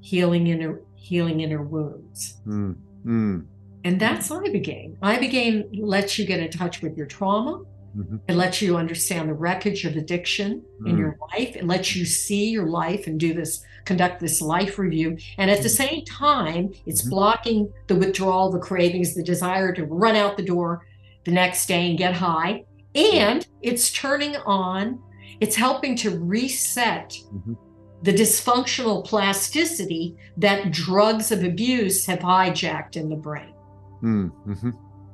healing 0.00 0.48
inner 0.48 0.82
healing 0.96 1.40
inner 1.40 1.62
wounds. 1.62 2.42
Mm. 2.46 2.76
Mm. 3.06 3.46
And 3.84 4.00
that's 4.00 4.28
Ibogaine. 4.28 4.98
Ibogaine 4.98 5.68
lets 5.72 6.18
you 6.18 6.26
get 6.26 6.40
in 6.40 6.50
touch 6.50 6.82
with 6.82 6.96
your 6.96 7.06
trauma. 7.06 7.62
Mm-hmm. 7.96 8.16
It 8.28 8.34
lets 8.34 8.60
you 8.60 8.76
understand 8.76 9.28
the 9.28 9.34
wreckage 9.34 9.84
of 9.84 9.96
addiction 9.96 10.60
mm-hmm. 10.60 10.86
in 10.86 10.98
your 10.98 11.16
life. 11.32 11.56
It 11.56 11.66
lets 11.66 11.96
you 11.96 12.04
see 12.04 12.50
your 12.50 12.66
life 12.66 13.06
and 13.06 13.18
do 13.18 13.32
this, 13.32 13.64
conduct 13.84 14.20
this 14.20 14.42
life 14.42 14.78
review. 14.78 15.16
And 15.38 15.50
at 15.50 15.62
the 15.62 15.68
mm-hmm. 15.68 15.94
same 15.94 16.04
time, 16.04 16.74
it's 16.84 17.02
mm-hmm. 17.02 17.10
blocking 17.10 17.72
the 17.86 17.94
withdrawal, 17.94 18.50
the 18.50 18.58
cravings, 18.58 19.14
the 19.14 19.22
desire 19.22 19.72
to 19.72 19.84
run 19.84 20.16
out 20.16 20.36
the 20.36 20.42
door 20.42 20.86
the 21.24 21.32
next 21.32 21.66
day 21.66 21.88
and 21.88 21.98
get 21.98 22.14
high. 22.14 22.64
And 22.94 23.46
it's 23.62 23.92
turning 23.92 24.36
on, 24.36 25.02
it's 25.40 25.56
helping 25.56 25.96
to 25.96 26.18
reset 26.18 27.10
mm-hmm. 27.10 27.54
the 28.02 28.12
dysfunctional 28.12 29.04
plasticity 29.04 30.16
that 30.38 30.70
drugs 30.70 31.32
of 31.32 31.44
abuse 31.44 32.06
have 32.06 32.20
hijacked 32.20 32.96
in 32.96 33.08
the 33.08 33.16
brain. 33.16 33.54
Mm, 34.02 34.30
hmm 34.30 34.70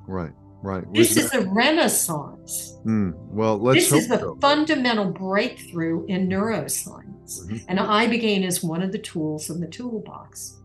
Right, 0.08 0.32
right. 0.62 0.84
This 0.92 1.16
is 1.16 1.32
a 1.32 1.42
renaissance. 1.48 2.78
Mm, 2.84 3.14
well, 3.28 3.58
let's. 3.58 3.90
This 3.90 4.04
is 4.04 4.10
a 4.10 4.18
so. 4.18 4.38
fundamental 4.40 5.10
breakthrough 5.10 6.04
in 6.06 6.28
neuroscience, 6.28 7.44
mm-hmm. 7.44 7.56
and 7.68 7.78
ibogaine 7.78 8.44
is 8.44 8.62
one 8.62 8.82
of 8.82 8.92
the 8.92 8.98
tools 8.98 9.50
in 9.50 9.60
the 9.60 9.68
toolbox. 9.68 10.58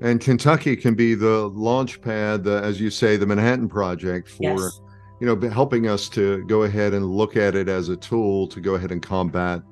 And 0.00 0.20
Kentucky 0.20 0.76
can 0.76 0.94
be 0.94 1.14
the 1.14 1.48
launch 1.48 2.00
pad, 2.00 2.42
the, 2.42 2.60
as 2.64 2.80
you 2.80 2.90
say, 2.90 3.16
the 3.16 3.26
Manhattan 3.26 3.68
Project 3.68 4.28
for, 4.28 4.42
yes. 4.42 4.80
you 5.20 5.26
know, 5.28 5.48
helping 5.48 5.86
us 5.86 6.08
to 6.08 6.44
go 6.46 6.64
ahead 6.64 6.92
and 6.92 7.06
look 7.06 7.36
at 7.36 7.54
it 7.54 7.68
as 7.68 7.88
a 7.88 7.96
tool 7.96 8.48
to 8.48 8.60
go 8.60 8.74
ahead 8.74 8.90
and 8.90 9.00
combat 9.00 9.62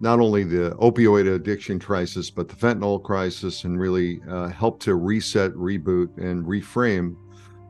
not 0.00 0.18
only 0.18 0.44
the 0.44 0.70
opioid 0.80 1.32
addiction 1.32 1.78
crisis, 1.78 2.30
but 2.30 2.48
the 2.48 2.56
fentanyl 2.56 3.02
crisis, 3.02 3.64
and 3.64 3.78
really 3.78 4.20
uh, 4.28 4.48
help 4.48 4.80
to 4.80 4.94
reset, 4.94 5.52
reboot, 5.52 6.16
and 6.16 6.44
reframe 6.46 7.14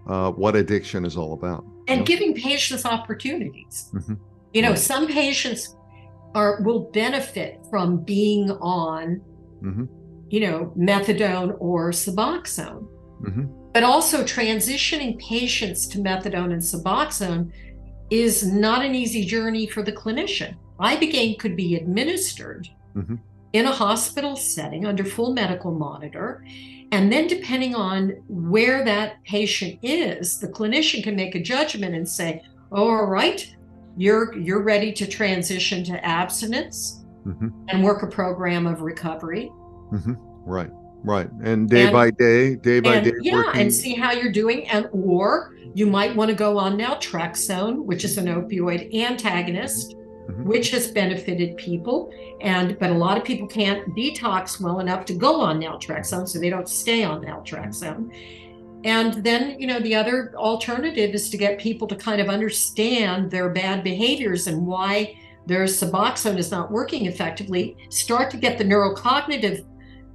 uh, 0.06 0.30
what 0.32 0.56
addiction 0.56 1.04
is 1.04 1.16
all 1.16 1.32
about. 1.32 1.64
And 1.88 1.88
you 1.88 1.96
know? 1.96 2.04
giving 2.04 2.34
patients 2.34 2.84
opportunities. 2.84 3.90
Mm-hmm. 3.94 4.14
You 4.52 4.62
know, 4.62 4.70
right. 4.70 4.78
some 4.78 5.06
patients 5.06 5.76
are 6.34 6.60
will 6.62 6.90
benefit 6.90 7.60
from 7.70 7.98
being 7.98 8.50
on, 8.50 9.20
mm-hmm. 9.62 9.84
you 10.28 10.40
know, 10.40 10.72
methadone 10.76 11.56
or 11.58 11.90
Suboxone. 11.90 12.86
Mm-hmm. 13.22 13.44
But 13.72 13.84
also 13.84 14.24
transitioning 14.24 15.18
patients 15.20 15.86
to 15.88 15.98
methadone 15.98 16.52
and 16.52 16.60
Suboxone 16.60 17.52
is 18.10 18.44
not 18.44 18.84
an 18.84 18.94
easy 18.94 19.24
journey 19.24 19.66
for 19.66 19.82
the 19.82 19.92
clinician. 19.92 20.56
Ibogaine 20.80 21.38
could 21.38 21.56
be 21.56 21.76
administered 21.76 22.68
mm-hmm. 22.96 23.16
in 23.52 23.66
a 23.66 23.72
hospital 23.72 24.34
setting 24.34 24.86
under 24.86 25.04
full 25.04 25.32
medical 25.32 25.70
monitor 25.70 26.44
and 26.92 27.12
then, 27.12 27.28
depending 27.28 27.74
on 27.74 28.22
where 28.28 28.84
that 28.84 29.22
patient 29.24 29.78
is, 29.82 30.40
the 30.40 30.48
clinician 30.48 31.02
can 31.04 31.14
make 31.14 31.34
a 31.36 31.40
judgment 31.40 31.94
and 31.94 32.08
say, 32.08 32.42
oh, 32.72 32.88
"All 32.88 33.06
right, 33.06 33.54
you're 33.96 34.36
you're 34.36 34.62
ready 34.62 34.92
to 34.94 35.06
transition 35.06 35.84
to 35.84 36.04
abstinence 36.04 37.04
mm-hmm. 37.24 37.48
and 37.68 37.84
work 37.84 38.02
a 38.02 38.08
program 38.08 38.66
of 38.66 38.82
recovery." 38.82 39.52
Mm-hmm. 39.92 40.14
Right, 40.44 40.70
right, 41.04 41.30
and 41.44 41.68
day 41.68 41.84
and, 41.84 41.92
by 41.92 42.10
day, 42.10 42.56
day 42.56 42.80
by 42.80 42.96
and, 42.96 43.04
day, 43.04 43.12
yeah, 43.22 43.36
working. 43.36 43.60
and 43.60 43.72
see 43.72 43.94
how 43.94 44.10
you're 44.10 44.32
doing, 44.32 44.68
and 44.68 44.88
or 44.90 45.54
you 45.74 45.86
might 45.86 46.16
want 46.16 46.28
to 46.30 46.34
go 46.34 46.58
on 46.58 46.76
naltrexone, 46.76 47.84
which 47.84 48.04
is 48.04 48.18
an 48.18 48.26
opioid 48.26 48.92
antagonist 48.92 49.94
mm-hmm. 50.30 50.48
which 50.48 50.70
has 50.70 50.90
benefited 50.90 51.56
people. 51.56 52.12
And 52.40 52.78
but 52.78 52.90
a 52.90 52.94
lot 52.94 53.18
of 53.18 53.24
people 53.24 53.46
can't 53.46 53.94
detox 53.94 54.60
well 54.60 54.80
enough 54.80 55.04
to 55.06 55.14
go 55.14 55.40
on 55.40 55.60
naltrexone, 55.60 56.28
so 56.28 56.38
they 56.38 56.50
don't 56.50 56.68
stay 56.68 57.04
on 57.04 57.22
naltrexone. 57.22 58.12
And 58.84 59.22
then, 59.22 59.60
you 59.60 59.66
know, 59.66 59.78
the 59.78 59.94
other 59.94 60.32
alternative 60.36 61.14
is 61.14 61.28
to 61.30 61.36
get 61.36 61.58
people 61.58 61.86
to 61.88 61.96
kind 61.96 62.20
of 62.20 62.28
understand 62.28 63.30
their 63.30 63.50
bad 63.50 63.84
behaviors 63.84 64.46
and 64.46 64.66
why 64.66 65.16
their 65.46 65.64
Suboxone 65.64 66.38
is 66.38 66.50
not 66.50 66.70
working 66.70 67.06
effectively. 67.06 67.76
Start 67.90 68.30
to 68.30 68.36
get 68.36 68.56
the 68.56 68.64
neurocognitive 68.64 69.66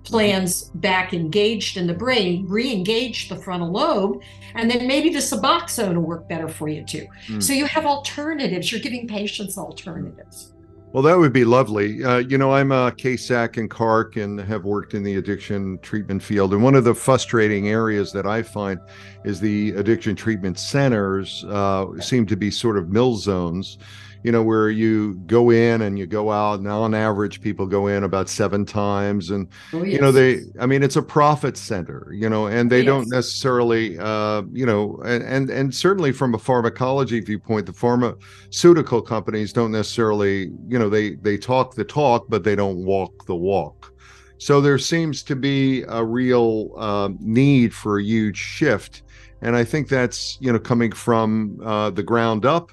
plans 0.06 0.70
back 0.76 1.14
engaged 1.14 1.78
in 1.78 1.88
the 1.88 1.94
brain, 1.94 2.46
re-engage 2.48 3.30
the 3.30 3.36
frontal 3.36 3.72
lobe, 3.72 4.22
and 4.54 4.70
then 4.70 4.88
maybe 4.88 5.10
the 5.10 5.20
suboxone 5.20 5.96
will 5.96 6.04
work 6.04 6.30
better 6.30 6.48
for 6.48 6.68
you 6.70 6.84
too. 6.84 7.08
Mm. 7.28 7.44
So 7.44 7.54
you 7.54 7.66
have 7.66 7.86
alternatives. 7.86 8.72
You're 8.72 8.82
giving 8.82 9.08
patients 9.08 9.58
alternatives. 9.58 10.54
Well, 10.94 11.04
that 11.04 11.18
would 11.18 11.34
be 11.34 11.44
lovely. 11.44 12.06
Uh, 12.06 12.20
you 12.20 12.38
know, 12.38 12.54
I'm 12.54 12.72
a 12.72 12.90
KSAC 12.90 13.58
and 13.58 13.70
CARC 13.70 14.16
and 14.16 14.40
have 14.40 14.64
worked 14.64 14.94
in 14.94 15.04
the 15.04 15.16
addiction 15.16 15.78
treatment 15.80 16.24
field. 16.24 16.54
And 16.54 16.64
one 16.64 16.74
of 16.74 16.86
the 16.86 16.96
frustrating 16.96 17.68
areas 17.68 18.14
that 18.14 18.26
I 18.26 18.42
find 18.42 18.80
is 19.26 19.42
the 19.42 19.72
addiction 19.72 20.16
treatment 20.16 20.58
centers 20.58 21.44
uh, 21.50 21.88
seem 22.00 22.26
to 22.28 22.38
be 22.38 22.50
sort 22.50 22.78
of 22.78 22.92
mill 22.92 23.16
zones 23.18 23.78
you 24.26 24.32
know, 24.32 24.42
where 24.42 24.72
you 24.72 25.14
go 25.28 25.52
in 25.52 25.84
and 25.84 26.00
you 26.00 26.08
go 26.08 26.32
out. 26.32 26.58
And 26.58 26.68
on 26.68 26.96
average, 26.96 27.42
people 27.42 27.68
go 27.68 27.86
in 27.86 28.04
about 28.04 28.28
seven 28.28 28.66
times. 28.66 29.30
And, 29.30 29.48
oh, 29.72 29.84
yes. 29.84 29.94
you 29.94 30.02
know, 30.02 30.12
they, 30.12 30.40
I 30.60 30.66
mean, 30.66 30.82
it's 30.82 30.96
a 30.96 31.04
profit 31.04 31.56
center, 31.56 32.12
you 32.12 32.28
know, 32.28 32.48
and 32.48 32.72
they 32.72 32.80
yes. 32.80 32.88
don't 32.88 33.10
necessarily, 33.12 34.00
uh, 34.00 34.42
you 34.52 34.66
know, 34.66 35.00
and, 35.06 35.24
and, 35.24 35.52
and 35.52 35.76
certainly 35.76 36.12
from 36.12 36.34
a 36.34 36.40
pharmacology 36.40 37.20
viewpoint, 37.20 37.68
the 37.68 37.74
pharmaceutical 37.74 39.00
companies 39.00 39.54
don't 39.54 39.72
necessarily, 39.72 40.50
you 40.68 40.80
know, 40.80 40.90
they, 40.90 41.14
they 41.18 41.38
talk 41.38 41.76
the 41.76 41.86
talk, 41.86 42.26
but 42.28 42.44
they 42.44 42.56
don't 42.56 42.84
walk 42.84 43.28
the 43.28 43.36
walk. 43.36 43.94
So 44.40 44.60
there 44.60 44.80
seems 44.80 45.22
to 45.22 45.36
be 45.36 45.84
a 45.84 46.04
real 46.04 46.72
uh, 46.78 47.10
need 47.20 47.76
for 47.76 48.00
a 48.00 48.04
huge 48.04 48.38
shift. 48.38 49.04
And 49.44 49.56
I 49.56 49.64
think 49.64 49.88
that's, 49.88 50.40
you 50.42 50.52
know, 50.52 50.58
coming 50.58 50.94
from 50.94 51.60
uh, 51.64 51.92
the 51.92 52.02
ground 52.02 52.44
up 52.44 52.72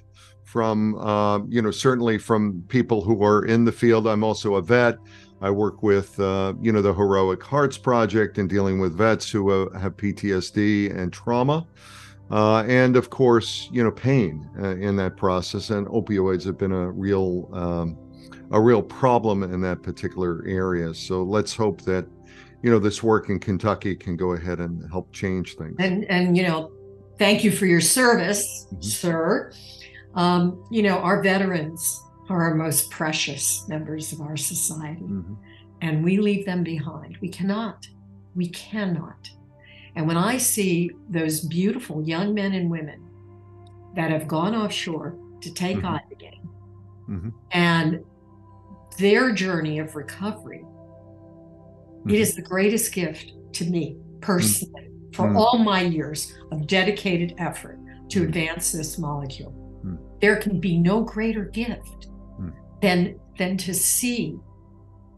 from 0.52 0.94
uh, 0.98 1.38
you 1.48 1.62
know 1.62 1.70
certainly 1.70 2.18
from 2.18 2.62
people 2.68 3.00
who 3.00 3.24
are 3.24 3.46
in 3.46 3.64
the 3.64 3.72
field. 3.72 4.06
I'm 4.06 4.22
also 4.22 4.56
a 4.56 4.62
vet. 4.62 4.98
I 5.40 5.48
work 5.50 5.82
with 5.82 6.20
uh, 6.20 6.52
you 6.60 6.72
know 6.72 6.82
the 6.82 6.92
Heroic 6.92 7.42
Hearts 7.42 7.78
Project 7.78 8.36
and 8.36 8.50
dealing 8.50 8.78
with 8.78 8.94
vets 8.94 9.30
who 9.30 9.50
uh, 9.50 9.78
have 9.78 9.96
PTSD 9.96 10.94
and 10.94 11.10
trauma, 11.10 11.66
uh, 12.30 12.64
and 12.68 12.96
of 12.96 13.08
course 13.08 13.70
you 13.72 13.82
know 13.82 13.90
pain 13.90 14.46
uh, 14.60 14.76
in 14.76 14.94
that 14.96 15.16
process. 15.16 15.70
And 15.70 15.86
opioids 15.86 16.44
have 16.44 16.58
been 16.58 16.72
a 16.72 16.90
real 16.90 17.48
um, 17.54 17.96
a 18.50 18.60
real 18.60 18.82
problem 18.82 19.42
in 19.42 19.62
that 19.62 19.82
particular 19.82 20.44
area. 20.46 20.92
So 20.92 21.22
let's 21.22 21.56
hope 21.56 21.80
that 21.82 22.06
you 22.62 22.70
know 22.70 22.78
this 22.78 23.02
work 23.02 23.30
in 23.30 23.40
Kentucky 23.40 23.96
can 23.96 24.16
go 24.16 24.32
ahead 24.32 24.58
and 24.60 24.86
help 24.90 25.10
change 25.12 25.54
things. 25.54 25.76
And 25.78 26.04
and 26.10 26.36
you 26.36 26.42
know, 26.42 26.72
thank 27.18 27.42
you 27.42 27.50
for 27.50 27.64
your 27.64 27.80
service, 27.80 28.66
mm-hmm. 28.66 28.82
sir. 28.82 29.52
Um, 30.14 30.64
you 30.70 30.82
know, 30.82 30.98
our 30.98 31.22
veterans 31.22 32.02
are 32.28 32.42
our 32.42 32.54
most 32.54 32.90
precious 32.90 33.66
members 33.68 34.12
of 34.12 34.20
our 34.20 34.36
society, 34.36 35.02
mm-hmm. 35.02 35.34
and 35.80 36.04
we 36.04 36.18
leave 36.18 36.46
them 36.46 36.62
behind. 36.62 37.16
We 37.20 37.28
cannot. 37.28 37.86
We 38.34 38.48
cannot. 38.48 39.30
And 39.96 40.06
when 40.06 40.16
I 40.16 40.38
see 40.38 40.90
those 41.08 41.40
beautiful 41.40 42.02
young 42.02 42.34
men 42.34 42.52
and 42.52 42.70
women 42.70 43.02
that 43.94 44.10
have 44.10 44.26
gone 44.26 44.54
offshore 44.54 45.16
to 45.40 45.52
take 45.52 45.78
mm-hmm. 45.78 45.86
Ibogaine 45.86 46.48
mm-hmm. 47.08 47.28
and 47.50 48.04
their 48.98 49.32
journey 49.32 49.78
of 49.78 49.94
recovery, 49.94 50.60
it 50.60 50.64
mm-hmm. 50.64 52.10
is 52.10 52.34
the 52.34 52.42
greatest 52.42 52.92
gift 52.92 53.32
to 53.52 53.64
me 53.64 53.96
personally 54.20 54.88
for 55.12 55.26
mm-hmm. 55.26 55.36
all 55.36 55.58
my 55.58 55.82
years 55.82 56.34
of 56.52 56.66
dedicated 56.66 57.34
effort 57.38 57.78
to 58.08 58.20
mm-hmm. 58.20 58.28
advance 58.28 58.72
this 58.72 58.98
molecule 58.98 59.61
there 60.22 60.36
can 60.36 60.60
be 60.60 60.78
no 60.78 61.02
greater 61.02 61.44
gift 61.44 62.06
hmm. 62.36 62.50
than 62.80 63.20
than 63.36 63.58
to 63.58 63.74
see 63.74 64.38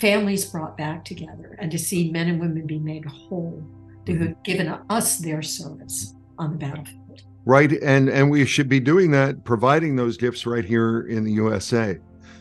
families 0.00 0.46
brought 0.46 0.76
back 0.76 1.04
together 1.04 1.56
and 1.60 1.70
to 1.70 1.78
see 1.78 2.10
men 2.10 2.28
and 2.28 2.40
women 2.40 2.66
be 2.66 2.78
made 2.78 3.04
whole 3.04 3.62
who 4.06 4.16
have 4.16 4.42
given 4.42 4.68
us 4.90 5.18
their 5.18 5.40
service 5.42 6.14
on 6.38 6.52
the 6.52 6.58
battlefield. 6.58 7.22
Right 7.44 7.72
and 7.82 8.08
and 8.08 8.30
we 8.30 8.44
should 8.46 8.68
be 8.68 8.80
doing 8.80 9.10
that 9.12 9.44
providing 9.44 9.94
those 9.94 10.16
gifts 10.16 10.46
right 10.46 10.64
here 10.64 11.02
in 11.02 11.22
the 11.24 11.32
usa 11.32 11.98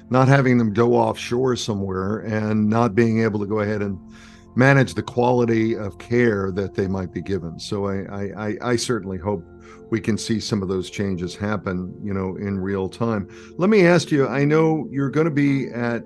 not 0.10 0.28
having 0.28 0.58
them 0.58 0.74
go 0.74 0.94
offshore 0.94 1.56
somewhere 1.56 2.20
and 2.20 2.70
not 2.70 2.96
being 2.96 3.22
able 3.24 3.40
to 3.40 3.46
go 3.46 3.60
ahead 3.60 3.82
and 3.82 3.98
manage 4.56 4.94
the 4.94 5.02
quality 5.02 5.76
of 5.76 5.98
care 5.98 6.52
that 6.52 6.76
they 6.76 6.88
might 6.88 7.12
be 7.12 7.22
given. 7.22 7.60
So 7.60 7.88
i 7.88 8.48
i, 8.48 8.58
I 8.62 8.76
certainly 8.76 9.18
hope 9.18 9.44
we 9.90 10.00
can 10.00 10.18
see 10.18 10.40
some 10.40 10.62
of 10.62 10.68
those 10.68 10.90
changes 10.90 11.36
happen, 11.36 11.94
you 12.04 12.14
know, 12.14 12.36
in 12.38 12.60
real 12.60 12.90
time. 12.90 13.30
Let 13.58 13.70
me 13.70 13.86
ask 13.86 14.12
you, 14.12 14.28
I 14.28 14.46
know 14.46 14.88
you're 14.90 15.10
going 15.10 15.26
to 15.26 15.32
be 15.32 15.68
at 15.70 16.04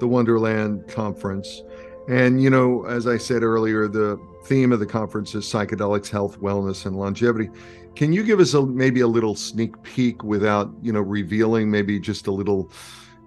the 0.00 0.08
Wonderland 0.08 0.86
conference. 0.88 1.62
And, 2.08 2.42
you 2.42 2.50
know, 2.50 2.84
as 2.84 3.06
I 3.06 3.16
said 3.16 3.42
earlier, 3.42 3.88
the 3.88 4.18
theme 4.44 4.72
of 4.72 4.80
the 4.80 4.86
conference 4.86 5.34
is 5.34 5.44
psychedelics, 5.44 6.08
health, 6.08 6.38
wellness, 6.40 6.84
and 6.86 6.96
longevity. 6.96 7.48
Can 7.96 8.12
you 8.12 8.22
give 8.24 8.40
us 8.40 8.54
a 8.54 8.66
maybe 8.66 9.00
a 9.00 9.06
little 9.06 9.34
sneak 9.34 9.80
peek 9.82 10.22
without, 10.22 10.70
you 10.82 10.92
know, 10.92 11.00
revealing 11.00 11.70
maybe 11.70 11.98
just 11.98 12.26
a 12.26 12.32
little, 12.32 12.70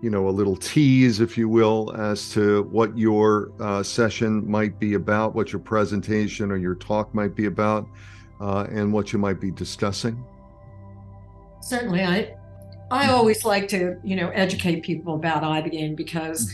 you 0.02 0.10
know, 0.10 0.28
a 0.28 0.30
little 0.30 0.56
tease, 0.56 1.22
if 1.22 1.38
you 1.38 1.50
will, 1.50 1.96
as 1.98 2.30
to 2.32 2.64
what 2.64 2.96
your 2.98 3.52
uh, 3.60 3.82
session 3.82 4.48
might 4.50 4.78
be 4.78 4.94
about, 4.94 5.34
what 5.34 5.52
your 5.52 5.62
presentation 5.62 6.52
or 6.52 6.58
your 6.58 6.76
talk 6.76 7.16
might 7.16 7.34
be 7.34 7.46
about? 7.46 7.88
Uh, 8.40 8.68
and 8.70 8.92
what 8.92 9.12
you 9.14 9.20
might 9.20 9.40
be 9.40 9.52
discussing? 9.52 10.24
Certainly, 11.62 12.04
I 12.04 12.36
I 12.92 13.10
always 13.10 13.44
like 13.44 13.68
to 13.70 13.98
you 14.04 14.16
know 14.16 14.30
educate 14.30 14.84
people 14.84 15.16
about 15.16 15.44
ibogaine 15.44 15.96
because 15.96 16.54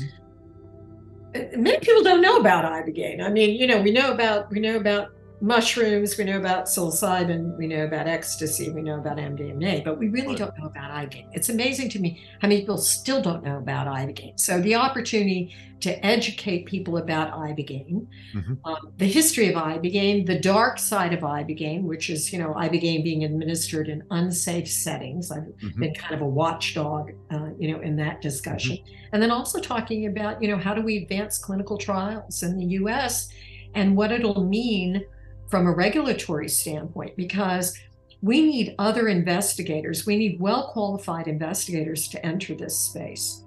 mm-hmm. 1.34 1.62
many 1.62 1.80
people 1.80 2.04
don't 2.04 2.22
know 2.22 2.38
about 2.38 2.66
ibogaine. 2.66 3.22
I 3.22 3.30
mean, 3.30 3.60
you 3.60 3.68
know, 3.68 3.82
we 3.82 3.92
know 3.92 4.12
about 4.12 4.50
we 4.52 4.60
know 4.60 4.78
about 4.78 5.10
mushrooms, 5.44 6.18
we 6.18 6.24
know 6.24 6.38
about 6.38 6.68
psilocybin, 6.68 7.58
we 7.58 7.68
know 7.68 7.84
about 7.84 8.08
ecstasy, 8.08 8.70
we 8.70 8.82
know 8.82 8.98
about 8.98 9.18
MDMA, 9.18 9.84
but 9.84 10.00
we 10.00 10.08
really 10.08 10.30
right. 10.30 10.38
don't 10.38 10.58
know 10.58 10.68
about 10.68 10.90
ibogaine. 10.90 11.28
It's 11.34 11.50
amazing 11.50 11.90
to 11.90 12.00
me 12.00 12.24
how 12.40 12.48
many 12.48 12.62
people 12.62 12.78
still 12.78 13.22
don't 13.22 13.44
know 13.44 13.58
about 13.58 13.86
ibogaine. 13.88 14.40
So 14.40 14.62
the 14.62 14.76
opportunity 14.76 15.54
to 15.82 16.06
educate 16.06 16.66
people 16.66 16.96
about 16.96 17.34
ibogaine, 17.34 18.08
mm-hmm. 18.34 18.54
um, 18.64 18.94
the 18.96 19.06
history 19.06 19.50
of 19.50 19.56
ibogaine, 19.56 20.26
the 20.26 20.40
dark 20.40 20.80
side 20.80 21.14
of 21.14 21.20
ibogaine, 21.20 21.84
which 21.84 22.10
is 22.10 22.32
you 22.32 22.40
know 22.40 22.54
ibogaine 22.54 23.04
being 23.04 23.26
administered 23.26 23.90
in 23.90 24.02
unsafe 24.12 24.70
settings. 24.70 25.30
I've 25.30 25.44
mm-hmm. 25.44 25.78
been 25.78 25.94
kind 25.94 26.16
of 26.16 26.22
a 26.22 26.26
watchdog, 26.26 27.12
uh, 27.32 27.50
you 27.60 27.70
know, 27.70 27.82
in 27.82 27.98
that 27.98 28.22
discussion, 28.22 28.78
mm-hmm. 28.78 29.10
and 29.12 29.22
then 29.22 29.30
also 29.30 29.60
talking 29.60 30.08
about 30.08 30.42
you 30.42 30.48
know 30.48 30.58
how 30.58 30.74
do 30.74 30.82
we 30.82 31.00
advance 31.00 31.38
clinical 31.38 31.78
trials 31.78 32.44
in 32.44 32.58
the 32.58 32.66
U.S. 32.80 33.28
and 33.76 33.98
what 33.98 34.14
it'll 34.14 34.46
mean 34.46 35.04
from 35.50 35.68
a 35.68 35.72
regulatory 35.72 36.50
standpoint 36.50 37.16
because 37.16 37.78
we 38.22 38.42
need 38.42 38.74
other 38.80 39.10
investigators. 39.10 40.06
We 40.06 40.16
need 40.16 40.40
well 40.40 40.72
qualified 40.72 41.28
investigators 41.28 42.08
to 42.08 42.26
enter 42.26 42.56
this 42.56 42.78
space. 42.78 43.44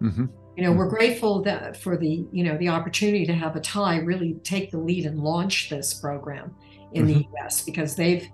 Mm-hmm. 0.00 0.26
You 0.56 0.62
know, 0.62 0.70
mm-hmm. 0.70 0.78
we're 0.78 0.88
grateful 0.88 1.42
that 1.42 1.76
for 1.76 1.98
the 1.98 2.26
you 2.32 2.44
know 2.44 2.56
the 2.56 2.70
opportunity 2.70 3.26
to 3.26 3.34
have 3.34 3.52
atai 3.52 4.04
really 4.04 4.34
take 4.42 4.70
the 4.70 4.78
lead 4.78 5.04
and 5.04 5.20
launch 5.20 5.68
this 5.68 5.92
program 5.94 6.54
in 6.92 7.06
mm-hmm. 7.06 7.18
the 7.18 7.26
U.S. 7.38 7.62
because 7.62 7.94
they've 7.94 8.26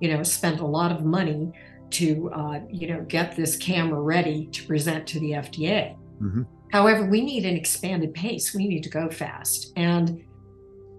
you 0.00 0.14
know 0.14 0.22
spent 0.22 0.60
a 0.60 0.66
lot 0.66 0.92
of 0.92 1.04
money 1.04 1.50
to 1.90 2.30
uh, 2.32 2.60
you 2.70 2.88
know 2.88 3.00
get 3.08 3.34
this 3.34 3.56
camera 3.56 4.00
ready 4.00 4.46
to 4.52 4.66
present 4.66 5.06
to 5.08 5.20
the 5.20 5.32
FDA. 5.32 5.96
Mm-hmm. 6.20 6.42
However, 6.72 7.06
we 7.06 7.22
need 7.22 7.46
an 7.46 7.56
expanded 7.56 8.14
pace. 8.14 8.54
We 8.54 8.68
need 8.68 8.82
to 8.82 8.90
go 8.90 9.10
fast 9.10 9.72
and 9.76 10.22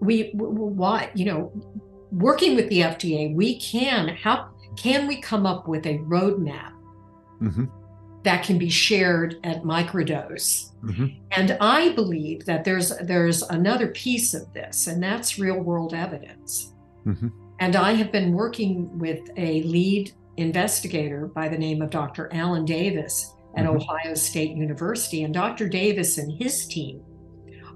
we 0.02 0.30
why 0.34 1.10
you 1.14 1.24
know 1.24 1.52
working 2.10 2.54
with 2.56 2.68
the 2.68 2.80
FDA, 2.80 3.34
we 3.34 3.58
can 3.58 4.08
how 4.08 4.50
can 4.76 5.06
we 5.06 5.20
come 5.20 5.46
up 5.46 5.68
with 5.68 5.86
a 5.86 5.98
roadmap 5.98 6.72
mm-hmm. 7.40 7.64
that 8.24 8.44
can 8.44 8.58
be 8.58 8.68
shared 8.68 9.38
at 9.44 9.62
microdose? 9.62 10.72
Mm-hmm. 10.82 11.06
And 11.30 11.56
I 11.60 11.90
believe 11.90 12.44
that 12.46 12.64
there's 12.64 12.96
there's 12.98 13.42
another 13.42 13.88
piece 13.88 14.34
of 14.34 14.52
this, 14.52 14.86
and 14.86 15.02
that's 15.02 15.38
real 15.38 15.60
world 15.60 15.94
evidence. 15.94 16.74
Mm-hmm. 17.06 17.28
And 17.60 17.76
I 17.76 17.92
have 17.92 18.10
been 18.10 18.32
working 18.32 18.98
with 18.98 19.20
a 19.36 19.62
lead 19.62 20.12
investigator 20.36 21.26
by 21.26 21.48
the 21.48 21.58
name 21.58 21.82
of 21.82 21.90
Dr. 21.90 22.28
Alan 22.32 22.64
Davis 22.64 23.34
at 23.56 23.66
mm-hmm. 23.66 23.76
Ohio 23.76 24.14
State 24.14 24.56
University, 24.56 25.22
and 25.22 25.32
Dr. 25.32 25.68
Davis 25.68 26.18
and 26.18 26.32
his 26.32 26.66
team 26.66 27.02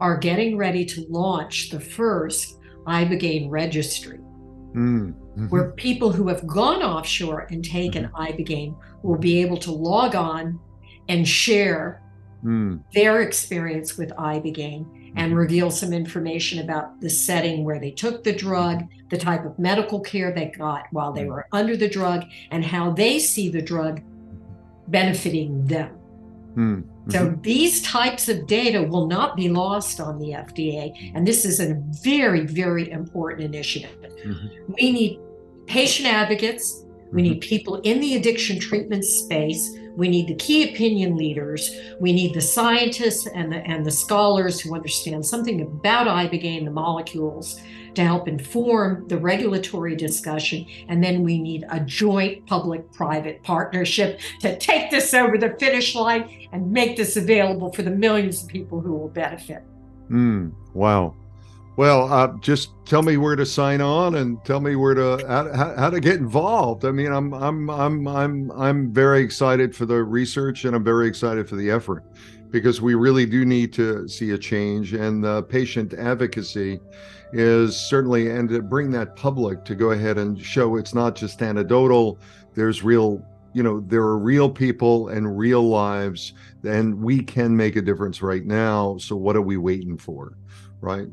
are 0.00 0.16
getting 0.16 0.56
ready 0.56 0.84
to 0.84 1.06
launch 1.08 1.70
the 1.70 1.80
first 1.80 2.58
Ibogaine 2.86 3.50
registry, 3.50 4.18
mm-hmm. 4.18 5.48
where 5.48 5.72
people 5.72 6.12
who 6.12 6.28
have 6.28 6.46
gone 6.46 6.82
offshore 6.82 7.46
and 7.50 7.64
taken 7.64 8.04
mm-hmm. 8.04 8.16
Ibogaine 8.16 8.76
will 9.02 9.18
be 9.18 9.40
able 9.40 9.56
to 9.58 9.72
log 9.72 10.14
on 10.14 10.60
and 11.08 11.26
share 11.26 12.02
mm. 12.44 12.82
their 12.92 13.22
experience 13.22 13.96
with 13.96 14.10
Ibogaine 14.10 14.86
and 15.16 15.30
mm-hmm. 15.30 15.34
reveal 15.34 15.70
some 15.70 15.92
information 15.92 16.60
about 16.60 17.00
the 17.00 17.10
setting 17.10 17.64
where 17.64 17.80
they 17.80 17.90
took 17.90 18.22
the 18.22 18.32
drug, 18.32 18.84
the 19.10 19.16
type 19.16 19.44
of 19.44 19.58
medical 19.58 20.00
care 20.00 20.32
they 20.32 20.46
got 20.46 20.86
while 20.90 21.12
they 21.12 21.24
mm. 21.24 21.28
were 21.28 21.46
under 21.52 21.76
the 21.76 21.88
drug, 21.88 22.24
and 22.50 22.64
how 22.64 22.92
they 22.92 23.18
see 23.18 23.48
the 23.48 23.62
drug 23.62 24.00
benefiting 24.88 25.64
them. 25.64 25.95
Mm-hmm. 26.56 27.10
So 27.10 27.38
these 27.42 27.82
types 27.82 28.28
of 28.28 28.46
data 28.46 28.82
will 28.82 29.06
not 29.06 29.36
be 29.36 29.48
lost 29.48 30.00
on 30.00 30.18
the 30.18 30.28
FDA. 30.28 31.12
And 31.14 31.26
this 31.26 31.44
is 31.44 31.60
a 31.60 31.80
very, 32.02 32.46
very 32.46 32.90
important 32.90 33.42
initiative. 33.42 33.96
Mm-hmm. 34.00 34.72
We 34.72 34.92
need 34.92 35.20
patient 35.66 36.08
advocates, 36.08 36.86
we 37.12 37.22
need 37.22 37.40
people 37.40 37.76
in 37.76 38.00
the 38.00 38.16
addiction 38.16 38.58
treatment 38.58 39.04
space. 39.04 39.76
We 39.96 40.08
need 40.08 40.28
the 40.28 40.34
key 40.34 40.70
opinion 40.70 41.16
leaders. 41.16 41.74
We 42.00 42.12
need 42.12 42.34
the 42.34 42.40
scientists 42.40 43.26
and 43.26 43.52
the, 43.52 43.58
and 43.58 43.86
the 43.86 43.90
scholars 43.90 44.60
who 44.60 44.74
understand 44.74 45.24
something 45.24 45.62
about 45.62 46.06
ibogaine, 46.06 46.64
the 46.64 46.70
molecules, 46.70 47.60
to 47.96 48.04
help 48.04 48.28
inform 48.28 49.08
the 49.08 49.18
regulatory 49.18 49.96
discussion. 49.96 50.66
And 50.88 51.02
then 51.02 51.22
we 51.22 51.38
need 51.38 51.64
a 51.70 51.80
joint 51.80 52.46
public 52.46 52.92
private 52.92 53.42
partnership 53.42 54.20
to 54.40 54.56
take 54.58 54.90
this 54.90 55.12
over 55.14 55.38
the 55.38 55.56
finish 55.58 55.94
line 55.94 56.48
and 56.52 56.70
make 56.70 56.96
this 56.96 57.16
available 57.16 57.72
for 57.72 57.82
the 57.82 57.90
millions 57.90 58.42
of 58.42 58.48
people 58.48 58.80
who 58.80 58.92
will 58.92 59.08
benefit. 59.08 59.62
Mm, 60.10 60.52
wow. 60.74 61.14
Well, 61.76 62.10
uh, 62.10 62.28
just 62.40 62.70
tell 62.86 63.02
me 63.02 63.18
where 63.18 63.36
to 63.36 63.44
sign 63.44 63.82
on 63.82 64.14
and 64.14 64.42
tell 64.46 64.60
me 64.60 64.76
where 64.76 64.94
to 64.94 65.26
how, 65.28 65.74
how, 65.76 65.90
to 65.90 66.00
get 66.00 66.16
involved. 66.16 66.86
I 66.86 66.90
mean, 66.90 67.12
I'm 67.12 67.34
I'm 67.34 67.68
I'm 67.68 68.08
I'm 68.08 68.52
I'm 68.52 68.92
very 68.94 69.20
excited 69.22 69.76
for 69.76 69.84
the 69.84 70.02
research 70.02 70.64
and 70.64 70.74
I'm 70.74 70.84
very 70.84 71.06
excited 71.06 71.46
for 71.48 71.56
the 71.56 71.70
effort 71.70 72.02
because 72.50 72.80
we 72.80 72.94
really 72.94 73.26
do 73.26 73.44
need 73.44 73.72
to 73.74 74.08
see 74.08 74.30
a 74.30 74.38
change 74.38 74.92
and 74.92 75.22
the 75.22 75.42
patient 75.44 75.94
advocacy 75.94 76.80
is 77.32 77.76
certainly 77.76 78.30
and 78.30 78.48
to 78.48 78.62
bring 78.62 78.90
that 78.90 79.16
public 79.16 79.64
to 79.64 79.74
go 79.74 79.90
ahead 79.90 80.18
and 80.18 80.40
show 80.40 80.76
it's 80.76 80.94
not 80.94 81.14
just 81.14 81.42
anecdotal. 81.42 82.18
There's 82.54 82.82
real 82.82 83.24
you 83.52 83.62
know 83.62 83.80
there 83.80 84.02
are 84.02 84.18
real 84.18 84.50
people 84.50 85.08
and 85.08 85.38
real 85.38 85.62
lives 85.62 86.34
and 86.64 87.02
we 87.02 87.22
can 87.22 87.56
make 87.56 87.76
a 87.76 87.80
difference 87.80 88.20
right 88.20 88.44
now 88.44 88.98
so 88.98 89.16
what 89.16 89.34
are 89.34 89.40
we 89.40 89.56
waiting 89.56 89.96
for 89.96 90.36
right 90.82 91.08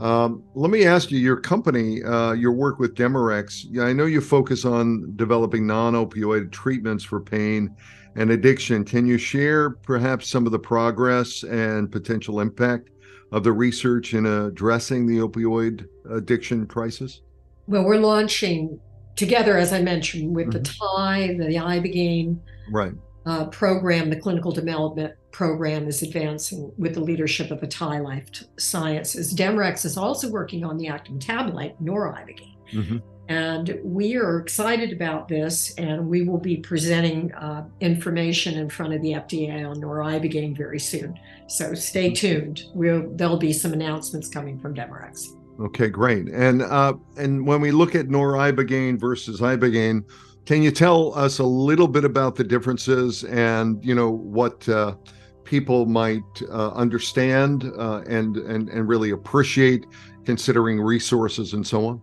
um, 0.00 0.44
let 0.54 0.70
me 0.70 0.86
ask 0.86 1.10
you, 1.10 1.18
your 1.18 1.36
company, 1.36 2.04
uh, 2.04 2.32
your 2.32 2.52
work 2.52 2.78
with 2.78 2.94
DemeRx, 2.94 3.80
I 3.80 3.92
know 3.92 4.04
you 4.04 4.20
focus 4.20 4.64
on 4.64 5.12
developing 5.16 5.66
non-opioid 5.66 6.52
treatments 6.52 7.02
for 7.02 7.20
pain 7.20 7.74
and 8.18 8.32
addiction. 8.32 8.84
Can 8.84 9.06
you 9.06 9.16
share 9.16 9.70
perhaps 9.70 10.28
some 10.28 10.44
of 10.44 10.52
the 10.52 10.58
progress 10.58 11.44
and 11.44 11.90
potential 11.90 12.40
impact 12.40 12.90
of 13.30 13.44
the 13.44 13.52
research 13.52 14.12
in 14.12 14.26
addressing 14.26 15.06
the 15.06 15.18
opioid 15.18 15.86
addiction 16.10 16.66
crisis? 16.66 17.22
Well, 17.68 17.84
we're 17.84 17.98
launching 17.98 18.80
together, 19.14 19.56
as 19.56 19.72
I 19.72 19.82
mentioned, 19.82 20.34
with 20.34 20.48
mm-hmm. 20.48 20.62
the 20.62 20.68
atai, 20.68 21.38
the 21.38 21.54
Ibogaine 21.54 22.38
right. 22.72 22.92
Uh, 23.24 23.46
program, 23.46 24.10
the 24.10 24.16
clinical 24.16 24.50
development 24.50 25.14
program 25.30 25.86
is 25.86 26.02
advancing 26.02 26.72
with 26.78 26.94
the 26.94 27.00
leadership 27.00 27.50
of 27.50 27.60
the 27.60 27.68
atai 27.68 28.02
Life 28.02 28.26
Sciences. 28.58 29.34
DemeRx 29.34 29.84
is 29.84 29.96
also 29.96 30.30
working 30.30 30.64
on 30.64 30.76
the 30.76 30.88
active 30.88 31.14
metabolite, 31.14 31.80
noribogaine. 31.80 32.56
Mm-hmm. 32.72 32.98
And 33.28 33.78
we 33.84 34.16
are 34.16 34.38
excited 34.38 34.90
about 34.90 35.28
this, 35.28 35.74
and 35.74 36.08
we 36.08 36.22
will 36.22 36.38
be 36.38 36.56
presenting 36.56 37.32
uh, 37.34 37.66
information 37.80 38.58
in 38.58 38.70
front 38.70 38.94
of 38.94 39.02
the 39.02 39.12
FDA 39.12 39.68
on 39.68 39.76
noribogaine 39.76 40.56
very 40.56 40.80
soon. 40.80 41.18
So 41.46 41.74
stay 41.74 42.12
tuned. 42.12 42.64
We'll, 42.74 43.10
there'll 43.10 43.36
be 43.36 43.52
some 43.52 43.74
announcements 43.74 44.28
coming 44.28 44.58
from 44.58 44.74
DemeRx. 44.74 45.36
Okay, 45.60 45.88
great. 45.88 46.28
And 46.28 46.62
uh, 46.62 46.94
and 47.16 47.44
when 47.46 47.60
we 47.60 47.72
look 47.72 47.94
at 47.94 48.06
noribogaine 48.06 48.98
versus 48.98 49.40
ibogaine, 49.40 50.04
can 50.46 50.62
you 50.62 50.70
tell 50.70 51.12
us 51.14 51.40
a 51.40 51.44
little 51.44 51.88
bit 51.88 52.04
about 52.04 52.36
the 52.36 52.44
differences 52.44 53.24
and 53.24 53.84
you 53.84 53.94
know 53.94 54.08
what 54.08 54.66
uh, 54.68 54.94
people 55.42 55.84
might 55.84 56.22
uh, 56.50 56.70
understand 56.70 57.70
uh, 57.76 58.02
and 58.06 58.36
and 58.36 58.68
and 58.68 58.88
really 58.88 59.10
appreciate, 59.10 59.84
considering 60.24 60.80
resources 60.80 61.54
and 61.54 61.66
so 61.66 61.86
on? 61.86 62.00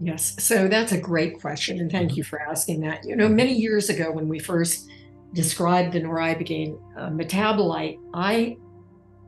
Yes, 0.00 0.36
so 0.42 0.68
that's 0.68 0.92
a 0.92 1.00
great 1.00 1.40
question, 1.40 1.80
and 1.80 1.90
thank 1.90 2.16
you 2.16 2.22
for 2.22 2.40
asking 2.40 2.80
that. 2.82 3.04
You 3.04 3.16
know, 3.16 3.28
many 3.28 3.52
years 3.52 3.88
ago 3.88 4.10
when 4.10 4.28
we 4.28 4.38
first 4.38 4.90
described 5.32 5.94
the 5.94 6.00
noribogaine 6.00 6.78
uh, 6.98 7.08
metabolite, 7.08 7.98
I 8.12 8.56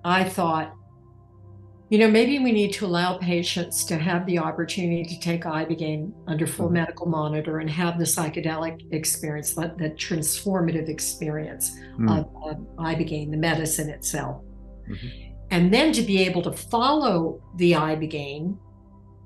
I 0.04 0.24
thought 0.24 0.74
you 1.90 1.98
know, 1.98 2.10
maybe 2.10 2.38
we 2.38 2.52
need 2.52 2.72
to 2.74 2.86
allow 2.86 3.16
patients 3.16 3.82
to 3.86 3.96
have 3.96 4.26
the 4.26 4.38
opportunity 4.38 5.04
to 5.04 5.18
take 5.20 5.44
Ibogaine 5.44 6.12
under 6.26 6.46
full 6.46 6.66
mm-hmm. 6.66 6.74
medical 6.74 7.06
monitor 7.06 7.60
and 7.60 7.70
have 7.70 7.98
the 7.98 8.04
psychedelic 8.04 8.92
experience, 8.92 9.54
that, 9.54 9.78
that 9.78 9.96
transformative 9.96 10.90
experience 10.90 11.70
mm-hmm. 11.70 12.10
of, 12.10 12.26
of, 12.44 12.56
Ibogaine, 12.76 13.30
the 13.30 13.38
medicine 13.38 13.88
itself. 13.88 14.42
Mm-hmm. 14.88 15.32
And 15.50 15.72
then 15.72 15.92
to 15.92 16.02
be 16.02 16.22
able 16.24 16.42
to 16.42 16.52
follow 16.52 17.42
the 17.56 17.72
Ibogaine 17.72 18.58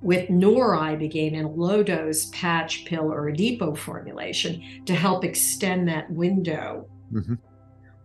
with 0.02 0.28
noribogaine 0.28 1.32
in 1.32 1.44
a 1.44 1.50
low 1.50 1.82
dose 1.82 2.26
patch 2.26 2.84
pill 2.84 3.12
or 3.12 3.28
a 3.28 3.36
depot 3.36 3.74
formulation 3.74 4.82
to 4.84 4.94
help 4.94 5.24
extend 5.24 5.88
that 5.88 6.10
window 6.10 6.88
mm-hmm. 7.12 7.34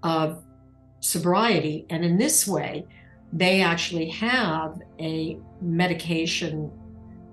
of 0.03 0.43
sobriety. 0.99 1.85
And 1.89 2.05
in 2.05 2.17
this 2.17 2.47
way, 2.47 2.85
they 3.33 3.61
actually 3.61 4.09
have 4.11 4.79
a 4.99 5.39
medication 5.61 6.71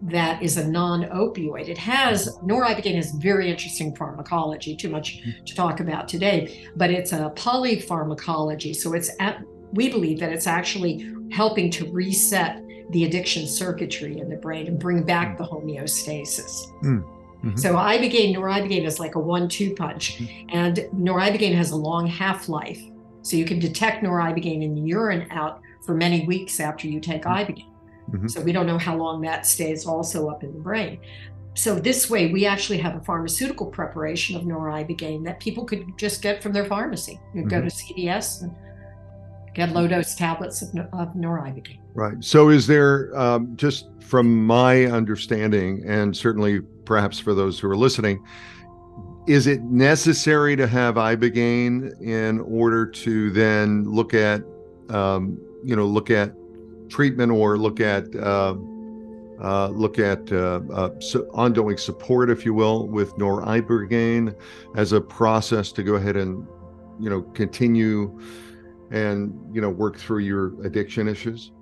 that 0.03 0.43
is 0.43 0.57
a 0.57 0.67
non-opioid. 0.67 1.69
It 1.69 1.79
has 1.79 2.37
noribogaine 2.39 2.97
has 2.97 3.12
very 3.12 3.51
interesting 3.51 3.95
pharmacology, 3.95 4.77
too 4.77 4.89
much 4.89 5.19
mm-hmm. 5.19 5.45
to 5.45 5.55
talk 5.55 5.81
about 5.81 6.09
today, 6.09 6.69
but 6.77 6.91
it's 6.91 7.12
a 7.12 7.33
polypharmacology. 7.37 8.75
So 8.75 8.95
it's 8.95 9.11
at, 9.21 9.43
we 9.73 9.89
believe 9.91 10.21
that 10.21 10.33
it's 10.33 10.47
actually 10.47 11.11
helping 11.31 11.71
to 11.73 11.91
reset 11.91 12.64
the 12.91 13.05
addiction 13.05 13.47
circuitry 13.47 14.18
in 14.18 14.28
the 14.28 14.37
brain 14.37 14.66
and 14.66 14.78
bring 14.78 15.03
back 15.03 15.35
mm. 15.35 15.39
the 15.39 15.45
homeostasis. 15.45 16.72
Mm-hmm. 16.82 17.57
So 17.57 17.74
ibogaine, 17.74 18.35
noribogaine 18.35 18.87
is 18.87 18.99
like 18.99 19.16
a 19.16 19.18
one-two 19.18 19.74
punch, 19.74 20.16
mm-hmm. 20.16 20.57
and 20.57 20.76
noribogaine 20.95 21.55
has 21.55 21.72
a 21.72 21.76
long 21.76 22.07
half-life. 22.07 22.80
So 23.22 23.37
you 23.37 23.45
can 23.45 23.59
detect 23.59 24.03
noribogaine 24.03 24.62
in 24.62 24.74
the 24.74 24.80
urine 24.80 25.30
out 25.30 25.61
for 25.85 25.95
many 25.95 26.26
weeks 26.26 26.61
after 26.61 26.89
you 26.89 27.01
take 27.01 27.22
mm-hmm. 27.22 27.53
Ibogaine. 27.53 27.68
Mm-hmm. 28.11 28.28
So 28.28 28.41
we 28.41 28.53
don't 28.53 28.66
know 28.66 28.78
how 28.78 28.97
long 28.97 29.20
that 29.22 29.47
stays 29.47 29.87
also 29.87 30.28
up 30.28 30.43
in 30.43 30.53
the 30.53 30.59
brain. 30.59 31.01
So 31.55 31.78
this 31.78 32.11
way, 32.11 32.32
we 32.32 32.47
actually 32.47 32.78
have 32.78 32.97
a 32.97 33.01
pharmaceutical 33.01 33.66
preparation 33.66 34.37
of 34.37 34.43
noribogaine 34.43 35.24
that 35.24 35.39
people 35.39 35.64
could 35.64 35.97
just 35.97 36.20
get 36.20 36.43
from 36.43 36.53
their 36.53 36.64
pharmacy. 36.64 37.20
You 37.32 37.43
mm-hmm. 37.43 37.49
go 37.49 37.61
to 37.61 37.68
CVS 37.68 38.43
and 38.43 38.55
get 39.55 39.73
low 39.73 39.87
dose 39.87 40.15
tablets 40.15 40.63
of, 40.63 40.77
of. 40.93 41.15
Right. 41.95 42.23
So 42.23 42.49
is 42.49 42.67
there 42.67 43.17
um, 43.17 43.57
just 43.57 43.89
from 44.01 44.47
my 44.47 44.85
understanding, 44.87 45.83
and 45.87 46.17
certainly 46.17 46.61
perhaps 46.85 47.19
for 47.19 47.35
those 47.35 47.59
who 47.59 47.71
are 47.71 47.77
listening, 47.77 48.23
is 49.27 49.47
it 49.47 49.63
necessary 49.63 50.57
to 50.57 50.67
have 50.67 50.97
ibogaine 50.97 51.99
in 52.03 52.41
order 52.41 52.85
to 52.85 53.31
then 53.31 53.85
look 53.85 54.13
at 54.13 54.43
um, 54.91 55.39
you 55.65 55.75
know 55.75 55.87
look 55.87 56.11
at 56.11 56.35
treatment 56.89 57.33
or 57.33 57.57
look 57.57 57.81
at 57.81 58.15
uh, 58.17 58.55
uh, 59.43 59.69
look 59.69 59.99
at 59.99 60.31
uh, 60.33 60.61
uh 60.73 60.91
so 61.01 61.23
ongoing 61.33 61.77
support, 61.79 62.29
if 62.29 62.45
you 62.45 62.55
will, 62.55 62.87
with 62.89 63.13
noribogaine 63.15 64.35
as 64.77 64.93
a 64.93 65.01
process 65.01 65.73
to 65.73 65.83
go 65.83 65.95
ahead 65.95 66.17
and 66.17 66.47
you 67.01 67.09
know 67.09 67.23
continue 67.23 68.21
and 68.91 69.35
you 69.55 69.61
know 69.61 69.70
work 69.70 69.99
through 69.99 70.20
your 70.20 70.61
addiction 70.64 71.09
issues. 71.09 71.53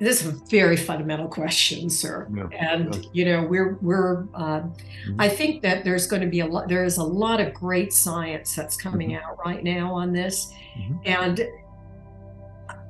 This 0.00 0.24
is 0.24 0.28
a 0.28 0.44
very 0.48 0.76
fundamental 0.76 1.26
question, 1.26 1.90
sir. 1.90 2.28
Yeah, 2.32 2.46
and 2.52 2.94
yeah. 2.94 3.02
you 3.12 3.24
know, 3.24 3.42
we're 3.42 3.78
we're. 3.82 4.28
Uh, 4.32 4.60
mm-hmm. 4.60 5.20
I 5.20 5.28
think 5.28 5.62
that 5.62 5.84
there's 5.84 6.06
going 6.06 6.22
to 6.22 6.28
be 6.28 6.40
a 6.40 6.46
lot. 6.46 6.68
There 6.68 6.84
is 6.84 6.98
a 6.98 7.02
lot 7.02 7.40
of 7.40 7.52
great 7.52 7.92
science 7.92 8.54
that's 8.54 8.76
coming 8.76 9.10
mm-hmm. 9.10 9.24
out 9.24 9.38
right 9.44 9.64
now 9.64 9.92
on 9.92 10.12
this, 10.12 10.52
mm-hmm. 10.78 10.98
and 11.04 11.40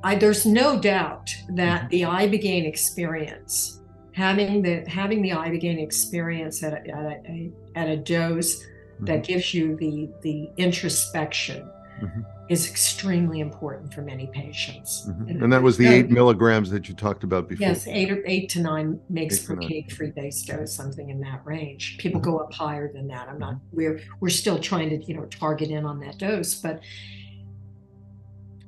I, 0.03 0.15
there's 0.15 0.45
no 0.45 0.79
doubt 0.79 1.35
that 1.49 1.81
mm-hmm. 1.81 1.89
the 1.89 2.01
ibogaine 2.01 2.67
experience, 2.67 3.81
having 4.13 4.61
the 4.61 4.85
having 4.87 5.23
the 5.23 5.31
ibogaine 5.31 5.81
experience 5.81 6.61
at 6.61 6.73
a, 6.73 6.89
at 6.89 7.25
a, 7.25 7.51
at 7.75 7.89
a 7.89 7.97
dose 7.97 8.61
mm-hmm. 8.63 9.05
that 9.05 9.23
gives 9.23 9.51
you 9.51 9.75
the 9.77 10.09
the 10.21 10.49
introspection, 10.57 11.67
mm-hmm. 11.99 12.21
is 12.49 12.69
extremely 12.69 13.39
important 13.39 13.93
for 13.93 14.01
many 14.01 14.27
patients. 14.27 15.05
Mm-hmm. 15.07 15.43
And 15.43 15.53
that 15.53 15.61
was 15.61 15.77
the 15.77 15.87
eight 15.87 16.09
milligrams 16.09 16.69
that 16.71 16.89
you 16.89 16.95
talked 16.95 17.23
about 17.23 17.47
before. 17.47 17.67
Yes, 17.67 17.87
eight 17.87 18.11
or 18.11 18.23
eight 18.25 18.49
to 18.49 18.61
nine 18.61 18.99
makes 19.09 19.39
per 19.39 19.55
kg 19.55 19.91
free 19.91 20.11
base 20.11 20.41
dose, 20.43 20.73
something 20.73 21.09
in 21.09 21.19
that 21.21 21.41
range. 21.45 21.97
People 21.97 22.21
mm-hmm. 22.21 22.31
go 22.31 22.37
up 22.39 22.53
higher 22.53 22.91
than 22.91 23.07
that. 23.07 23.27
I'm 23.29 23.39
not. 23.39 23.55
Mm-hmm. 23.55 23.75
We're 23.75 24.01
we're 24.19 24.29
still 24.29 24.59
trying 24.59 24.89
to 24.89 25.03
you 25.05 25.15
know 25.15 25.25
target 25.25 25.69
in 25.69 25.85
on 25.85 25.99
that 26.01 26.17
dose, 26.17 26.55
but 26.55 26.81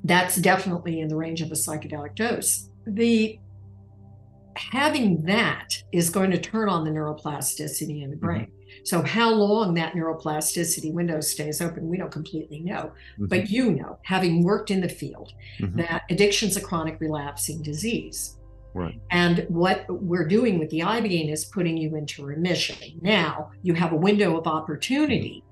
that's 0.04 0.36
definitely 0.36 1.00
in 1.00 1.08
the 1.08 1.16
range 1.16 1.42
of 1.42 1.52
a 1.52 1.56
psychedelic 1.56 2.16
dose. 2.16 2.70
The 2.86 3.40
having 4.56 5.24
that 5.24 5.70
is 5.92 6.10
going 6.10 6.32
to 6.32 6.40
turn 6.40 6.70
on 6.70 6.84
the 6.84 6.92
neuroplasticity 6.92 8.04
in 8.04 8.10
the 8.12 8.18
brain. 8.18 8.52
So, 8.84 9.02
how 9.02 9.30
long 9.32 9.74
that 9.76 9.94
neuroplasticity 9.94 10.92
window 10.94 11.22
stays 11.22 11.62
open, 11.62 11.88
we 11.88 11.98
don't 11.98 12.12
completely 12.12 12.60
know. 12.60 12.92
Mm-hmm. 13.14 13.26
But 13.28 13.50
you 13.50 13.72
know, 13.72 14.00
having 14.04 14.44
worked 14.44 14.72
in 14.72 14.82
the 14.82 14.90
field, 14.90 15.34
mm-hmm. 15.60 15.78
that 15.78 16.04
addiction's 16.10 16.58
a 16.58 16.62
chronic 16.62 17.00
relapsing 17.00 17.62
disease. 17.62 18.38
Right. 18.74 19.00
And 19.12 19.46
what 19.50 19.86
we're 19.90 20.28
doing 20.28 20.58
with 20.58 20.70
the 20.70 20.80
Ibogaine 20.80 21.32
is 21.32 21.46
putting 21.46 21.78
you 21.78 21.96
into 21.96 22.24
remission. 22.24 23.00
Now 23.02 23.52
you 23.64 23.74
have 23.74 23.92
a 23.92 23.98
window 23.98 24.38
of 24.38 24.48
opportunity. 24.48 25.44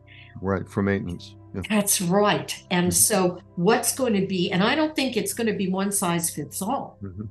Right, 0.42 0.68
for 0.68 0.82
maintenance. 0.82 1.36
Yeah. 1.54 1.62
That's 1.70 2.00
right. 2.02 2.64
And 2.72 2.88
mm-hmm. 2.88 2.92
so, 2.92 3.40
what's 3.56 3.94
going 3.96 4.14
to 4.14 4.26
be, 4.26 4.52
and 4.52 4.64
I 4.64 4.76
don't 4.76 4.96
think 4.96 5.18
it's 5.18 5.34
going 5.34 5.48
to 5.48 5.54
be 5.54 5.70
one 5.70 5.92
size 5.92 6.30
fits 6.30 6.62
all. 6.62 6.98
Mm-hmm. 7.04 7.26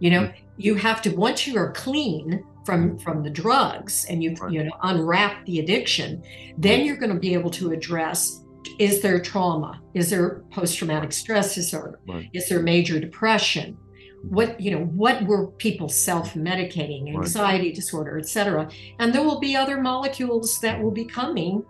You 0.00 0.10
know, 0.10 0.22
mm-hmm. 0.22 0.44
you 0.56 0.74
have 0.76 1.02
to 1.02 1.10
once 1.10 1.46
you 1.46 1.58
are 1.58 1.72
clean 1.72 2.44
from 2.68 2.90
mm-hmm. 2.90 2.98
from 2.98 3.22
the 3.22 3.30
drugs 3.30 4.04
and 4.10 4.22
you 4.22 4.34
right. 4.34 4.52
you 4.52 4.62
know 4.62 4.76
unwrap 4.82 5.46
the 5.46 5.58
addiction, 5.58 6.22
then 6.58 6.84
you're 6.84 6.98
going 6.98 7.14
to 7.14 7.18
be 7.18 7.32
able 7.32 7.50
to 7.50 7.72
address 7.72 8.44
is 8.78 9.00
there 9.00 9.18
trauma? 9.18 9.80
Is 9.94 10.10
there 10.10 10.42
post 10.50 10.76
traumatic 10.76 11.12
stress 11.12 11.54
disorder? 11.54 11.98
Right. 12.06 12.28
Is 12.34 12.46
there 12.50 12.60
major 12.60 13.00
depression? 13.00 13.72
Mm-hmm. 13.72 14.34
What 14.34 14.60
you 14.60 14.70
know, 14.72 14.84
what 14.84 15.22
were 15.22 15.46
people 15.52 15.88
self-medicating, 15.88 17.08
anxiety 17.08 17.68
right. 17.68 17.74
disorder, 17.74 18.18
etc. 18.18 18.68
And 18.98 19.14
there 19.14 19.22
will 19.22 19.40
be 19.40 19.56
other 19.56 19.80
molecules 19.80 20.60
that 20.60 20.78
will 20.82 20.90
be 20.90 21.06
coming 21.06 21.64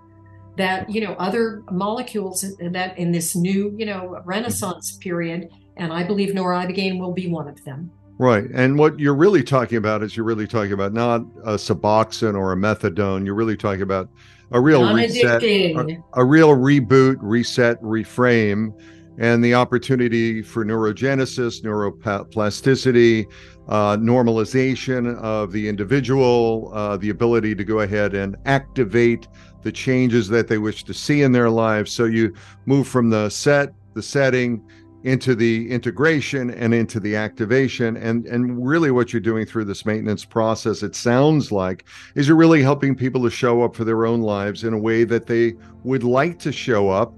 that 0.57 0.91
you 0.91 1.01
know 1.01 1.13
other 1.27 1.63
molecules 1.71 2.45
that 2.73 2.99
in 2.99 3.13
this 3.13 3.37
new 3.37 3.73
you 3.79 3.87
know 3.87 4.21
renaissance 4.25 4.97
period 4.97 5.49
and 5.77 5.93
i 5.93 6.03
believe 6.03 6.35
noribogaine 6.35 6.99
will 6.99 7.13
be 7.13 7.29
one 7.29 7.47
of 7.47 7.65
them 7.65 7.89
Right. 8.19 8.47
And 8.53 8.77
what 8.77 8.99
you're 8.99 9.15
really 9.15 9.45
talking 9.45 9.79
about 9.79 10.03
is 10.03 10.17
you're 10.17 10.27
really 10.27 10.49
talking 10.49 10.73
about 10.73 10.93
not 10.93 11.21
a 11.45 11.55
Suboxone 11.55 12.35
or 12.35 12.53
a 12.53 12.57
methadone. 12.57 13.25
You're 13.25 13.37
really 13.37 13.57
talking 13.57 13.83
about 13.83 14.09
a 14.51 14.61
real 14.61 14.93
reset, 14.93 15.43
a, 15.43 16.03
a, 16.15 16.25
real 16.25 16.57
reboot, 16.57 17.19
reset, 17.21 17.81
reframe, 17.81 18.73
and 19.19 19.45
the 19.45 19.55
opportunity 19.55 20.43
for 20.43 20.65
neurogenesis, 20.65 21.63
neuroplasticity, 21.63 23.27
uh, 23.69 23.97
normalization 23.99 25.17
of 25.19 25.53
the 25.53 25.69
individual, 25.69 26.73
uh, 26.75 26.97
the 26.97 27.11
ability 27.11 27.55
to 27.55 27.63
go 27.63 27.81
ahead 27.81 28.15
and 28.15 28.37
activate 28.47 29.29
the 29.63 29.71
changes 29.71 30.29
that 30.29 30.49
they 30.49 30.59
wish 30.59 30.83
to 30.85 30.95
see 30.95 31.23
in 31.23 31.31
their 31.33 31.51
lives. 31.51 31.93
So 31.93 32.07
you 32.07 32.35
move 32.65 32.89
from 32.89 33.11
the 33.11 33.29
set, 33.29 33.73
the 33.95 34.03
setting, 34.03 34.65
into 35.05 35.35
the 35.35 35.71
integration 35.71 36.51
and 36.51 36.75
into 36.75 36.99
the 36.99 37.15
activation. 37.15 37.97
And 37.97 38.27
and 38.27 38.67
really 38.67 38.91
what 38.91 39.13
you're 39.13 39.21
doing 39.21 39.47
through 39.47 39.67
this 39.67 39.87
maintenance 39.87 40.25
process 40.25 40.83
it 40.83 40.97
sounds 40.97 41.53
like 41.53 41.85
is 42.15 42.29
you're 42.29 42.37
really 42.37 42.63
helping 42.63 42.95
people 42.95 43.23
to 43.23 43.31
show 43.31 43.63
up 43.63 43.77
for 43.77 43.85
their 43.85 44.07
own 44.07 44.21
lives 44.21 44.65
in 44.65 44.73
a 44.73 44.79
way 44.79 45.05
that 45.05 45.27
they 45.27 45.55
would 45.85 46.03
like 46.03 46.39
to 46.41 46.53
show 46.53 46.91
up 46.91 47.15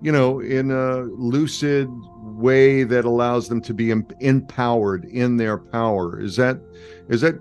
you 0.00 0.10
know 0.10 0.40
in 0.40 0.70
a 0.70 1.02
lucid 1.02 1.88
way 2.22 2.82
that 2.82 3.04
allows 3.04 3.48
them 3.48 3.60
to 3.60 3.72
be 3.72 3.90
empowered 4.20 5.04
in 5.04 5.36
their 5.36 5.58
power. 5.58 6.20
Is 6.20 6.36
that 6.36 6.60
is 7.08 7.20
that 7.20 7.40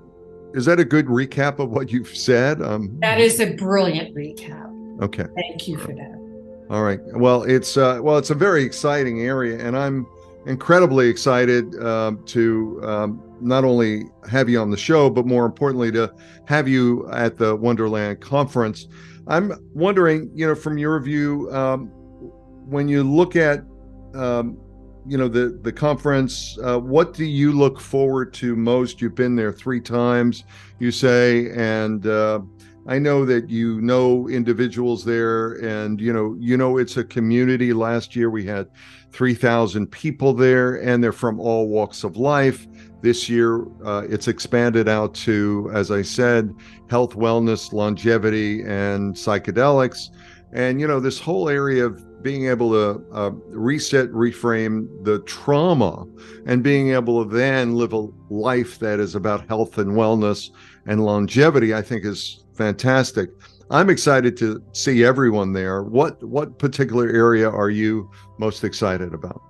is 0.54 0.66
that 0.66 0.80
a 0.80 0.86
good 0.86 1.08
recap 1.08 1.60
of 1.60 1.72
what 1.72 1.92
you've 1.92 2.16
said? 2.16 2.62
Um 2.62 2.98
that 3.02 3.20
is 3.20 3.40
a 3.40 3.54
brilliant 3.54 4.16
recap. 4.16 4.70
Okay. 5.02 5.26
Thank 5.36 5.68
you 5.68 5.78
for 5.80 5.94
that 5.94 6.21
all 6.72 6.84
right. 6.84 7.02
Well, 7.14 7.44
it's 7.44 7.76
uh, 7.76 8.00
well, 8.02 8.18
it's 8.18 8.30
a 8.30 8.36
very 8.36 8.64
exciting 8.64 9.24
area, 9.24 9.60
and 9.60 9.78
I'm 9.78 10.08
incredibly 10.46 11.10
excited 11.10 11.76
uh, 11.76 12.14
to 12.28 12.82
um, 12.82 13.38
not 13.42 13.66
only 13.66 14.06
have 14.30 14.48
you 14.48 14.62
on 14.62 14.72
the 14.72 14.78
show, 14.78 15.10
but 15.10 15.26
more 15.26 15.46
importantly, 15.46 15.92
to 15.92 16.14
have 16.46 16.70
you 16.70 17.10
at 17.12 17.38
the 17.38 17.58
Wonderland 17.58 18.22
conference. 18.22 18.88
I'm 19.28 19.52
wondering, 19.74 20.32
you 20.34 20.48
know, 20.48 20.56
from 20.56 20.78
your 20.78 20.98
view, 21.02 21.54
um, 21.54 21.88
when 22.66 22.88
you 22.88 23.04
look 23.04 23.36
at, 23.36 23.66
um, 24.14 24.58
you 25.06 25.18
know, 25.18 25.28
the 25.28 25.60
the 25.64 25.74
conference, 25.74 26.58
uh, 26.64 26.80
what 26.80 27.14
do 27.14 27.26
you 27.26 27.52
look 27.52 27.82
forward 27.82 28.34
to 28.36 28.56
most? 28.56 29.02
You've 29.02 29.16
been 29.16 29.36
there 29.36 29.52
three 29.52 29.82
times, 29.82 30.46
you 30.80 30.92
say, 30.92 31.52
and 31.52 32.08
uh, 32.08 32.40
I 32.88 32.98
know 32.98 33.26
that 33.26 33.50
you 33.50 33.80
know 33.82 34.28
individuals 34.28 35.06
there, 35.06 35.54
and 35.64 36.02
you 36.02 36.12
know 36.12 36.36
you 36.40 36.58
know 36.58 36.78
it's 36.78 36.98
a 36.98 37.04
community. 37.04 37.74
Last 37.74 38.16
year 38.16 38.30
we 38.30 38.46
had 38.46 38.68
three 39.12 39.36
thousand 39.36 39.88
people 39.88 40.34
there, 40.34 40.76
and 40.76 41.04
they're 41.04 41.12
from 41.12 41.40
all 41.40 41.68
walks 41.68 42.04
of 42.04 42.18
life. 42.18 42.68
This 43.02 43.30
year 43.30 43.66
uh, 43.86 44.04
it's 44.10 44.28
expanded 44.28 44.88
out 44.88 45.14
to, 45.16 45.70
as 45.74 45.92
I 45.92 46.02
said, 46.02 46.54
health, 46.90 47.16
wellness, 47.16 47.72
longevity, 47.72 48.62
and 48.62 49.16
psychedelics. 49.16 50.10
And 50.54 50.82
you 50.82 50.88
know 50.88 51.00
this 51.00 51.20
whole 51.20 51.50
area 51.50 51.86
of 51.86 52.24
being 52.24 52.48
able 52.48 52.72
to 52.72 53.04
uh, 53.14 53.32
reset, 53.48 54.10
reframe 54.10 54.88
the 55.04 55.20
trauma, 55.20 56.06
and 56.46 56.64
being 56.64 56.94
able 56.94 57.24
to 57.24 57.30
then 57.30 57.76
live 57.76 57.94
a 57.94 58.08
life 58.30 58.80
that 58.80 59.00
is 59.00 59.16
about 59.16 59.48
health 59.48 59.78
and 59.78 59.92
wellness 59.92 60.52
and 60.86 61.04
longevity, 61.04 61.74
I 61.74 61.82
think 61.82 62.06
is 62.06 62.41
fantastic. 62.62 63.30
I'm 63.70 63.90
excited 63.90 64.38
to 64.38 64.62
see 64.74 65.04
everyone 65.04 65.54
there. 65.54 65.84
What 65.84 66.22
what 66.24 66.60
particular 66.60 67.10
area 67.10 67.50
are 67.50 67.70
you 67.70 68.10
most 68.38 68.64
excited 68.64 69.14
about? 69.14 69.42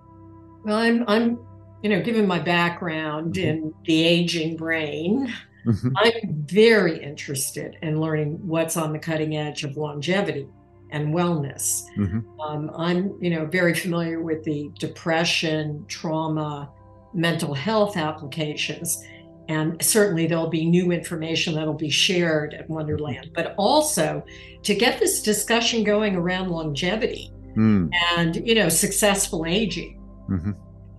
Well, 0.63 0.77
I'm 0.77 1.03
I'm 1.07 1.39
you 1.81 1.89
know, 1.89 2.01
given 2.01 2.27
my 2.27 2.39
background 2.39 3.33
mm-hmm. 3.33 3.49
in 3.49 3.73
the 3.85 4.03
aging 4.03 4.55
brain, 4.55 5.33
mm-hmm. 5.65 5.89
I'm 5.97 6.45
very 6.45 7.03
interested 7.03 7.77
in 7.81 7.99
learning 7.99 8.39
what's 8.47 8.77
on 8.77 8.93
the 8.93 8.99
cutting 8.99 9.35
edge 9.35 9.63
of 9.63 9.77
longevity 9.77 10.47
and 10.91 11.13
wellness. 11.13 11.83
Mm-hmm. 11.97 12.39
Um, 12.39 12.71
I'm, 12.77 13.17
you 13.19 13.31
know, 13.31 13.45
very 13.45 13.73
familiar 13.73 14.21
with 14.21 14.43
the 14.43 14.69
depression, 14.77 15.85
trauma, 15.87 16.69
mental 17.13 17.53
health 17.53 17.97
applications 17.97 19.03
and 19.51 19.83
certainly 19.83 20.27
there'll 20.27 20.49
be 20.49 20.65
new 20.65 20.91
information 20.91 21.55
that'll 21.55 21.73
be 21.73 21.89
shared 21.89 22.53
at 22.53 22.69
Wonderland, 22.69 23.31
but 23.35 23.53
also 23.57 24.23
to 24.63 24.73
get 24.73 24.97
this 24.97 25.21
discussion 25.21 25.83
going 25.83 26.15
around 26.15 26.49
longevity 26.49 27.33
mm. 27.57 27.89
and 28.15 28.47
you 28.47 28.55
know 28.55 28.69
successful 28.69 29.45
aging 29.45 29.99
mm-hmm. 30.29 30.51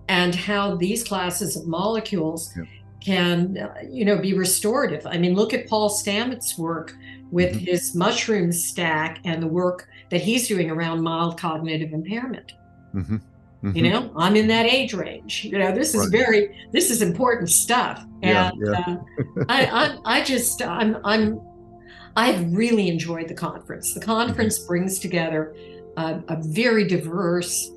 and 0.07 0.35
how 0.35 0.75
these 0.75 1.03
classes 1.03 1.55
of 1.55 1.65
molecules 1.65 2.53
yep. 2.55 2.67
can 3.03 3.57
uh, 3.57 3.73
you 3.89 4.05
know 4.05 4.17
be 4.17 4.33
restorative. 4.33 5.07
I 5.07 5.17
mean, 5.17 5.33
look 5.33 5.51
at 5.53 5.67
Paul 5.67 5.89
Stamets' 5.89 6.55
work 6.55 6.93
with 7.31 7.55
mm-hmm. 7.55 7.65
his 7.65 7.95
mushroom 7.95 8.51
stack 8.51 9.19
and 9.25 9.41
the 9.41 9.47
work 9.47 9.87
that 10.11 10.21
he's 10.21 10.47
doing 10.47 10.69
around 10.69 11.01
mild 11.01 11.39
cognitive 11.39 11.91
impairment. 11.91 12.51
Mm-hmm. 12.93 13.17
Mm-hmm. 13.63 13.77
You 13.77 13.89
know, 13.89 14.11
I'm 14.17 14.35
in 14.35 14.47
that 14.47 14.65
age 14.65 14.93
range. 14.93 15.45
You 15.45 15.57
know, 15.57 15.73
this 15.73 15.95
is 15.95 16.01
right. 16.01 16.11
very 16.11 16.67
this 16.73 16.91
is 16.91 17.01
important 17.01 17.49
stuff. 17.49 18.05
And 18.21 18.59
yeah, 18.61 18.83
yeah. 18.87 18.95
uh, 18.95 19.45
I, 19.47 19.65
I 19.65 20.17
I 20.19 20.23
just 20.23 20.61
I'm 20.61 20.97
I'm 21.05 21.39
I've 22.17 22.53
really 22.53 22.89
enjoyed 22.89 23.29
the 23.29 23.33
conference. 23.33 23.93
The 23.93 24.01
conference 24.01 24.59
mm-hmm. 24.59 24.67
brings 24.67 24.99
together 24.99 25.55
a, 25.95 26.21
a 26.27 26.37
very 26.41 26.85
diverse, 26.85 27.71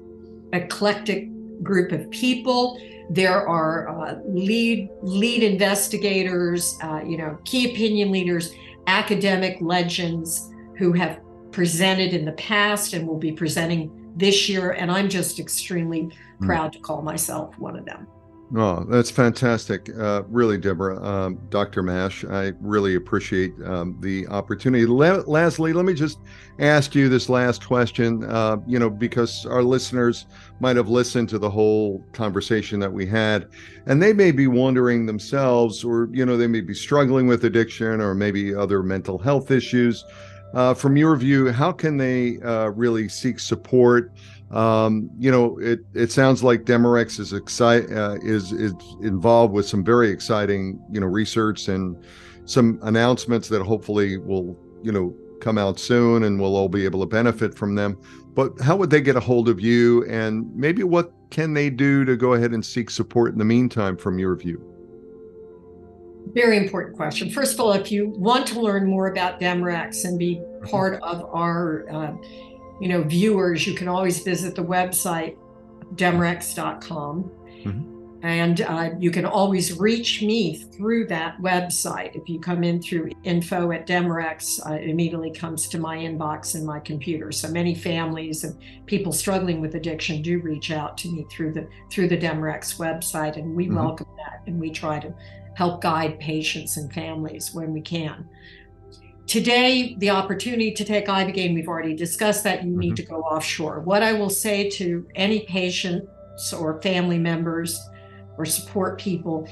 eclectic 0.52 1.28
group 1.62 1.92
of 1.92 2.10
people. 2.10 2.80
There 3.10 3.48
are 3.48 3.88
uh, 3.88 4.18
lead 4.24 4.90
lead 5.02 5.44
investigators, 5.44 6.76
uh, 6.82 7.02
you 7.06 7.16
know, 7.16 7.38
key 7.44 7.70
opinion 7.72 8.10
leaders, 8.10 8.52
academic 8.88 9.58
legends 9.60 10.50
who 10.78 10.92
have 10.94 11.20
presented 11.52 12.12
in 12.12 12.24
the 12.24 12.32
past 12.32 12.92
and 12.92 13.06
will 13.06 13.18
be 13.18 13.30
presenting 13.30 14.05
this 14.16 14.48
year. 14.48 14.72
And 14.72 14.90
I'm 14.90 15.08
just 15.08 15.38
extremely 15.38 16.10
hmm. 16.38 16.46
proud 16.46 16.72
to 16.72 16.80
call 16.80 17.02
myself 17.02 17.56
one 17.58 17.76
of 17.76 17.84
them. 17.84 18.08
Oh, 18.54 18.84
that's 18.84 19.10
fantastic. 19.10 19.90
Uh, 19.98 20.22
really, 20.28 20.56
Deborah, 20.56 21.04
um, 21.04 21.40
Dr. 21.50 21.82
Mash, 21.82 22.24
I 22.24 22.52
really 22.60 22.94
appreciate 22.94 23.52
um, 23.64 23.96
the 24.00 24.28
opportunity. 24.28 24.86
La- 24.86 25.24
lastly, 25.26 25.72
let 25.72 25.84
me 25.84 25.94
just 25.94 26.20
ask 26.60 26.94
you 26.94 27.08
this 27.08 27.28
last 27.28 27.66
question, 27.66 28.22
uh, 28.22 28.58
you 28.64 28.78
know, 28.78 28.88
because 28.88 29.46
our 29.46 29.64
listeners 29.64 30.26
might 30.60 30.76
have 30.76 30.88
listened 30.88 31.28
to 31.30 31.40
the 31.40 31.50
whole 31.50 32.04
conversation 32.12 32.78
that 32.78 32.92
we 32.92 33.04
had, 33.04 33.48
and 33.86 34.00
they 34.00 34.12
may 34.12 34.30
be 34.30 34.46
wondering 34.46 35.06
themselves, 35.06 35.82
or, 35.82 36.08
you 36.12 36.24
know, 36.24 36.36
they 36.36 36.46
may 36.46 36.60
be 36.60 36.74
struggling 36.74 37.26
with 37.26 37.44
addiction 37.44 38.00
or 38.00 38.14
maybe 38.14 38.54
other 38.54 38.80
mental 38.80 39.18
health 39.18 39.50
issues. 39.50 40.04
Uh, 40.54 40.74
from 40.74 40.96
your 40.96 41.16
view, 41.16 41.50
how 41.52 41.72
can 41.72 41.96
they 41.96 42.40
uh, 42.40 42.68
really 42.68 43.08
seek 43.08 43.38
support? 43.38 44.12
Um, 44.50 45.10
you 45.18 45.30
know, 45.30 45.58
it 45.58 45.80
it 45.94 46.12
sounds 46.12 46.42
like 46.44 46.62
DemeRx 46.62 47.18
is 47.18 47.32
excite 47.32 47.90
uh, 47.90 48.16
is 48.22 48.52
is 48.52 48.72
involved 49.02 49.52
with 49.52 49.66
some 49.66 49.84
very 49.84 50.10
exciting 50.10 50.80
you 50.90 51.00
know 51.00 51.06
research 51.06 51.68
and 51.68 51.96
some 52.44 52.78
announcements 52.82 53.48
that 53.48 53.62
hopefully 53.62 54.18
will 54.18 54.56
you 54.82 54.92
know 54.92 55.14
come 55.40 55.58
out 55.58 55.78
soon 55.78 56.24
and 56.24 56.40
we'll 56.40 56.56
all 56.56 56.68
be 56.68 56.84
able 56.84 57.00
to 57.00 57.06
benefit 57.06 57.54
from 57.54 57.74
them. 57.74 57.98
But 58.34 58.60
how 58.60 58.76
would 58.76 58.90
they 58.90 59.00
get 59.00 59.16
a 59.16 59.20
hold 59.20 59.48
of 59.48 59.60
you, 59.60 60.04
and 60.06 60.54
maybe 60.54 60.82
what 60.84 61.12
can 61.30 61.54
they 61.54 61.70
do 61.70 62.04
to 62.04 62.16
go 62.16 62.34
ahead 62.34 62.52
and 62.52 62.64
seek 62.64 62.90
support 62.90 63.32
in 63.32 63.38
the 63.38 63.44
meantime, 63.44 63.96
from 63.96 64.18
your 64.18 64.36
view? 64.36 64.75
Very 66.36 66.58
important 66.58 66.94
question. 66.96 67.30
First 67.30 67.54
of 67.54 67.60
all, 67.60 67.72
if 67.72 67.90
you 67.90 68.10
want 68.10 68.46
to 68.48 68.60
learn 68.60 68.86
more 68.86 69.06
about 69.06 69.40
DemeRx 69.40 70.04
and 70.04 70.18
be 70.18 70.38
part 70.64 71.02
of 71.02 71.24
our, 71.34 71.86
uh, 71.90 72.12
you 72.78 72.88
know, 72.88 73.02
viewers, 73.02 73.66
you 73.66 73.72
can 73.72 73.88
always 73.88 74.22
visit 74.22 74.54
the 74.54 74.62
website 74.62 75.38
demerx.com. 75.94 77.22
Mm-hmm. 77.64 77.92
And 78.22 78.60
uh, 78.60 78.90
you 78.98 79.10
can 79.10 79.24
always 79.24 79.78
reach 79.78 80.20
me 80.20 80.56
through 80.56 81.06
that 81.06 81.40
website. 81.40 82.14
If 82.14 82.28
you 82.28 82.38
come 82.38 82.64
in 82.64 82.82
through 82.82 83.12
info 83.24 83.72
at 83.72 83.86
DemeRx, 83.86 84.68
uh, 84.68 84.74
it 84.74 84.90
immediately 84.90 85.30
comes 85.30 85.66
to 85.68 85.78
my 85.78 85.96
inbox 85.96 86.54
in 86.54 86.66
my 86.66 86.80
computer. 86.80 87.32
So 87.32 87.48
many 87.48 87.74
families 87.74 88.44
and 88.44 88.60
people 88.84 89.12
struggling 89.12 89.62
with 89.62 89.74
addiction 89.74 90.20
do 90.20 90.40
reach 90.40 90.70
out 90.70 90.98
to 90.98 91.08
me 91.08 91.24
through 91.30 91.54
the 91.54 91.66
through 91.90 92.08
the 92.08 92.18
DemeRx 92.18 92.78
website, 92.78 93.36
and 93.36 93.54
we 93.54 93.66
mm-hmm. 93.66 93.76
welcome 93.76 94.08
that, 94.16 94.42
and 94.46 94.60
we 94.60 94.70
try 94.70 94.98
to 94.98 95.14
help 95.56 95.80
guide 95.80 96.20
patients 96.20 96.76
and 96.76 96.92
families 96.92 97.54
when 97.54 97.72
we 97.72 97.80
can. 97.80 98.28
Today, 99.26 99.96
the 99.98 100.10
opportunity 100.10 100.70
to 100.70 100.84
take 100.84 101.06
Ibogaine, 101.06 101.54
we've 101.54 101.66
already 101.66 101.96
discussed 101.96 102.44
that 102.44 102.62
you 102.62 102.70
mm-hmm. 102.70 102.80
need 102.80 102.96
to 102.96 103.02
go 103.02 103.22
offshore. 103.22 103.80
What 103.80 104.02
I 104.02 104.12
will 104.12 104.28
say 104.28 104.68
to 104.70 105.08
any 105.14 105.40
patients 105.46 106.52
or 106.52 106.80
family 106.82 107.18
members 107.18 107.80
or 108.36 108.44
support 108.44 109.00
people 109.00 109.48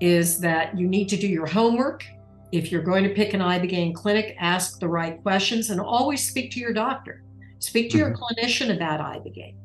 is 0.00 0.38
that 0.38 0.78
you 0.78 0.86
need 0.86 1.08
to 1.08 1.16
do 1.16 1.26
your 1.26 1.46
homework. 1.46 2.04
If 2.52 2.70
you're 2.70 2.82
going 2.82 3.02
to 3.02 3.10
pick 3.10 3.34
an 3.34 3.40
Ibogaine 3.40 3.92
clinic, 3.92 4.36
ask 4.38 4.78
the 4.78 4.88
right 4.88 5.20
questions 5.20 5.70
and 5.70 5.80
always 5.80 6.26
speak 6.26 6.52
to 6.52 6.60
your 6.60 6.72
doctor. 6.72 7.24
Speak 7.58 7.90
to 7.90 7.98
mm-hmm. 7.98 8.06
your 8.06 8.16
clinician 8.16 8.76
about 8.76 9.00
Ibogaine. 9.00 9.56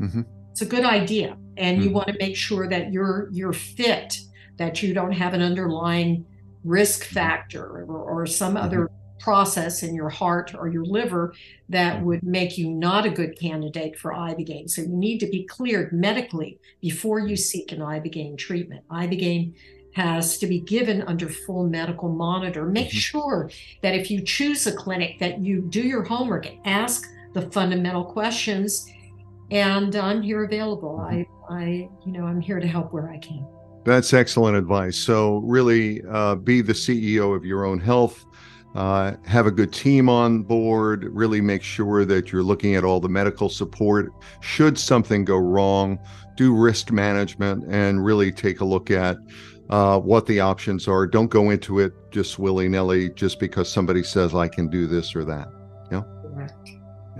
Mm-hmm. 0.00 0.22
It's 0.50 0.62
a 0.62 0.66
good 0.66 0.84
idea. 0.84 1.38
And 1.56 1.78
mm-hmm. 1.78 1.88
you 1.88 1.94
want 1.94 2.08
to 2.08 2.16
make 2.18 2.36
sure 2.36 2.68
that 2.68 2.92
you're 2.92 3.28
you're 3.30 3.52
fit, 3.52 4.18
that 4.62 4.80
you 4.80 4.94
don't 4.94 5.12
have 5.12 5.34
an 5.34 5.42
underlying 5.42 6.24
risk 6.62 7.04
factor 7.04 7.64
or, 7.64 7.84
or 7.84 8.26
some 8.26 8.54
mm-hmm. 8.54 8.64
other 8.64 8.90
process 9.18 9.82
in 9.82 9.92
your 9.94 10.08
heart 10.08 10.54
or 10.54 10.68
your 10.68 10.84
liver 10.84 11.34
that 11.68 12.00
would 12.02 12.22
make 12.22 12.56
you 12.56 12.70
not 12.70 13.04
a 13.04 13.10
good 13.10 13.38
candidate 13.38 13.98
for 13.98 14.12
ibogaine. 14.12 14.70
So 14.70 14.82
you 14.82 14.88
need 14.88 15.18
to 15.18 15.26
be 15.26 15.44
cleared 15.44 15.92
medically 15.92 16.58
before 16.80 17.18
you 17.18 17.36
seek 17.36 17.72
an 17.72 17.80
ibogaine 17.80 18.38
treatment. 18.38 18.86
Ibogaine 18.88 19.54
has 19.94 20.38
to 20.38 20.46
be 20.46 20.60
given 20.60 21.02
under 21.02 21.28
full 21.28 21.68
medical 21.68 22.08
monitor. 22.08 22.64
Make 22.64 22.88
mm-hmm. 22.88 22.98
sure 22.98 23.50
that 23.82 23.94
if 23.94 24.12
you 24.12 24.22
choose 24.22 24.66
a 24.68 24.72
clinic 24.72 25.18
that 25.18 25.40
you 25.40 25.62
do 25.70 25.82
your 25.82 26.04
homework, 26.04 26.46
ask 26.64 27.08
the 27.32 27.42
fundamental 27.50 28.04
questions 28.04 28.88
and 29.50 29.94
I'm 29.96 30.22
here 30.22 30.44
available. 30.44 31.00
Mm-hmm. 31.00 31.52
I 31.52 31.62
I 31.62 31.64
you 32.06 32.12
know, 32.12 32.24
I'm 32.24 32.40
here 32.40 32.60
to 32.60 32.66
help 32.66 32.92
where 32.92 33.10
I 33.10 33.18
can. 33.18 33.44
That's 33.84 34.12
excellent 34.12 34.56
advice. 34.56 34.96
So 34.96 35.38
really 35.38 36.02
uh, 36.08 36.36
be 36.36 36.60
the 36.60 36.72
CEO 36.72 37.34
of 37.34 37.44
your 37.44 37.64
own 37.64 37.80
health 37.80 38.24
uh, 38.74 39.12
have 39.26 39.46
a 39.46 39.50
good 39.50 39.72
team 39.72 40.08
on 40.08 40.42
board, 40.42 41.04
really 41.04 41.40
make 41.40 41.62
sure 41.62 42.04
that 42.04 42.32
you're 42.32 42.42
looking 42.42 42.74
at 42.74 42.84
all 42.84 43.00
the 43.00 43.08
medical 43.08 43.48
support. 43.48 44.10
Should 44.40 44.78
something 44.78 45.24
go 45.24 45.36
wrong, 45.36 45.98
do 46.36 46.54
risk 46.54 46.90
management 46.90 47.64
and 47.68 48.04
really 48.04 48.32
take 48.32 48.60
a 48.60 48.64
look 48.64 48.90
at 48.90 49.18
uh, 49.68 49.98
what 49.98 50.26
the 50.26 50.40
options 50.40 50.88
are. 50.88 51.06
Don't 51.06 51.28
go 51.28 51.50
into 51.50 51.80
it 51.80 51.92
just 52.10 52.38
willy 52.38 52.68
nilly 52.68 53.10
just 53.10 53.38
because 53.38 53.70
somebody 53.70 54.02
says 54.02 54.34
I 54.34 54.48
can 54.48 54.68
do 54.68 54.86
this 54.86 55.14
or 55.14 55.24
that. 55.26 55.48
Yeah. 55.90 56.02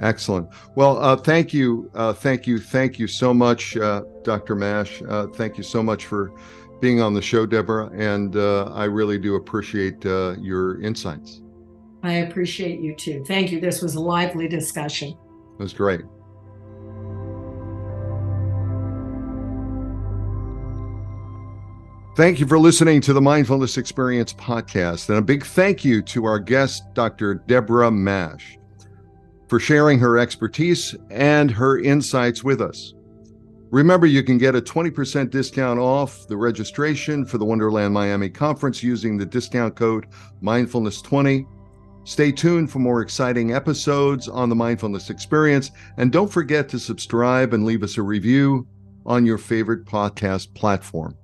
Excellent. 0.00 0.48
Well, 0.74 0.98
uh, 0.98 1.16
thank 1.16 1.52
you, 1.52 1.90
uh, 1.94 2.12
thank 2.12 2.46
you, 2.46 2.58
thank 2.58 2.98
you 2.98 3.06
so 3.06 3.34
much, 3.34 3.76
uh, 3.76 4.02
Dr. 4.24 4.54
Mash. 4.54 5.02
Uh, 5.06 5.26
thank 5.28 5.58
you 5.58 5.62
so 5.62 5.82
much 5.82 6.06
for 6.06 6.32
being 6.80 7.00
on 7.00 7.14
the 7.14 7.22
show, 7.22 7.46
Deborah, 7.46 7.90
and 7.94 8.36
uh, 8.36 8.64
I 8.72 8.84
really 8.84 9.18
do 9.18 9.36
appreciate 9.36 10.04
uh, 10.04 10.34
your 10.40 10.80
insights. 10.82 11.42
I 12.02 12.14
appreciate 12.14 12.80
you 12.80 12.96
too. 12.96 13.24
Thank 13.28 13.52
you. 13.52 13.60
This 13.60 13.82
was 13.82 13.94
a 13.94 14.00
lively 14.00 14.48
discussion. 14.48 15.10
It 15.10 15.62
was 15.62 15.72
great. 15.72 16.00
Thank 22.14 22.40
you 22.40 22.46
for 22.46 22.58
listening 22.58 23.00
to 23.02 23.14
the 23.14 23.22
Mindfulness 23.22 23.78
Experience 23.78 24.34
podcast. 24.34 25.08
And 25.08 25.16
a 25.16 25.22
big 25.22 25.46
thank 25.46 25.82
you 25.82 26.02
to 26.02 26.26
our 26.26 26.38
guest, 26.38 26.82
Dr. 26.92 27.36
Deborah 27.46 27.90
Mash, 27.90 28.58
for 29.52 29.60
sharing 29.60 29.98
her 29.98 30.16
expertise 30.16 30.96
and 31.10 31.50
her 31.50 31.78
insights 31.78 32.42
with 32.42 32.62
us. 32.62 32.94
Remember, 33.70 34.06
you 34.06 34.22
can 34.22 34.38
get 34.38 34.54
a 34.54 34.62
20% 34.62 35.28
discount 35.28 35.78
off 35.78 36.26
the 36.26 36.38
registration 36.38 37.26
for 37.26 37.36
the 37.36 37.44
Wonderland 37.44 37.92
Miami 37.92 38.30
conference 38.30 38.82
using 38.82 39.18
the 39.18 39.26
discount 39.26 39.76
code 39.76 40.06
Mindfulness20. 40.42 41.46
Stay 42.04 42.32
tuned 42.32 42.70
for 42.70 42.78
more 42.78 43.02
exciting 43.02 43.52
episodes 43.52 44.26
on 44.26 44.48
the 44.48 44.54
Mindfulness 44.54 45.10
Experience. 45.10 45.70
And 45.98 46.10
don't 46.10 46.32
forget 46.32 46.70
to 46.70 46.78
subscribe 46.78 47.52
and 47.52 47.66
leave 47.66 47.82
us 47.82 47.98
a 47.98 48.02
review 48.02 48.66
on 49.04 49.26
your 49.26 49.36
favorite 49.36 49.84
podcast 49.84 50.54
platform. 50.54 51.14